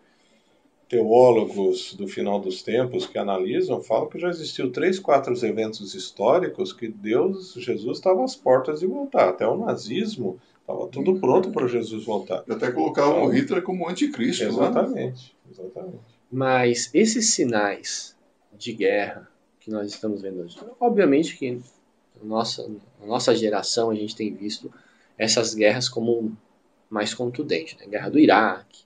teólogos 0.89 1.95
do 1.95 2.07
final 2.07 2.39
dos 2.39 2.63
tempos 2.63 3.07
que 3.07 3.19
analisam 3.19 3.83
falam 3.83 4.09
que 4.09 4.19
já 4.19 4.29
existiu 4.29 4.71
três, 4.71 4.99
quatro 4.99 5.35
eventos 5.45 5.95
históricos 5.95 6.73
que 6.73 6.87
Deus, 6.87 7.55
Jesus 7.55 7.99
estava 7.99 8.23
às 8.25 8.37
portas 8.37 8.81
de 8.81 8.87
voltar. 8.87 9.31
Até 9.31 9.47
o 9.47 9.57
nazismo 9.57 10.39
estava 10.61 10.87
tudo 10.89 11.19
pronto 11.19 11.51
para 11.51 11.67
Jesus 11.67 12.05
voltar. 12.05 12.45
E 12.47 12.53
até 12.53 12.71
colocavam 12.71 13.25
então, 13.25 13.29
Hitler 13.29 13.63
como 13.63 13.89
anticristo. 13.89 14.45
Exatamente, 14.45 15.35
né? 15.35 15.42
Exatamente. 15.53 16.21
Mas 16.31 16.91
esses 16.95 17.31
sinais 17.35 18.17
de 18.53 18.73
guerra 18.73 19.29
que 19.61 19.71
nós 19.71 19.89
estamos 19.89 20.23
vendo 20.23 20.43
hoje, 20.43 20.59
obviamente 20.81 21.37
que 21.37 21.61
na 22.21 22.25
nossa, 22.25 22.69
na 23.01 23.07
nossa 23.07 23.35
geração 23.35 23.91
a 23.91 23.95
gente 23.95 24.17
tem 24.17 24.35
visto 24.35 24.73
essas 25.19 25.55
guerras 25.55 25.89
como 25.89 26.37
mais 26.91 27.15
contundentes. 27.15 27.77
Né? 27.79 27.87
Guerra 27.87 28.11
do 28.11 28.19
Iraque, 28.19 28.85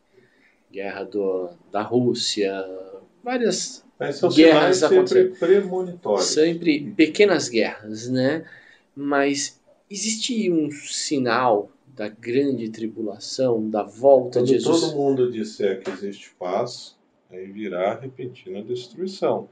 guerra 0.71 1.05
do, 1.05 1.51
da 1.73 1.83
Rússia, 1.83 2.53
várias 3.23 3.85
Mas 3.99 4.17
são 4.17 4.31
guerras 4.31 4.77
sinais 4.77 4.77
sempre 4.77 5.21
acontecendo. 5.21 5.39
premonitórios. 5.39 6.27
Sempre 6.27 6.93
pequenas 6.97 7.49
guerras, 7.49 8.09
né? 8.09 8.45
Mas 8.95 9.61
existe 9.91 10.51
um 10.51 10.71
sinal 10.71 11.71
da 11.87 12.09
grande 12.09 12.68
tribulação, 12.68 13.68
da 13.68 13.82
volta 13.82 14.41
Quando 14.41 14.47
de 14.47 14.55
Jesus? 14.55 14.80
todo 14.80 14.97
mundo 14.97 15.30
disser 15.30 15.82
que 15.82 15.91
existe 15.91 16.34
paz, 16.39 16.97
aí 17.30 17.47
virá 17.47 17.95
repentina 17.95 18.62
destruição. 18.62 19.49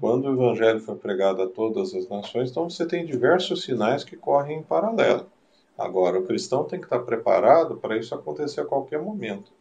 Quando 0.00 0.26
o 0.26 0.32
evangelho 0.32 0.80
foi 0.80 0.96
pregado 0.96 1.42
a 1.42 1.48
todas 1.48 1.94
as 1.94 2.08
nações, 2.08 2.50
então 2.50 2.68
você 2.68 2.86
tem 2.86 3.04
diversos 3.04 3.62
sinais 3.62 4.04
que 4.04 4.16
correm 4.16 4.58
em 4.58 4.62
paralelo. 4.62 5.26
Agora, 5.76 6.18
o 6.18 6.24
cristão 6.24 6.64
tem 6.64 6.78
que 6.78 6.86
estar 6.86 7.00
preparado 7.00 7.76
para 7.76 7.98
isso 7.98 8.14
acontecer 8.14 8.60
a 8.60 8.64
qualquer 8.64 9.02
momento. 9.02 9.52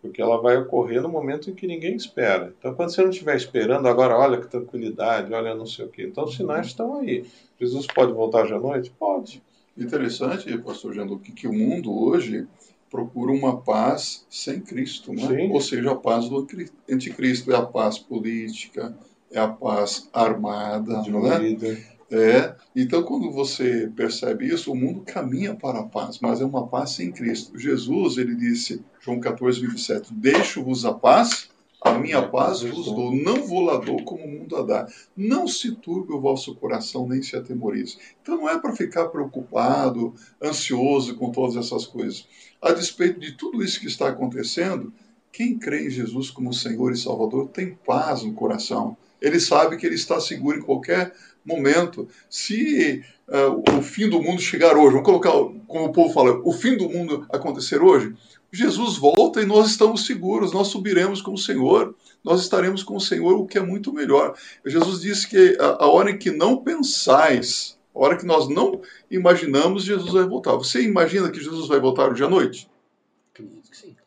Porque 0.00 0.20
ela 0.20 0.38
vai 0.40 0.58
ocorrer 0.58 1.00
no 1.00 1.08
momento 1.08 1.50
em 1.50 1.54
que 1.54 1.66
ninguém 1.66 1.96
espera. 1.96 2.52
Então, 2.58 2.74
quando 2.74 2.90
você 2.90 3.00
não 3.00 3.08
estiver 3.08 3.34
esperando, 3.34 3.88
agora, 3.88 4.18
olha 4.18 4.38
que 4.38 4.46
tranquilidade, 4.46 5.32
olha 5.32 5.54
não 5.54 5.64
sei 5.64 5.86
o 5.86 5.88
quê. 5.88 6.02
Então, 6.02 6.24
os 6.24 6.36
sinais 6.36 6.66
estão 6.66 6.96
aí. 6.96 7.24
Jesus 7.58 7.86
pode 7.86 8.12
voltar 8.12 8.42
hoje 8.42 8.52
à 8.52 8.58
noite? 8.58 8.90
Pode. 8.98 9.42
Interessante, 9.76 10.56
pastor 10.58 10.94
Jando, 10.94 11.18
que, 11.18 11.48
o 11.48 11.52
mundo 11.52 11.92
hoje 11.92 12.46
procura 12.90 13.32
uma 13.32 13.60
paz 13.60 14.24
sem 14.30 14.60
Cristo, 14.60 15.12
né? 15.12 15.48
Ou 15.50 15.60
seja, 15.60 15.90
a 15.90 15.96
paz 15.96 16.28
do 16.28 16.46
cri- 16.46 16.70
anticristo 16.88 17.50
é 17.52 17.56
a 17.56 17.62
paz 17.62 17.98
política, 17.98 18.96
é 19.32 19.40
a 19.40 19.48
paz 19.48 20.08
armada, 20.12 21.02
um 21.02 21.26
é? 21.26 21.38
líder. 21.38 21.94
É, 22.10 22.54
então 22.76 23.02
quando 23.02 23.32
você 23.32 23.90
percebe 23.96 24.46
isso, 24.46 24.70
o 24.70 24.76
mundo 24.76 25.00
caminha 25.00 25.54
para 25.54 25.80
a 25.80 25.84
paz, 25.84 26.20
mas 26.20 26.40
é 26.40 26.44
uma 26.44 26.68
paz 26.68 26.90
sem 26.90 27.10
Cristo. 27.10 27.58
Jesus, 27.58 28.18
ele 28.18 28.36
disse, 28.36 28.84
João 29.00 29.18
14, 29.18 29.60
27, 29.60 30.14
deixo-vos 30.14 30.84
a 30.84 30.94
paz, 30.94 31.48
a 31.84 31.98
minha 31.98 32.26
paz 32.26 32.62
vos 32.62 32.86
dou, 32.86 33.14
não 33.14 33.46
vou 33.46 33.60
lá 33.60 33.76
dou 33.76 34.02
como 34.04 34.24
o 34.24 34.28
mundo 34.28 34.56
a 34.56 34.62
dá. 34.62 34.88
Não 35.14 35.46
se 35.46 35.76
turbe 35.76 36.14
o 36.14 36.20
vosso 36.20 36.54
coração, 36.54 37.06
nem 37.06 37.22
se 37.22 37.36
atemorize. 37.36 37.98
Então 38.22 38.38
não 38.38 38.48
é 38.48 38.58
para 38.58 38.74
ficar 38.74 39.08
preocupado, 39.08 40.14
ansioso 40.42 41.14
com 41.14 41.30
todas 41.30 41.56
essas 41.56 41.84
coisas. 41.84 42.26
A 42.62 42.72
despeito 42.72 43.20
de 43.20 43.32
tudo 43.32 43.62
isso 43.62 43.78
que 43.78 43.86
está 43.86 44.08
acontecendo, 44.08 44.90
quem 45.30 45.58
crê 45.58 45.86
em 45.86 45.90
Jesus 45.90 46.30
como 46.30 46.54
Senhor 46.54 46.90
e 46.90 46.96
Salvador 46.96 47.48
tem 47.48 47.76
paz 47.86 48.22
no 48.22 48.32
coração. 48.32 48.96
Ele 49.20 49.38
sabe 49.38 49.76
que 49.76 49.84
ele 49.84 49.94
está 49.94 50.18
seguro 50.18 50.58
em 50.58 50.62
qualquer 50.62 51.12
momento. 51.44 52.08
Se 52.30 53.02
uh, 53.28 53.78
o 53.78 53.82
fim 53.82 54.08
do 54.08 54.22
mundo 54.22 54.40
chegar 54.40 54.76
hoje, 54.76 54.92
vamos 54.92 55.04
colocar, 55.04 55.32
como 55.66 55.84
o 55.84 55.92
povo 55.92 56.12
fala, 56.14 56.40
o 56.44 56.52
fim 56.52 56.76
do 56.76 56.88
mundo 56.88 57.26
acontecer 57.30 57.82
hoje, 57.82 58.14
Jesus 58.54 58.96
volta 58.96 59.42
e 59.42 59.44
nós 59.44 59.68
estamos 59.68 60.06
seguros, 60.06 60.52
nós 60.52 60.68
subiremos 60.68 61.20
com 61.20 61.32
o 61.32 61.38
Senhor, 61.38 61.94
nós 62.22 62.40
estaremos 62.40 62.82
com 62.82 62.96
o 62.96 63.00
Senhor, 63.00 63.34
o 63.34 63.46
que 63.46 63.58
é 63.58 63.62
muito 63.62 63.92
melhor. 63.92 64.34
Jesus 64.64 65.00
disse 65.00 65.28
que 65.28 65.56
a, 65.60 65.84
a 65.84 65.88
hora 65.88 66.10
em 66.10 66.18
que 66.18 66.30
não 66.30 66.58
pensais, 66.58 67.76
a 67.94 67.98
hora 67.98 68.16
que 68.16 68.24
nós 68.24 68.48
não 68.48 68.80
imaginamos, 69.10 69.84
Jesus 69.84 70.12
vai 70.12 70.24
voltar. 70.24 70.52
Você 70.56 70.82
imagina 70.82 71.30
que 71.30 71.40
Jesus 71.40 71.66
vai 71.66 71.80
voltar 71.80 72.10
hoje 72.10 72.22
à 72.24 72.28
noite? 72.28 72.68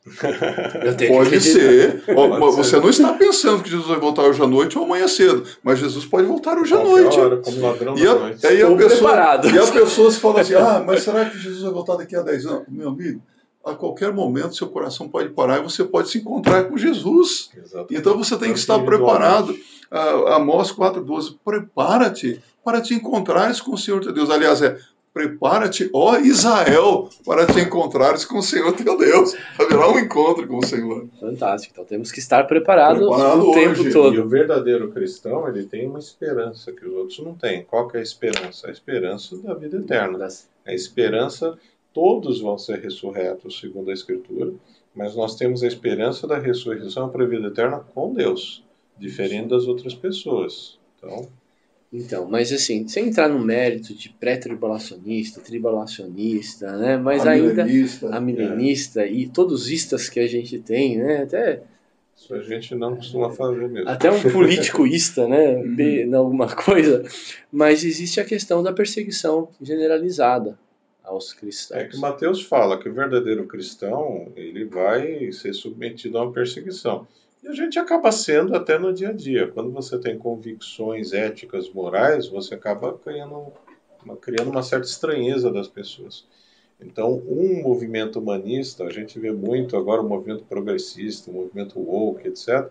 Pode 1.09 1.41
ser. 1.41 2.03
Você 2.55 2.79
não 2.79 2.89
está 2.89 3.13
pensando 3.13 3.61
que 3.63 3.69
Jesus 3.69 3.87
vai 3.87 3.99
voltar 3.99 4.23
hoje 4.23 4.41
à 4.41 4.47
noite 4.47 4.77
ou 4.77 4.85
amanhã 4.85 5.07
cedo, 5.07 5.43
mas 5.61 5.79
Jesus 5.79 6.05
pode 6.05 6.25
voltar 6.25 6.57
hoje 6.57 6.73
à 6.73 6.77
noite. 6.83 7.19
hora, 7.19 7.41
E 7.99 8.07
a, 8.07 8.15
noite. 8.15 8.47
aí 8.47 8.61
a 8.61 8.67
pessoa, 8.77 9.11
e 9.53 9.59
a 9.59 9.67
pessoa 9.73 10.11
se 10.11 10.19
fala 10.19 10.41
assim: 10.41 10.53
ah, 10.53 10.83
mas 10.85 11.03
será 11.03 11.29
que 11.29 11.37
Jesus 11.37 11.61
vai 11.61 11.71
voltar 11.73 11.97
daqui 11.97 12.15
a 12.15 12.21
10 12.21 12.45
anos? 12.45 12.63
Meu 12.69 12.89
amigo, 12.89 13.21
a 13.67 13.75
qualquer 13.75 14.13
momento 14.13 14.55
seu 14.55 14.67
coração 14.67 15.09
pode 15.09 15.29
parar 15.29 15.59
e 15.59 15.63
você 15.63 15.83
pode 15.83 16.09
se 16.09 16.19
encontrar 16.19 16.65
com 16.65 16.77
Jesus. 16.77 17.49
Exatamente. 17.55 17.95
Então 17.95 18.17
você 18.17 18.37
tem 18.37 18.53
que 18.53 18.59
estar 18.59 18.79
preparado. 18.79 19.55
Ah, 19.91 20.35
Amós 20.35 20.71
4,12: 20.71 21.35
prepara-te 21.43 22.41
para 22.63 22.81
te 22.81 22.93
encontrares 22.93 23.61
com 23.61 23.73
o 23.73 23.77
Senhor 23.77 24.01
teu 24.01 24.13
Deus. 24.13 24.29
Aliás, 24.29 24.61
é 24.61 24.77
prepara-te, 25.17 25.89
ó 25.91 26.17
Israel, 26.19 27.09
para 27.25 27.47
te 27.47 27.59
encontrares 27.59 28.23
com 28.23 28.37
o 28.37 28.43
Senhor 28.43 28.71
teu 28.73 28.95
Deus. 28.95 29.35
Haverá 29.57 29.89
um 29.89 29.97
encontro 29.97 30.47
com 30.47 30.57
o 30.57 30.65
Senhor. 30.65 31.07
Fantástico. 31.19 31.73
Então 31.73 31.85
temos 31.85 32.11
que 32.11 32.19
estar 32.19 32.43
preparados 32.43 32.99
Preparado 32.99 33.49
o 33.49 33.51
tempo 33.51 33.79
hoje. 33.79 33.89
E 33.89 33.93
todo. 33.93 34.21
o 34.21 34.29
verdadeiro 34.29 34.91
cristão, 34.91 35.47
ele 35.47 35.63
tem 35.65 35.87
uma 35.87 35.97
esperança 35.97 36.71
que 36.71 36.85
os 36.85 36.93
outros 36.93 37.17
não 37.19 37.33
têm. 37.33 37.63
Qual 37.63 37.87
que 37.87 37.97
é 37.97 37.99
a 37.99 38.03
esperança? 38.03 38.67
A 38.67 38.71
esperança 38.71 39.35
da 39.37 39.55
vida 39.55 39.77
eterna. 39.77 40.27
A 40.67 40.73
esperança, 40.73 41.57
todos 41.97 42.39
vão 42.39 42.59
ser 42.59 42.77
ressurretos, 42.77 43.59
segundo 43.59 43.89
a 43.89 43.93
Escritura, 43.93 44.53
mas 44.93 45.15
nós 45.15 45.35
temos 45.35 45.63
a 45.63 45.67
esperança 45.67 46.27
da 46.27 46.37
ressurreição 46.37 47.09
para 47.09 47.23
a 47.23 47.27
vida 47.27 47.47
eterna 47.47 47.79
com 47.79 48.13
Deus, 48.13 48.63
diferente 48.99 49.49
das 49.49 49.65
outras 49.65 49.95
pessoas. 49.95 50.77
Então, 50.95 51.27
Então, 51.91 52.29
mas 52.29 52.53
assim, 52.53 52.87
sem 52.87 53.07
entrar 53.07 53.27
no 53.27 53.39
mérito 53.39 53.95
de 53.95 54.09
pré-tribulacionista, 54.09 55.41
tribulacionista, 55.41 56.77
né? 56.77 56.97
Mas 56.97 57.25
ainda 57.25 57.65
a 58.11 58.21
milenista 58.21 59.07
e 59.07 59.27
todos 59.27 59.63
os 59.63 59.71
istas 59.71 60.07
que 60.07 60.19
a 60.19 60.27
gente 60.27 60.59
tem, 60.59 60.99
né? 60.99 61.23
Até, 61.23 61.63
isso 62.15 62.31
a 62.35 62.43
gente 62.43 62.75
não 62.75 62.95
costuma 62.95 63.31
fazer 63.31 63.67
mesmo. 63.69 63.89
até 63.89 64.11
um 64.11 64.21
políticoísta, 64.21 65.25
né? 65.27 65.55
Uhum. 65.55 65.79
Em 65.79 66.13
alguma 66.13 66.47
coisa. 66.47 67.03
Mas 67.51 67.83
existe 67.83 68.19
a 68.19 68.25
questão 68.25 68.61
da 68.61 68.71
perseguição 68.71 69.49
generalizada 69.59 70.59
aos 71.07 71.33
cristãos. 71.33 71.81
É 71.81 71.87
que 71.87 71.97
Mateus 71.97 72.43
fala 72.43 72.77
que 72.77 72.89
o 72.89 72.93
verdadeiro 72.93 73.47
cristão 73.47 74.31
ele 74.35 74.65
vai 74.65 75.31
ser 75.31 75.53
submetido 75.53 76.17
a 76.17 76.23
uma 76.23 76.33
perseguição. 76.33 77.07
E 77.41 77.47
a 77.47 77.53
gente 77.53 77.79
acaba 77.79 78.11
sendo 78.11 78.55
até 78.55 78.77
no 78.77 78.93
dia 78.93 79.09
a 79.09 79.13
dia. 79.13 79.47
Quando 79.47 79.71
você 79.71 79.97
tem 79.97 80.17
convicções 80.17 81.13
éticas, 81.13 81.69
morais, 81.69 82.27
você 82.27 82.55
acaba 82.55 82.97
criando 82.97 83.53
uma, 84.03 84.17
criando 84.17 84.49
uma 84.49 84.63
certa 84.63 84.85
estranheza 84.85 85.51
das 85.51 85.67
pessoas. 85.67 86.25
Então, 86.79 87.23
um 87.27 87.61
movimento 87.63 88.19
humanista, 88.19 88.83
a 88.83 88.91
gente 88.91 89.19
vê 89.19 89.31
muito 89.31 89.75
agora 89.75 90.01
o 90.01 90.07
movimento 90.07 90.43
progressista, 90.43 91.31
o 91.31 91.33
movimento 91.33 91.79
woke, 91.79 92.27
etc., 92.27 92.69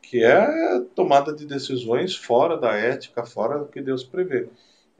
que 0.00 0.24
é 0.24 0.80
tomada 0.94 1.34
de 1.34 1.46
decisões 1.46 2.14
fora 2.14 2.56
da 2.56 2.74
ética, 2.74 3.24
fora 3.24 3.58
do 3.58 3.66
que 3.66 3.80
Deus 3.80 4.02
prevê. 4.02 4.48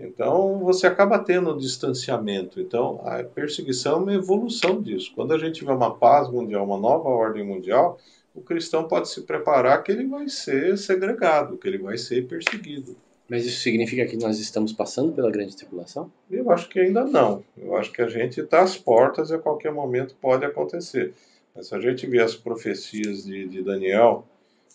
Então, 0.02 0.58
você 0.58 0.88
acaba 0.88 1.18
tendo 1.18 1.54
um 1.54 1.56
distanciamento. 1.56 2.60
Então, 2.60 3.00
a 3.04 3.22
perseguição 3.22 3.92
é 3.92 4.02
uma 4.02 4.14
evolução 4.14 4.82
disso. 4.82 5.12
Quando 5.14 5.32
a 5.32 5.38
gente 5.38 5.64
vê 5.64 5.70
uma 5.70 5.94
paz 5.94 6.28
mundial, 6.28 6.64
uma 6.64 6.76
nova 6.76 7.08
ordem 7.08 7.44
mundial, 7.44 7.98
o 8.34 8.40
cristão 8.40 8.88
pode 8.88 9.08
se 9.08 9.22
preparar 9.22 9.82
que 9.84 9.92
ele 9.92 10.06
vai 10.06 10.28
ser 10.28 10.76
segregado, 10.76 11.56
que 11.56 11.68
ele 11.68 11.78
vai 11.78 11.96
ser 11.96 12.26
perseguido. 12.26 12.96
Mas 13.28 13.46
isso 13.46 13.60
significa 13.60 14.04
que 14.04 14.16
nós 14.16 14.40
estamos 14.40 14.72
passando 14.72 15.12
pela 15.12 15.30
grande 15.30 15.56
tribulação? 15.56 16.10
Eu 16.28 16.50
acho 16.50 16.68
que 16.68 16.80
ainda 16.80 17.04
não. 17.04 17.44
Eu 17.56 17.76
acho 17.76 17.92
que 17.92 18.02
a 18.02 18.08
gente 18.08 18.40
está 18.40 18.60
às 18.60 18.76
portas 18.76 19.30
e 19.30 19.34
a 19.34 19.38
qualquer 19.38 19.72
momento 19.72 20.16
pode 20.20 20.44
acontecer. 20.44 21.14
Mas 21.54 21.68
se 21.68 21.74
a 21.74 21.80
gente 21.80 22.06
vê 22.06 22.20
as 22.20 22.34
profecias 22.34 23.24
de, 23.24 23.46
de 23.46 23.62
Daniel, 23.62 24.26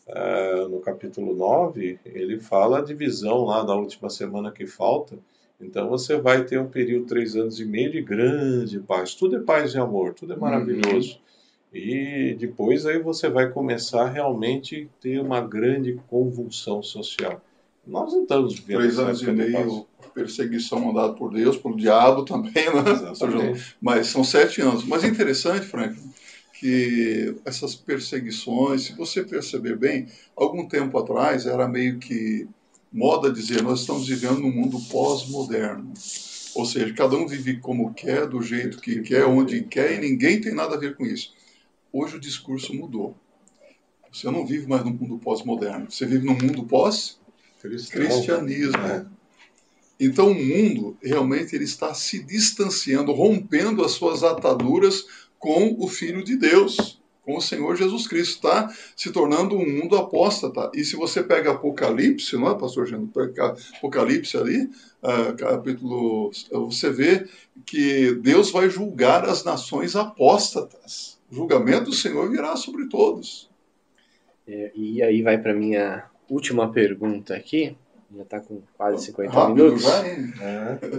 uh, 0.10 0.68
no 0.70 0.80
capítulo 0.80 1.36
9, 1.36 2.00
ele 2.06 2.40
fala 2.40 2.80
a 2.80 2.84
divisão 2.84 3.46
lá 3.46 3.64
da 3.64 3.76
última 3.76 4.10
semana 4.10 4.52
que 4.52 4.66
falta. 4.66 5.18
Então 5.60 5.90
você 5.90 6.18
vai 6.18 6.44
ter 6.44 6.60
um 6.60 6.68
período 6.68 7.08
três 7.08 7.36
anos 7.36 7.60
e 7.60 7.66
meio 7.66 7.92
de 7.92 8.02
grande 8.02 8.80
paz. 8.80 9.16
Tudo 9.16 9.38
é 9.38 9.40
paz 9.40 9.74
e 9.74 9.78
amor, 9.78 10.14
tudo 10.14 10.34
é 10.34 10.36
maravilhoso. 10.36 11.14
Uhum. 11.14 11.28
E 11.74 12.36
depois 12.40 12.86
aí 12.86 13.00
você 13.00 13.30
vai 13.30 13.50
começar 13.50 14.04
a 14.04 14.10
realmente 14.10 14.90
ter 15.02 15.20
uma 15.20 15.42
grande 15.42 16.00
convulsão 16.08 16.82
social. 16.82 17.42
Nós 17.86 18.12
não 18.14 18.24
estamos 18.24 18.56
vivendo 18.56 18.80
Três 18.80 19.00
anos 19.00 19.22
e 19.22 19.32
meio 19.32 19.86
perseguição 20.14 20.80
mandada 20.80 21.14
por 21.14 21.32
Deus, 21.32 21.58
pelo 21.58 21.78
diabo 21.78 22.26
também, 22.26 22.52
né? 22.54 22.84
Mas 23.80 24.08
são 24.08 24.24
sete 24.24 24.62
anos. 24.62 24.84
Mas 24.84 25.04
é 25.04 25.08
interessante, 25.08 25.66
Frank, 25.66 25.96
que 26.60 27.36
essas 27.46 27.76
perseguições, 27.76 28.82
se 28.84 28.94
você 28.94 29.24
perceber 29.24 29.78
bem, 29.78 30.08
algum 30.36 30.68
tempo 30.68 30.98
atrás 30.98 31.46
era 31.46 31.68
meio 31.68 32.00
que 32.00 32.48
moda 32.92 33.32
dizer 33.32 33.62
nós 33.62 33.82
estamos 33.82 34.08
vivendo 34.08 34.40
num 34.40 34.52
mundo 34.52 34.80
pós-moderno. 34.90 35.94
Ou 36.56 36.66
seja, 36.66 36.92
cada 36.96 37.16
um 37.16 37.28
vive 37.28 37.60
como 37.60 37.94
quer, 37.94 38.26
do 38.26 38.42
jeito 38.42 38.82
que 38.82 39.02
quer, 39.02 39.26
onde 39.26 39.62
quer, 39.62 39.94
e 39.94 40.00
ninguém 40.00 40.42
tem 40.42 40.56
nada 40.56 40.74
a 40.76 40.80
ver 40.80 40.96
com 40.96 41.06
isso. 41.06 41.32
Hoje 41.94 42.18
o 42.18 42.20
discurso 42.20 42.74
mudou. 42.74 43.16
Você 44.12 44.32
não 44.32 44.44
vive 44.44 44.66
mais 44.66 44.84
num 44.84 44.94
mundo 44.94 45.20
pós-moderno, 45.20 45.92
você 45.92 46.08
vive 46.08 46.26
num 46.26 46.34
mundo 46.34 46.64
pós-cristianismo. 46.64 48.78
É. 48.78 49.06
Então 50.00 50.32
o 50.32 50.36
mundo 50.36 50.98
realmente 51.04 51.56
ele 51.56 51.66
está 51.66 51.94
se 51.94 52.24
distanciando, 52.24 53.12
rompendo 53.12 53.84
as 53.84 53.92
suas 53.92 54.24
ataduras 54.24 55.06
com 55.40 55.76
o 55.80 55.88
Filho 55.88 56.24
de 56.24 56.36
Deus, 56.38 57.02
com 57.24 57.38
o 57.38 57.42
Senhor 57.42 57.76
Jesus 57.76 58.08
Cristo, 58.08 58.36
está 58.36 58.74
se 58.96 59.12
tornando 59.12 59.56
um 59.56 59.70
mundo 59.70 59.98
apóstata. 59.98 60.72
E 60.74 60.84
se 60.86 60.96
você 60.96 61.22
pega 61.22 61.52
Apocalipse, 61.52 62.38
não 62.38 62.50
é, 62.50 62.58
pastor 62.58 62.88
Geno? 62.88 63.08
Pega 63.08 63.56
Apocalipse 63.78 64.38
ali, 64.38 64.64
uh, 65.04 65.36
capítulo, 65.38 66.32
você 66.52 66.90
vê 66.90 67.28
que 67.66 68.14
Deus 68.16 68.50
vai 68.50 68.70
julgar 68.70 69.26
as 69.26 69.44
nações 69.44 69.96
apóstatas. 69.96 71.18
O 71.30 71.36
julgamento 71.36 71.86
do 71.86 71.94
Senhor 71.94 72.30
virá 72.32 72.56
sobre 72.56 72.88
todos. 72.88 73.50
É, 74.48 74.72
e 74.74 75.04
aí 75.04 75.22
vai 75.22 75.38
para 75.38 75.54
minha 75.54 76.06
última 76.30 76.72
pergunta 76.72 77.36
aqui. 77.36 77.76
Já 78.16 78.24
está 78.24 78.40
com 78.40 78.62
quase 78.78 79.06
50 79.08 79.30
Rápido, 79.32 79.56
minutos. 79.56 79.84
vai. 79.84 80.34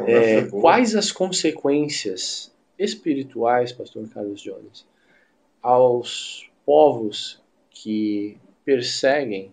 É, 0.07 0.39
É, 0.39 0.43
quais 0.45 0.95
as 0.95 1.11
consequências 1.11 2.53
espirituais, 2.79 3.73
Pastor 3.73 4.09
Carlos 4.09 4.41
Jones, 4.41 4.87
aos 5.63 6.49
povos 6.65 7.41
que 7.71 8.37
perseguem 8.65 9.53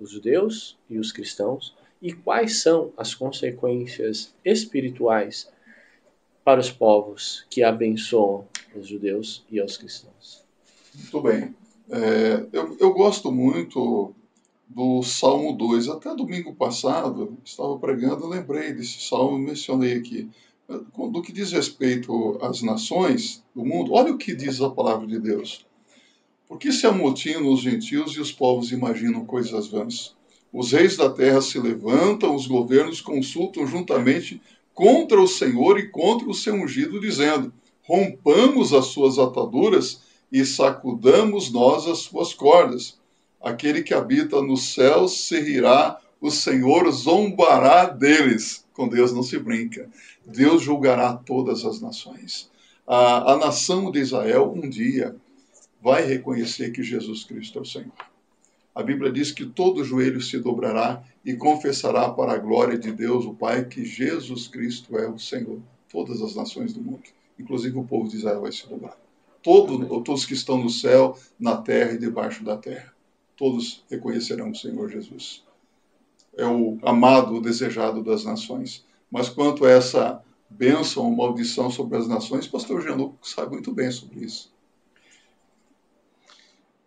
os 0.00 0.10
judeus 0.10 0.78
e 0.88 0.98
os 0.98 1.12
cristãos? 1.12 1.74
E 2.00 2.12
quais 2.12 2.60
são 2.60 2.92
as 2.96 3.14
consequências 3.14 4.34
espirituais 4.44 5.50
para 6.44 6.60
os 6.60 6.70
povos 6.70 7.46
que 7.48 7.62
abençoam 7.62 8.46
os 8.74 8.86
judeus 8.86 9.44
e 9.50 9.58
aos 9.58 9.76
cristãos? 9.76 10.44
Muito 10.94 11.20
bem. 11.20 11.54
É, 11.90 12.46
eu, 12.52 12.76
eu 12.78 12.92
gosto 12.92 13.32
muito 13.32 14.14
do 14.66 15.02
Salmo 15.02 15.52
2. 15.52 15.88
Até 15.88 16.14
domingo 16.14 16.54
passado, 16.54 17.36
estava 17.44 17.78
pregando, 17.78 18.26
lembrei 18.26 18.72
desse 18.72 19.00
salmo, 19.00 19.38
mencionei 19.38 19.94
aqui. 19.94 20.28
Do 20.68 21.22
que 21.22 21.32
diz 21.32 21.52
respeito 21.52 22.38
às 22.42 22.60
nações 22.60 23.44
do 23.54 23.64
mundo, 23.64 23.92
olha 23.92 24.12
o 24.12 24.18
que 24.18 24.34
diz 24.34 24.60
a 24.60 24.68
palavra 24.68 25.06
de 25.06 25.18
Deus. 25.20 25.64
Porque 26.48 26.72
se 26.72 26.86
amotinam 26.86 27.52
os 27.52 27.60
gentios 27.60 28.12
e 28.12 28.20
os 28.20 28.32
povos 28.32 28.72
imaginam 28.72 29.24
coisas 29.24 29.68
vãs? 29.68 30.16
Os 30.52 30.72
reis 30.72 30.96
da 30.96 31.08
terra 31.08 31.40
se 31.40 31.58
levantam, 31.60 32.34
os 32.34 32.46
governos 32.46 33.00
consultam 33.00 33.66
juntamente 33.66 34.40
contra 34.74 35.20
o 35.20 35.28
Senhor 35.28 35.78
e 35.78 35.88
contra 35.88 36.28
o 36.28 36.34
seu 36.34 36.54
ungido, 36.54 37.00
dizendo: 37.00 37.52
Rompamos 37.82 38.72
as 38.72 38.86
suas 38.86 39.18
ataduras 39.18 40.00
e 40.32 40.44
sacudamos 40.44 41.52
nós 41.52 41.86
as 41.86 41.98
suas 41.98 42.34
cordas. 42.34 42.98
Aquele 43.40 43.82
que 43.82 43.94
habita 43.94 44.42
nos 44.42 44.74
céus 44.74 45.26
se 45.26 45.38
rirá, 45.40 46.00
o 46.20 46.30
Senhor 46.30 46.90
zombará 46.90 47.86
deles. 47.86 48.64
Com 48.72 48.88
Deus 48.88 49.12
não 49.12 49.22
se 49.22 49.38
brinca. 49.38 49.88
Deus 50.24 50.62
julgará 50.62 51.14
todas 51.14 51.64
as 51.64 51.80
nações. 51.80 52.50
A, 52.86 53.32
a 53.32 53.36
nação 53.36 53.90
de 53.90 53.98
Israel 53.98 54.52
um 54.54 54.68
dia 54.68 55.16
vai 55.82 56.04
reconhecer 56.04 56.72
que 56.72 56.82
Jesus 56.82 57.24
Cristo 57.24 57.58
é 57.58 57.62
o 57.62 57.64
Senhor. 57.64 57.92
A 58.74 58.82
Bíblia 58.82 59.10
diz 59.10 59.32
que 59.32 59.46
todo 59.46 59.84
joelho 59.84 60.20
se 60.20 60.38
dobrará 60.38 61.02
e 61.24 61.34
confessará 61.34 62.10
para 62.10 62.34
a 62.34 62.38
glória 62.38 62.78
de 62.78 62.92
Deus, 62.92 63.24
o 63.24 63.32
Pai, 63.32 63.64
que 63.64 63.84
Jesus 63.84 64.48
Cristo 64.48 64.98
é 64.98 65.08
o 65.08 65.18
Senhor. 65.18 65.60
Todas 65.90 66.20
as 66.20 66.34
nações 66.34 66.74
do 66.74 66.82
mundo, 66.82 67.04
inclusive 67.38 67.78
o 67.78 67.84
povo 67.84 68.08
de 68.08 68.16
Israel, 68.16 68.42
vai 68.42 68.52
se 68.52 68.68
dobrar. 68.68 68.98
Todo, 69.42 70.02
todos 70.02 70.26
que 70.26 70.34
estão 70.34 70.62
no 70.62 70.68
céu, 70.68 71.18
na 71.40 71.56
terra 71.56 71.92
e 71.92 71.98
debaixo 71.98 72.44
da 72.44 72.58
terra, 72.58 72.92
todos 73.34 73.82
reconhecerão 73.88 74.50
o 74.50 74.54
Senhor 74.54 74.90
Jesus. 74.90 75.45
É 76.36 76.46
o 76.46 76.78
amado, 76.82 77.34
o 77.34 77.40
desejado 77.40 78.02
das 78.02 78.24
nações. 78.24 78.84
Mas 79.10 79.28
quanto 79.28 79.64
a 79.64 79.70
essa 79.70 80.22
bênção 80.50 81.04
ou 81.04 81.10
maldição 81.10 81.70
sobre 81.70 81.96
as 81.96 82.06
nações, 82.06 82.46
pastor 82.46 82.82
Gianluco 82.82 83.16
sabe 83.22 83.52
muito 83.52 83.72
bem 83.72 83.90
sobre 83.90 84.24
isso. 84.24 84.54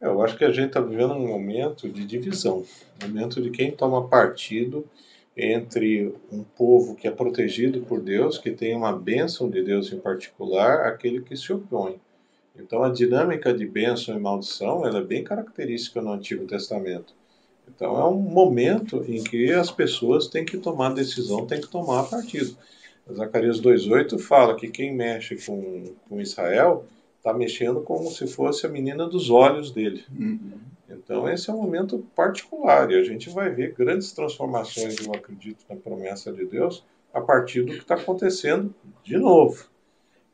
É, 0.01 0.07
eu 0.07 0.21
acho 0.21 0.37
que 0.37 0.45
a 0.45 0.51
gente 0.51 0.67
está 0.67 0.79
vivendo 0.79 1.13
um 1.13 1.27
momento 1.27 1.89
de 1.89 2.05
divisão, 2.05 2.63
um 3.03 3.07
momento 3.07 3.41
de 3.41 3.49
quem 3.49 3.71
toma 3.71 4.07
partido 4.07 4.85
entre 5.35 6.13
um 6.31 6.43
povo 6.43 6.95
que 6.95 7.07
é 7.07 7.11
protegido 7.11 7.81
por 7.81 8.01
Deus, 8.01 8.37
que 8.37 8.51
tem 8.51 8.75
uma 8.75 8.91
bênção 8.91 9.49
de 9.49 9.61
Deus 9.61 9.91
em 9.91 9.99
particular, 9.99 10.85
aquele 10.85 11.21
que 11.21 11.35
se 11.35 11.51
opõe. 11.51 11.99
Então 12.55 12.83
a 12.83 12.89
dinâmica 12.89 13.53
de 13.53 13.65
bênção 13.65 14.15
e 14.15 14.19
maldição 14.19 14.85
ela 14.85 14.99
é 14.99 15.03
bem 15.03 15.23
característica 15.23 16.01
no 16.01 16.11
Antigo 16.11 16.45
Testamento. 16.45 17.13
Então 17.75 17.99
é 17.99 18.05
um 18.05 18.19
momento 18.19 19.03
em 19.07 19.23
que 19.23 19.51
as 19.51 19.71
pessoas 19.71 20.27
têm 20.27 20.43
que 20.43 20.57
tomar 20.57 20.93
decisão, 20.93 21.45
têm 21.45 21.61
que 21.61 21.67
tomar 21.67 22.03
partido. 22.09 22.57
Zacarias 23.13 23.59
2,8 23.61 24.19
fala 24.19 24.55
que 24.55 24.69
quem 24.69 24.95
mexe 24.95 25.35
com, 25.45 25.93
com 26.07 26.21
Israel 26.21 26.85
está 27.17 27.33
mexendo 27.33 27.81
como 27.81 28.09
se 28.09 28.27
fosse 28.27 28.65
a 28.65 28.69
menina 28.69 29.07
dos 29.07 29.29
olhos 29.29 29.71
dele. 29.71 30.03
Uhum. 30.17 30.53
Então 30.89 31.29
esse 31.29 31.49
é 31.49 31.53
um 31.53 31.61
momento 31.61 31.99
particular 32.15 32.91
e 32.91 32.95
a 32.95 33.03
gente 33.03 33.29
vai 33.29 33.49
ver 33.49 33.73
grandes 33.73 34.11
transformações, 34.11 34.97
eu 35.05 35.13
acredito, 35.13 35.63
na 35.69 35.75
promessa 35.75 36.31
de 36.31 36.45
Deus 36.45 36.83
a 37.13 37.21
partir 37.21 37.63
do 37.63 37.73
que 37.73 37.79
está 37.79 37.95
acontecendo 37.95 38.73
de 39.03 39.17
novo. 39.17 39.65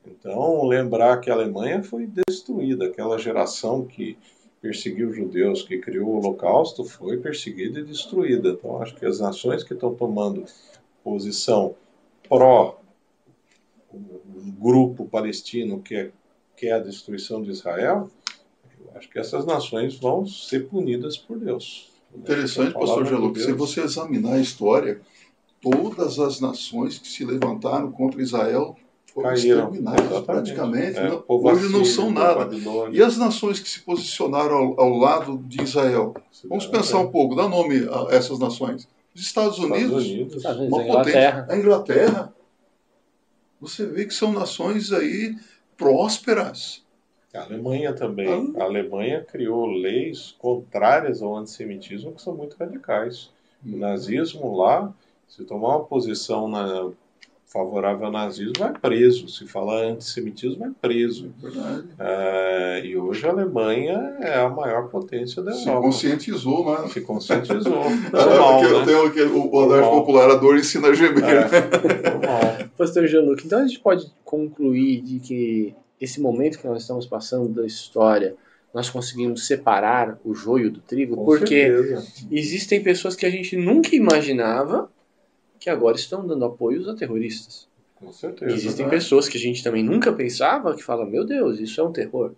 Então 0.05 0.63
lembrar 0.65 1.19
que 1.19 1.29
a 1.29 1.33
Alemanha 1.33 1.83
foi 1.83 2.07
destruída, 2.27 2.85
aquela 2.85 3.17
geração 3.17 3.85
que 3.85 4.17
perseguiu 4.65 5.09
os 5.09 5.15
judeus, 5.15 5.61
que 5.61 5.77
criou 5.77 6.07
o 6.07 6.17
Holocausto, 6.17 6.83
foi 6.83 7.17
perseguida 7.17 7.79
e 7.79 7.83
destruída. 7.83 8.49
Então 8.49 8.81
acho 8.81 8.95
que 8.95 9.05
as 9.05 9.19
nações 9.19 9.63
que 9.63 9.75
estão 9.75 9.93
tomando 9.93 10.43
posição 11.03 11.75
pró 12.27 12.79
grupo 14.59 15.05
palestino 15.05 15.79
que 15.83 15.95
é, 15.95 16.11
que 16.57 16.65
é 16.65 16.71
a 16.71 16.79
destruição 16.79 17.43
de 17.43 17.51
Israel, 17.51 18.09
eu 18.79 18.91
acho 18.95 19.07
que 19.07 19.19
essas 19.19 19.45
nações 19.45 19.99
vão 19.99 20.25
ser 20.25 20.67
punidas 20.67 21.15
por 21.15 21.37
Deus. 21.37 21.91
Interessante, 22.15 22.73
palavra 22.73 23.03
pastor 23.03 23.05
Gianluco, 23.05 23.39
se 23.39 23.53
você 23.53 23.81
examinar 23.81 24.33
a 24.33 24.39
história, 24.39 24.99
todas 25.61 26.17
as 26.17 26.39
nações 26.39 26.97
que 26.97 27.07
se 27.07 27.23
levantaram 27.23 27.91
contra 27.91 28.19
Israel 28.19 28.75
foram 29.15 29.29
caíram. 29.29 29.59
exterminadas 29.65 30.05
Exatamente. 30.11 30.25
praticamente. 30.25 30.97
É, 30.99 31.09
Não- 31.09 31.21
povo 31.21 31.49
hoje 31.49 31.71
não 31.71 31.83
são 31.85 32.11
nada. 32.11 32.49
E 32.91 33.01
as 33.01 33.17
nações 33.17 33.59
que 33.59 33.67
se 33.69 33.79
posicionaram 33.79 34.55
ao, 34.55 34.79
ao 34.81 34.89
lado 34.97 35.37
de 35.39 35.63
Israel? 35.63 36.13
Vamos 36.43 36.67
pensar 36.67 36.99
um 36.99 37.07
pouco, 37.09 37.33
dá 37.33 37.47
nome 37.49 37.87
a 37.89 38.13
essas 38.13 38.37
nações. 38.37 38.87
Os 39.15 39.21
Estados 39.21 39.57
Unidos. 39.57 40.03
Estados 40.03 40.59
Unidos, 40.59 40.73
uma 40.73 40.81
a 40.81 40.85
Inglaterra. 40.85 41.31
potência. 41.41 41.53
A 41.55 41.57
Inglaterra. 41.57 42.33
Você 43.61 43.85
vê 43.85 44.05
que 44.05 44.13
são 44.13 44.31
nações 44.33 44.91
aí 44.91 45.35
prósperas. 45.77 46.83
A 47.33 47.41
Alemanha 47.43 47.93
também. 47.93 48.53
Ah. 48.57 48.61
A 48.61 48.65
Alemanha 48.65 49.21
criou 49.23 49.65
leis 49.65 50.35
contrárias 50.39 51.21
ao 51.21 51.35
antissemitismo 51.35 52.13
que 52.13 52.21
são 52.21 52.33
muito 52.35 52.55
radicais. 52.57 53.29
O 53.65 53.75
nazismo 53.77 54.55
lá, 54.57 54.93
se 55.27 55.43
tomar 55.43 55.69
uma 55.77 55.83
posição 55.85 56.47
na- 56.47 56.91
favorável 57.59 58.07
ao 58.07 58.11
nazismo, 58.11 58.53
vai 58.59 58.73
preso. 58.73 59.29
Se 59.29 59.47
falar 59.47 59.83
antissemitismo, 59.83 60.59
vai 60.59 60.71
preso. 60.81 61.31
Verdade. 61.41 61.85
É, 61.97 62.81
e 62.85 62.97
hoje 62.97 63.25
a 63.25 63.29
Alemanha 63.29 64.17
é 64.19 64.35
a 64.41 64.49
maior 64.49 64.89
potência 64.89 65.41
da 65.41 65.53
Se 65.53 65.67
Europa. 65.67 65.87
conscientizou, 65.87 66.65
né? 66.81 66.87
Se 66.89 66.99
conscientizou. 67.01 67.83
É, 68.13 68.17
Normal, 68.25 68.59
porque 68.59 68.73
né? 68.73 68.85
tem 68.85 69.07
aquele- 69.07 69.31
o 69.31 69.59
andar 69.61 69.83
popular, 69.89 70.29
a 70.29 70.35
dor 70.35 70.57
ensina 70.57 70.89
a 70.89 70.93
gemer. 70.93 71.23
É, 71.23 72.09
normal. 72.11 72.69
Pastor 72.77 73.07
Januc, 73.07 73.45
então 73.45 73.59
a 73.59 73.65
gente 73.67 73.79
pode 73.79 74.05
concluir 74.25 75.01
de 75.01 75.19
que 75.19 75.73
esse 75.99 76.19
momento 76.19 76.59
que 76.59 76.67
nós 76.67 76.81
estamos 76.81 77.05
passando 77.05 77.47
da 77.47 77.65
história, 77.65 78.35
nós 78.73 78.89
conseguimos 78.89 79.47
separar 79.47 80.19
o 80.25 80.33
joio 80.33 80.69
do 80.69 80.81
trigo, 80.81 81.15
Com 81.15 81.23
porque 81.23 81.67
certeza. 81.71 82.07
existem 82.29 82.83
pessoas 82.83 83.15
que 83.15 83.25
a 83.25 83.29
gente 83.29 83.55
nunca 83.55 83.95
imaginava 83.95 84.89
que 85.65 85.69
agora 85.71 85.97
estão 85.97 86.27
dando 86.27 86.45
apoios 86.45 86.87
a 86.87 86.93
terroristas. 86.93 87.67
Com 87.95 88.11
certeza. 88.11 88.53
Existem 88.53 88.85
né? 88.85 88.91
pessoas 88.91 89.27
que 89.27 89.35
a 89.35 89.39
gente 89.39 89.63
também 89.63 89.83
nunca 89.83 90.13
pensava 90.13 90.75
que 90.75 90.83
falam, 90.83 91.07
meu 91.07 91.25
Deus, 91.25 91.59
isso 91.59 91.81
é 91.81 91.83
um 91.83 91.91
terror. 91.91 92.33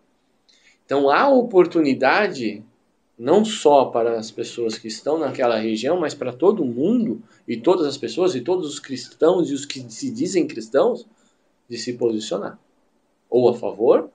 Então 0.86 1.10
há 1.10 1.28
oportunidade 1.28 2.64
não 3.20 3.44
só 3.44 3.84
para 3.84 4.18
as 4.18 4.32
pessoas 4.32 4.78
que 4.78 4.88
estão 4.88 5.20
naquela 5.20 5.58
região, 5.58 6.00
mas 6.00 6.14
para 6.14 6.32
todo 6.32 6.64
mundo 6.64 7.22
e 7.46 7.58
todas 7.58 7.86
as 7.86 7.98
pessoas 7.98 8.34
e 8.34 8.40
todos 8.40 8.66
os 8.66 8.80
cristãos 8.80 9.50
e 9.50 9.54
os 9.54 9.66
que 9.66 9.82
se 9.92 10.10
dizem 10.10 10.48
cristãos 10.48 11.06
de 11.70 11.78
se 11.78 11.92
posicionar 11.98 12.58
ou 13.30 13.50
a 13.50 13.54
favor 13.54 14.10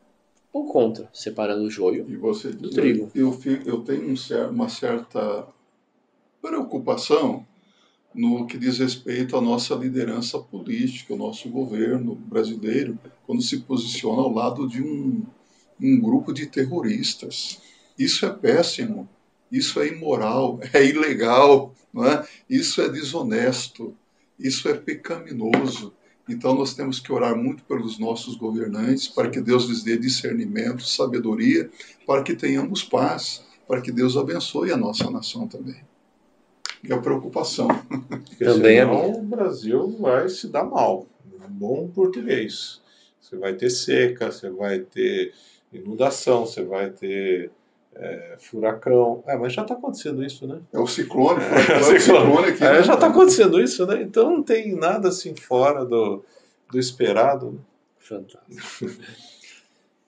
ou 0.50 0.64
contra, 0.72 1.06
separando 1.12 1.64
o 1.64 1.70
joio. 1.70 2.06
E 2.08 2.16
você, 2.16 2.48
Do 2.50 2.70
trigo. 2.70 3.10
Eu, 3.14 3.38
eu, 3.44 3.62
eu 3.66 3.80
tenho 3.82 4.08
um 4.08 4.50
uma 4.50 4.70
certa 4.70 5.46
preocupação 6.40 7.46
no 8.14 8.46
que 8.46 8.58
diz 8.58 8.78
respeito 8.78 9.36
à 9.36 9.40
nossa 9.40 9.74
liderança 9.74 10.38
política, 10.38 11.14
o 11.14 11.16
nosso 11.16 11.48
governo 11.48 12.14
brasileiro, 12.14 12.98
quando 13.26 13.42
se 13.42 13.60
posiciona 13.60 14.22
ao 14.22 14.32
lado 14.32 14.68
de 14.68 14.82
um, 14.82 15.24
um 15.80 16.00
grupo 16.00 16.32
de 16.32 16.46
terroristas. 16.46 17.60
Isso 17.98 18.26
é 18.26 18.30
péssimo, 18.30 19.08
isso 19.50 19.80
é 19.80 19.88
imoral, 19.88 20.60
é 20.72 20.84
ilegal, 20.84 21.74
é? 21.96 22.26
isso 22.48 22.80
é 22.82 22.88
desonesto, 22.88 23.94
isso 24.38 24.68
é 24.68 24.74
pecaminoso. 24.74 25.92
Então 26.28 26.54
nós 26.54 26.74
temos 26.74 27.00
que 27.00 27.12
orar 27.12 27.36
muito 27.36 27.64
pelos 27.64 27.98
nossos 27.98 28.36
governantes, 28.36 29.08
para 29.08 29.28
que 29.28 29.40
Deus 29.40 29.64
lhes 29.66 29.82
dê 29.82 29.96
discernimento, 29.96 30.86
sabedoria, 30.86 31.68
para 32.06 32.22
que 32.22 32.34
tenhamos 32.34 32.84
paz, 32.84 33.44
para 33.66 33.80
que 33.80 33.90
Deus 33.90 34.16
abençoe 34.16 34.70
a 34.70 34.76
nossa 34.76 35.10
nação 35.10 35.48
também. 35.48 35.82
E 36.82 36.92
a 36.92 36.98
preocupação. 36.98 37.68
Porque 38.28 38.44
Também 38.44 38.78
é 38.78 38.84
senão 38.84 39.12
o 39.12 39.22
Brasil 39.22 39.96
vai 40.00 40.28
se 40.28 40.48
dar 40.48 40.64
mal. 40.64 41.06
Um 41.26 41.48
bom 41.48 41.88
português. 41.88 42.80
Você 43.20 43.36
vai 43.36 43.54
ter 43.54 43.70
seca, 43.70 44.30
você 44.30 44.50
vai 44.50 44.80
ter 44.80 45.32
inundação, 45.72 46.44
você 46.44 46.62
vai 46.62 46.90
ter 46.90 47.50
é, 47.94 48.36
furacão. 48.38 49.22
É, 49.26 49.36
mas 49.36 49.52
já 49.52 49.62
está 49.62 49.74
acontecendo 49.74 50.24
isso, 50.24 50.46
né? 50.46 50.60
É 50.72 50.78
o 50.78 50.86
ciclone, 50.86 51.40
é, 51.42 51.78
o 51.78 52.00
ciclone 52.00 52.48
aqui. 52.48 52.64
É, 52.64 52.72
né? 52.72 52.82
já 52.82 52.94
está 52.94 53.06
acontecendo 53.06 53.60
isso, 53.60 53.86
né? 53.86 54.02
Então 54.02 54.30
não 54.30 54.42
tem 54.42 54.74
nada 54.74 55.08
assim 55.08 55.34
fora 55.36 55.84
do, 55.84 56.24
do 56.70 56.78
esperado. 56.78 57.52
Né? 57.52 57.58
Fantástico. 57.98 58.90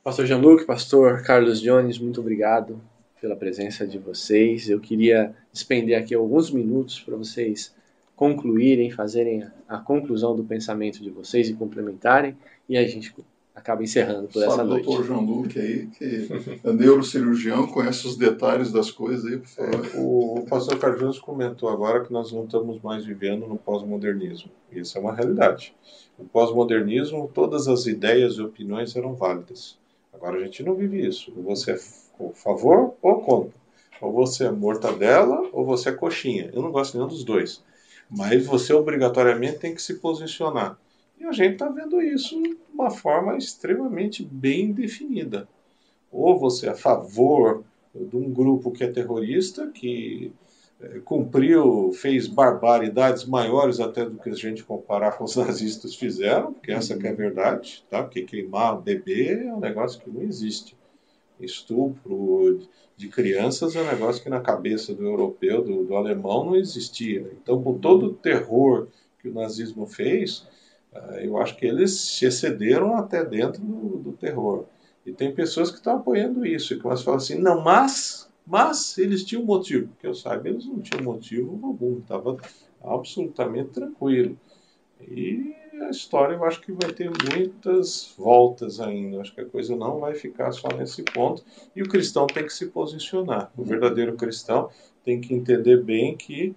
pastor 0.03 0.27
Jean-Luc, 0.27 0.67
pastor 0.67 1.23
Carlos 1.23 1.61
Jones, 1.61 1.99
muito 1.99 2.21
obrigado 2.21 2.81
pela 3.25 3.37
presença 3.37 3.87
de 3.87 3.99
vocês. 3.99 4.69
Eu 4.69 4.79
queria 4.79 5.35
despender 5.51 5.99
aqui 5.99 6.15
alguns 6.15 6.51
minutos 6.51 7.01
para 7.01 7.17
vocês 7.17 7.75
concluírem, 8.15 8.91
fazerem 8.91 9.47
a 9.67 9.79
conclusão 9.79 10.37
do 10.37 10.45
pensamento 10.45 11.03
de 11.03 11.09
vocês 11.09 11.49
e 11.49 11.55
complementarem, 11.55 12.37
e 12.69 12.77
a 12.77 12.87
gente 12.87 13.15
acaba 13.55 13.83
encerrando 13.83 14.29
por 14.29 14.41
Sabe 14.41 14.53
essa 14.53 14.63
noite. 14.65 14.83
o 14.83 14.87
doutor 14.87 15.07
João 15.07 15.25
Luque 15.25 15.59
aí, 15.59 15.87
que 15.87 16.29
é 16.63 16.73
neurocirurgião, 16.75 17.67
conhece 17.69 18.07
os 18.07 18.15
detalhes 18.15 18.71
das 18.71 18.91
coisas 18.91 19.25
aí, 19.25 19.39
por 19.39 19.49
favor. 19.49 19.87
É, 19.87 19.99
o 19.99 20.47
pastor 20.47 20.79
Carlos 20.79 21.19
comentou 21.19 21.71
agora 21.71 22.05
que 22.05 22.13
nós 22.13 22.31
não 22.31 22.45
estamos 22.45 22.79
mais 22.83 23.07
vivendo 23.07 23.47
no 23.47 23.57
pós-modernismo. 23.57 24.51
Isso 24.71 24.99
é 24.99 25.01
uma 25.01 25.15
realidade. 25.15 25.75
No 26.19 26.27
pós-modernismo, 26.27 27.31
todas 27.33 27.69
as 27.69 27.87
ideias 27.87 28.35
e 28.35 28.43
opiniões 28.43 28.95
eram 28.95 29.15
válidas. 29.15 29.79
Agora 30.13 30.37
a 30.37 30.45
gente 30.45 30.63
não 30.63 30.75
vive 30.75 31.07
isso. 31.07 31.33
Você 31.39 31.73
é 31.73 31.79
a 32.21 32.35
favor 32.35 32.95
ou 33.03 33.21
contra. 33.21 33.65
Ou 34.01 34.13
você 34.13 34.45
é 34.45 34.51
mortadela 34.51 35.49
ou 35.53 35.65
você 35.65 35.89
é 35.89 35.93
coxinha. 35.93 36.51
Eu 36.53 36.63
não 36.63 36.71
gosto 36.71 36.97
nenhum 36.97 37.09
dos 37.09 37.25
dois. 37.25 37.63
Mas 38.11 38.47
você 38.47 38.73
obrigatoriamente 38.73 39.59
tem 39.59 39.75
que 39.75 39.83
se 39.83 39.95
posicionar. 39.95 40.79
E 41.19 41.25
a 41.25 41.33
gente 41.33 41.55
está 41.55 41.69
vendo 41.69 42.01
isso 42.03 42.41
de 42.43 42.57
uma 42.73 42.91
forma 42.91 43.37
extremamente 43.37 44.23
bem 44.23 44.73
definida. 44.73 45.49
Ou 46.13 46.39
você 46.39 46.67
é 46.67 46.71
a 46.71 46.77
favor 46.77 47.65
de 47.95 48.17
um 48.17 48.33
grupo 48.33 48.73
que 48.73 48.85
é 48.85 48.89
terrorista, 48.89 49.69
que 49.69 50.33
é, 50.81 51.01
cumpriu, 51.01 51.93
fez 51.93 52.27
barbaridades 52.27 53.25
maiores 53.25 53.81
até 53.81 54.05
do 54.05 54.19
que 54.19 54.29
a 54.29 54.35
gente 54.35 54.65
comparar 54.65 55.13
com 55.13 55.25
os 55.25 55.37
nazistas 55.37 55.95
fizeram, 55.95 56.53
porque 56.53 56.73
essa 56.73 56.97
que 56.97 57.07
é 57.07 57.11
a 57.11 57.15
verdade, 57.15 57.85
tá? 57.89 58.03
Porque 58.03 58.23
queimar 58.23 58.81
bebê 58.81 59.47
é 59.47 59.55
um 59.55 59.61
negócio 59.61 60.01
que 60.01 60.11
não 60.11 60.23
existe. 60.23 60.77
Estupro 61.45 62.61
de 62.97 63.09
crianças 63.09 63.75
é 63.75 63.83
um 63.83 63.87
negócio 63.87 64.23
que 64.23 64.29
na 64.29 64.41
cabeça 64.41 64.95
do 64.95 65.05
europeu, 65.05 65.63
do, 65.63 65.85
do 65.85 65.97
alemão, 65.97 66.45
não 66.45 66.57
existia. 66.57 67.31
Então, 67.43 67.63
com 67.63 67.79
todo 67.79 68.07
o 68.07 68.15
terror 68.15 68.89
que 69.21 69.29
o 69.29 69.35
nazismo 69.35 69.87
fez, 69.87 70.47
uh, 70.93 71.17
eu 71.21 71.37
acho 71.39 71.57
que 71.57 71.67
eles 71.67 71.93
se 71.93 72.27
excederam 72.27 72.97
até 72.97 73.25
dentro 73.25 73.61
do, 73.63 73.99
do 73.99 74.13
terror. 74.13 74.65
E 75.05 75.13
tem 75.13 75.35
pessoas 75.35 75.71
que 75.71 75.77
estão 75.77 75.97
apoiando 75.97 76.47
isso, 76.47 76.73
e 76.73 76.79
começam 76.79 77.03
a 77.03 77.05
falar 77.05 77.17
assim, 77.19 77.39
não, 77.39 77.61
mas, 77.61 78.31
mas 78.47 78.97
eles 78.97 79.25
tinham 79.25 79.45
motivo. 79.45 79.91
Que 80.01 80.07
eu 80.07 80.15
saiba, 80.15 80.49
eles 80.49 80.67
não 80.67 80.81
tinham 80.81 81.03
motivo 81.03 81.59
algum, 81.63 81.99
estava 81.99 82.37
absolutamente 82.83 83.71
tranquilo. 83.71 84.39
E 85.01 85.55
a 85.83 85.91
história 85.91 86.35
eu 86.35 86.45
acho 86.45 86.61
que 86.61 86.73
vai 86.73 86.93
ter 86.93 87.11
muitas 87.11 88.15
voltas 88.17 88.81
ainda. 88.81 89.21
Acho 89.21 89.35
que 89.35 89.41
a 89.41 89.47
coisa 89.47 89.75
não 89.77 90.01
vai 90.01 90.15
ficar 90.15 90.53
só 90.53 90.69
nesse 90.69 91.03
ponto. 91.03 91.45
E 91.75 91.83
o 91.83 91.89
cristão 91.89 92.27
tem 92.27 92.45
que 92.45 92.53
se 92.53 92.67
posicionar. 92.67 93.51
O 93.57 93.65
verdadeiro 93.65 94.17
cristão 94.17 94.71
tem 95.05 95.21
que 95.21 95.35
entender 95.35 95.83
bem 95.83 96.17
que 96.17 96.55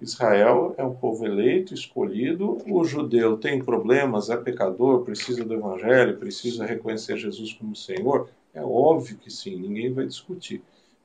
Israel 0.00 0.74
é 0.76 0.84
um 0.84 0.94
povo 0.94 1.24
eleito, 1.24 1.72
escolhido. 1.72 2.58
O 2.66 2.84
judeu 2.84 3.36
tem 3.36 3.62
problemas, 3.62 4.30
é 4.30 4.36
pecador, 4.36 5.04
precisa 5.04 5.44
do 5.44 5.54
evangelho, 5.54 6.18
precisa 6.18 6.64
reconhecer 6.64 7.16
Jesus 7.16 7.52
como 7.52 7.76
Senhor. 7.76 8.28
É 8.52 8.62
óbvio 8.62 9.16
que 9.16 9.30
sim, 9.30 9.56
ninguém 9.56 9.92
vai 9.92 10.06
discutir. 10.06 10.62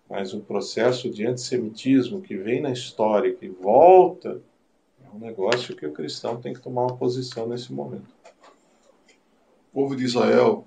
Mas 0.10 0.34
o 0.34 0.40
processo 0.40 1.10
de 1.10 1.26
antissemitismo 1.26 2.22
que 2.22 2.36
vem 2.36 2.62
na 2.62 2.72
história, 2.72 3.34
que 3.34 3.48
volta 3.48 4.42
é 5.12 5.16
um 5.16 5.20
negócio 5.20 5.76
que 5.76 5.86
o 5.86 5.92
cristão 5.92 6.40
tem 6.40 6.54
que 6.54 6.62
tomar 6.62 6.84
uma 6.84 6.96
posição 6.96 7.48
nesse 7.48 7.74
momento. 7.74 8.08
O 9.72 9.82
povo 9.82 9.96
de 9.96 10.04
Israel, 10.04 10.66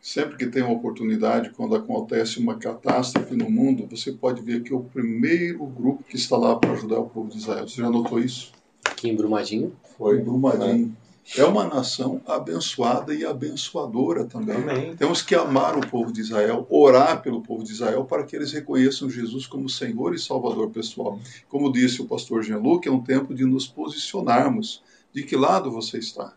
sempre 0.00 0.36
que 0.36 0.46
tem 0.46 0.62
uma 0.62 0.74
oportunidade, 0.74 1.50
quando 1.50 1.76
acontece 1.76 2.38
uma 2.38 2.56
catástrofe 2.56 3.34
no 3.34 3.50
mundo, 3.50 3.86
você 3.88 4.12
pode 4.12 4.42
ver 4.42 4.62
que 4.62 4.72
é 4.72 4.76
o 4.76 4.82
primeiro 4.82 5.64
grupo 5.66 6.04
que 6.04 6.16
está 6.16 6.36
lá 6.36 6.56
para 6.56 6.72
ajudar 6.72 6.98
o 6.98 7.08
povo 7.08 7.28
de 7.28 7.38
Israel. 7.38 7.68
Você 7.68 7.80
já 7.80 7.90
notou 7.90 8.18
isso? 8.18 8.52
Aqui 8.84 9.08
em 9.08 9.16
Brumadinho? 9.16 9.76
Foi. 9.96 10.20
Em 10.20 10.24
Brumadinho. 10.24 10.96
É 11.36 11.44
uma 11.44 11.64
nação 11.64 12.22
abençoada 12.26 13.14
e 13.14 13.24
abençoadora 13.24 14.24
também. 14.24 14.56
Amém. 14.56 14.96
Temos 14.96 15.20
que 15.20 15.34
amar 15.34 15.76
o 15.76 15.86
povo 15.86 16.12
de 16.12 16.20
Israel, 16.20 16.66
orar 16.70 17.20
pelo 17.20 17.42
povo 17.42 17.62
de 17.62 17.72
Israel 17.72 18.04
para 18.04 18.24
que 18.24 18.34
eles 18.34 18.52
reconheçam 18.52 19.10
Jesus 19.10 19.46
como 19.46 19.68
Senhor 19.68 20.14
e 20.14 20.18
Salvador 20.18 20.70
pessoal. 20.70 21.18
Como 21.48 21.70
disse 21.70 22.00
o 22.00 22.06
pastor 22.06 22.42
Jean-Luc, 22.42 22.88
é 22.88 22.90
um 22.90 23.02
tempo 23.02 23.34
de 23.34 23.44
nos 23.44 23.66
posicionarmos. 23.66 24.82
De 25.12 25.22
que 25.22 25.36
lado 25.36 25.70
você 25.70 25.98
está? 25.98 26.32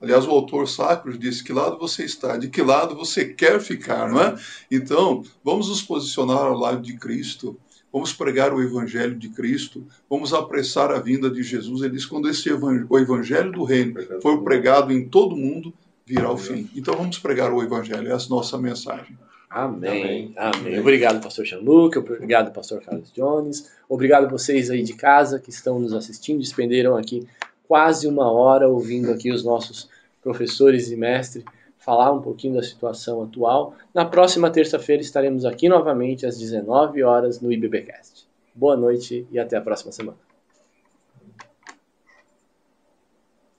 Aliás, 0.00 0.26
o 0.26 0.30
autor 0.30 0.68
sacro 0.68 1.16
disse: 1.16 1.42
que 1.42 1.52
lado 1.52 1.78
você 1.78 2.04
está? 2.04 2.36
De 2.36 2.48
que 2.48 2.62
lado 2.62 2.94
você 2.94 3.24
quer 3.24 3.60
ficar, 3.60 4.08
não 4.08 4.20
é? 4.20 4.36
Então, 4.70 5.24
vamos 5.42 5.68
nos 5.68 5.82
posicionar 5.82 6.44
ao 6.44 6.58
lado 6.58 6.82
de 6.82 6.96
Cristo 6.96 7.58
vamos 7.92 8.12
pregar 8.12 8.52
o 8.52 8.62
Evangelho 8.62 9.14
de 9.14 9.28
Cristo, 9.28 9.84
vamos 10.08 10.32
apressar 10.32 10.90
a 10.90 10.98
vinda 10.98 11.30
de 11.30 11.42
Jesus. 11.42 11.82
Ele 11.82 11.94
diz: 11.94 12.06
quando 12.06 12.28
esse 12.28 12.48
evangelho, 12.48 12.86
o 12.88 12.98
Evangelho 12.98 13.52
do 13.52 13.64
Reino 13.64 13.94
for 14.20 14.42
pregado 14.42 14.92
em 14.92 15.08
todo 15.08 15.34
o 15.34 15.38
mundo, 15.38 15.72
virá 16.06 16.30
o 16.30 16.38
fim. 16.38 16.68
Então 16.74 16.94
vamos 16.94 17.18
pregar 17.18 17.52
o 17.52 17.62
Evangelho, 17.62 18.12
essa 18.12 18.26
é 18.26 18.26
a 18.26 18.30
nossa 18.30 18.58
mensagem. 18.58 19.16
Amém. 19.50 20.34
Amém. 20.36 20.58
Amém. 20.60 20.80
Obrigado, 20.80 21.22
pastor 21.22 21.44
Jean-Luc. 21.44 21.96
Obrigado, 21.96 22.52
pastor 22.52 22.82
Carlos 22.82 23.10
Jones. 23.12 23.70
Obrigado 23.88 24.28
vocês 24.28 24.70
aí 24.70 24.82
de 24.82 24.92
casa 24.92 25.38
que 25.38 25.48
estão 25.48 25.78
nos 25.78 25.94
assistindo. 25.94 26.40
Despenderam 26.40 26.96
aqui 26.96 27.26
quase 27.66 28.06
uma 28.06 28.30
hora 28.30 28.68
ouvindo 28.68 29.10
aqui 29.10 29.32
os 29.32 29.42
nossos 29.42 29.88
professores 30.22 30.90
e 30.90 30.96
mestres 30.96 31.44
falar 31.78 32.12
um 32.12 32.20
pouquinho 32.20 32.54
da 32.54 32.62
situação 32.62 33.22
atual. 33.22 33.74
Na 33.94 34.04
próxima 34.04 34.50
terça-feira 34.50 35.02
estaremos 35.02 35.44
aqui 35.44 35.68
novamente 35.68 36.26
às 36.26 36.38
19 36.38 37.02
horas 37.02 37.40
no 37.40 37.52
IBBcast. 37.52 38.28
Boa 38.54 38.76
noite 38.76 39.26
e 39.30 39.38
até 39.38 39.56
a 39.56 39.60
próxima 39.60 39.92
semana. 39.92 40.18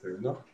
Terminou? 0.00 0.49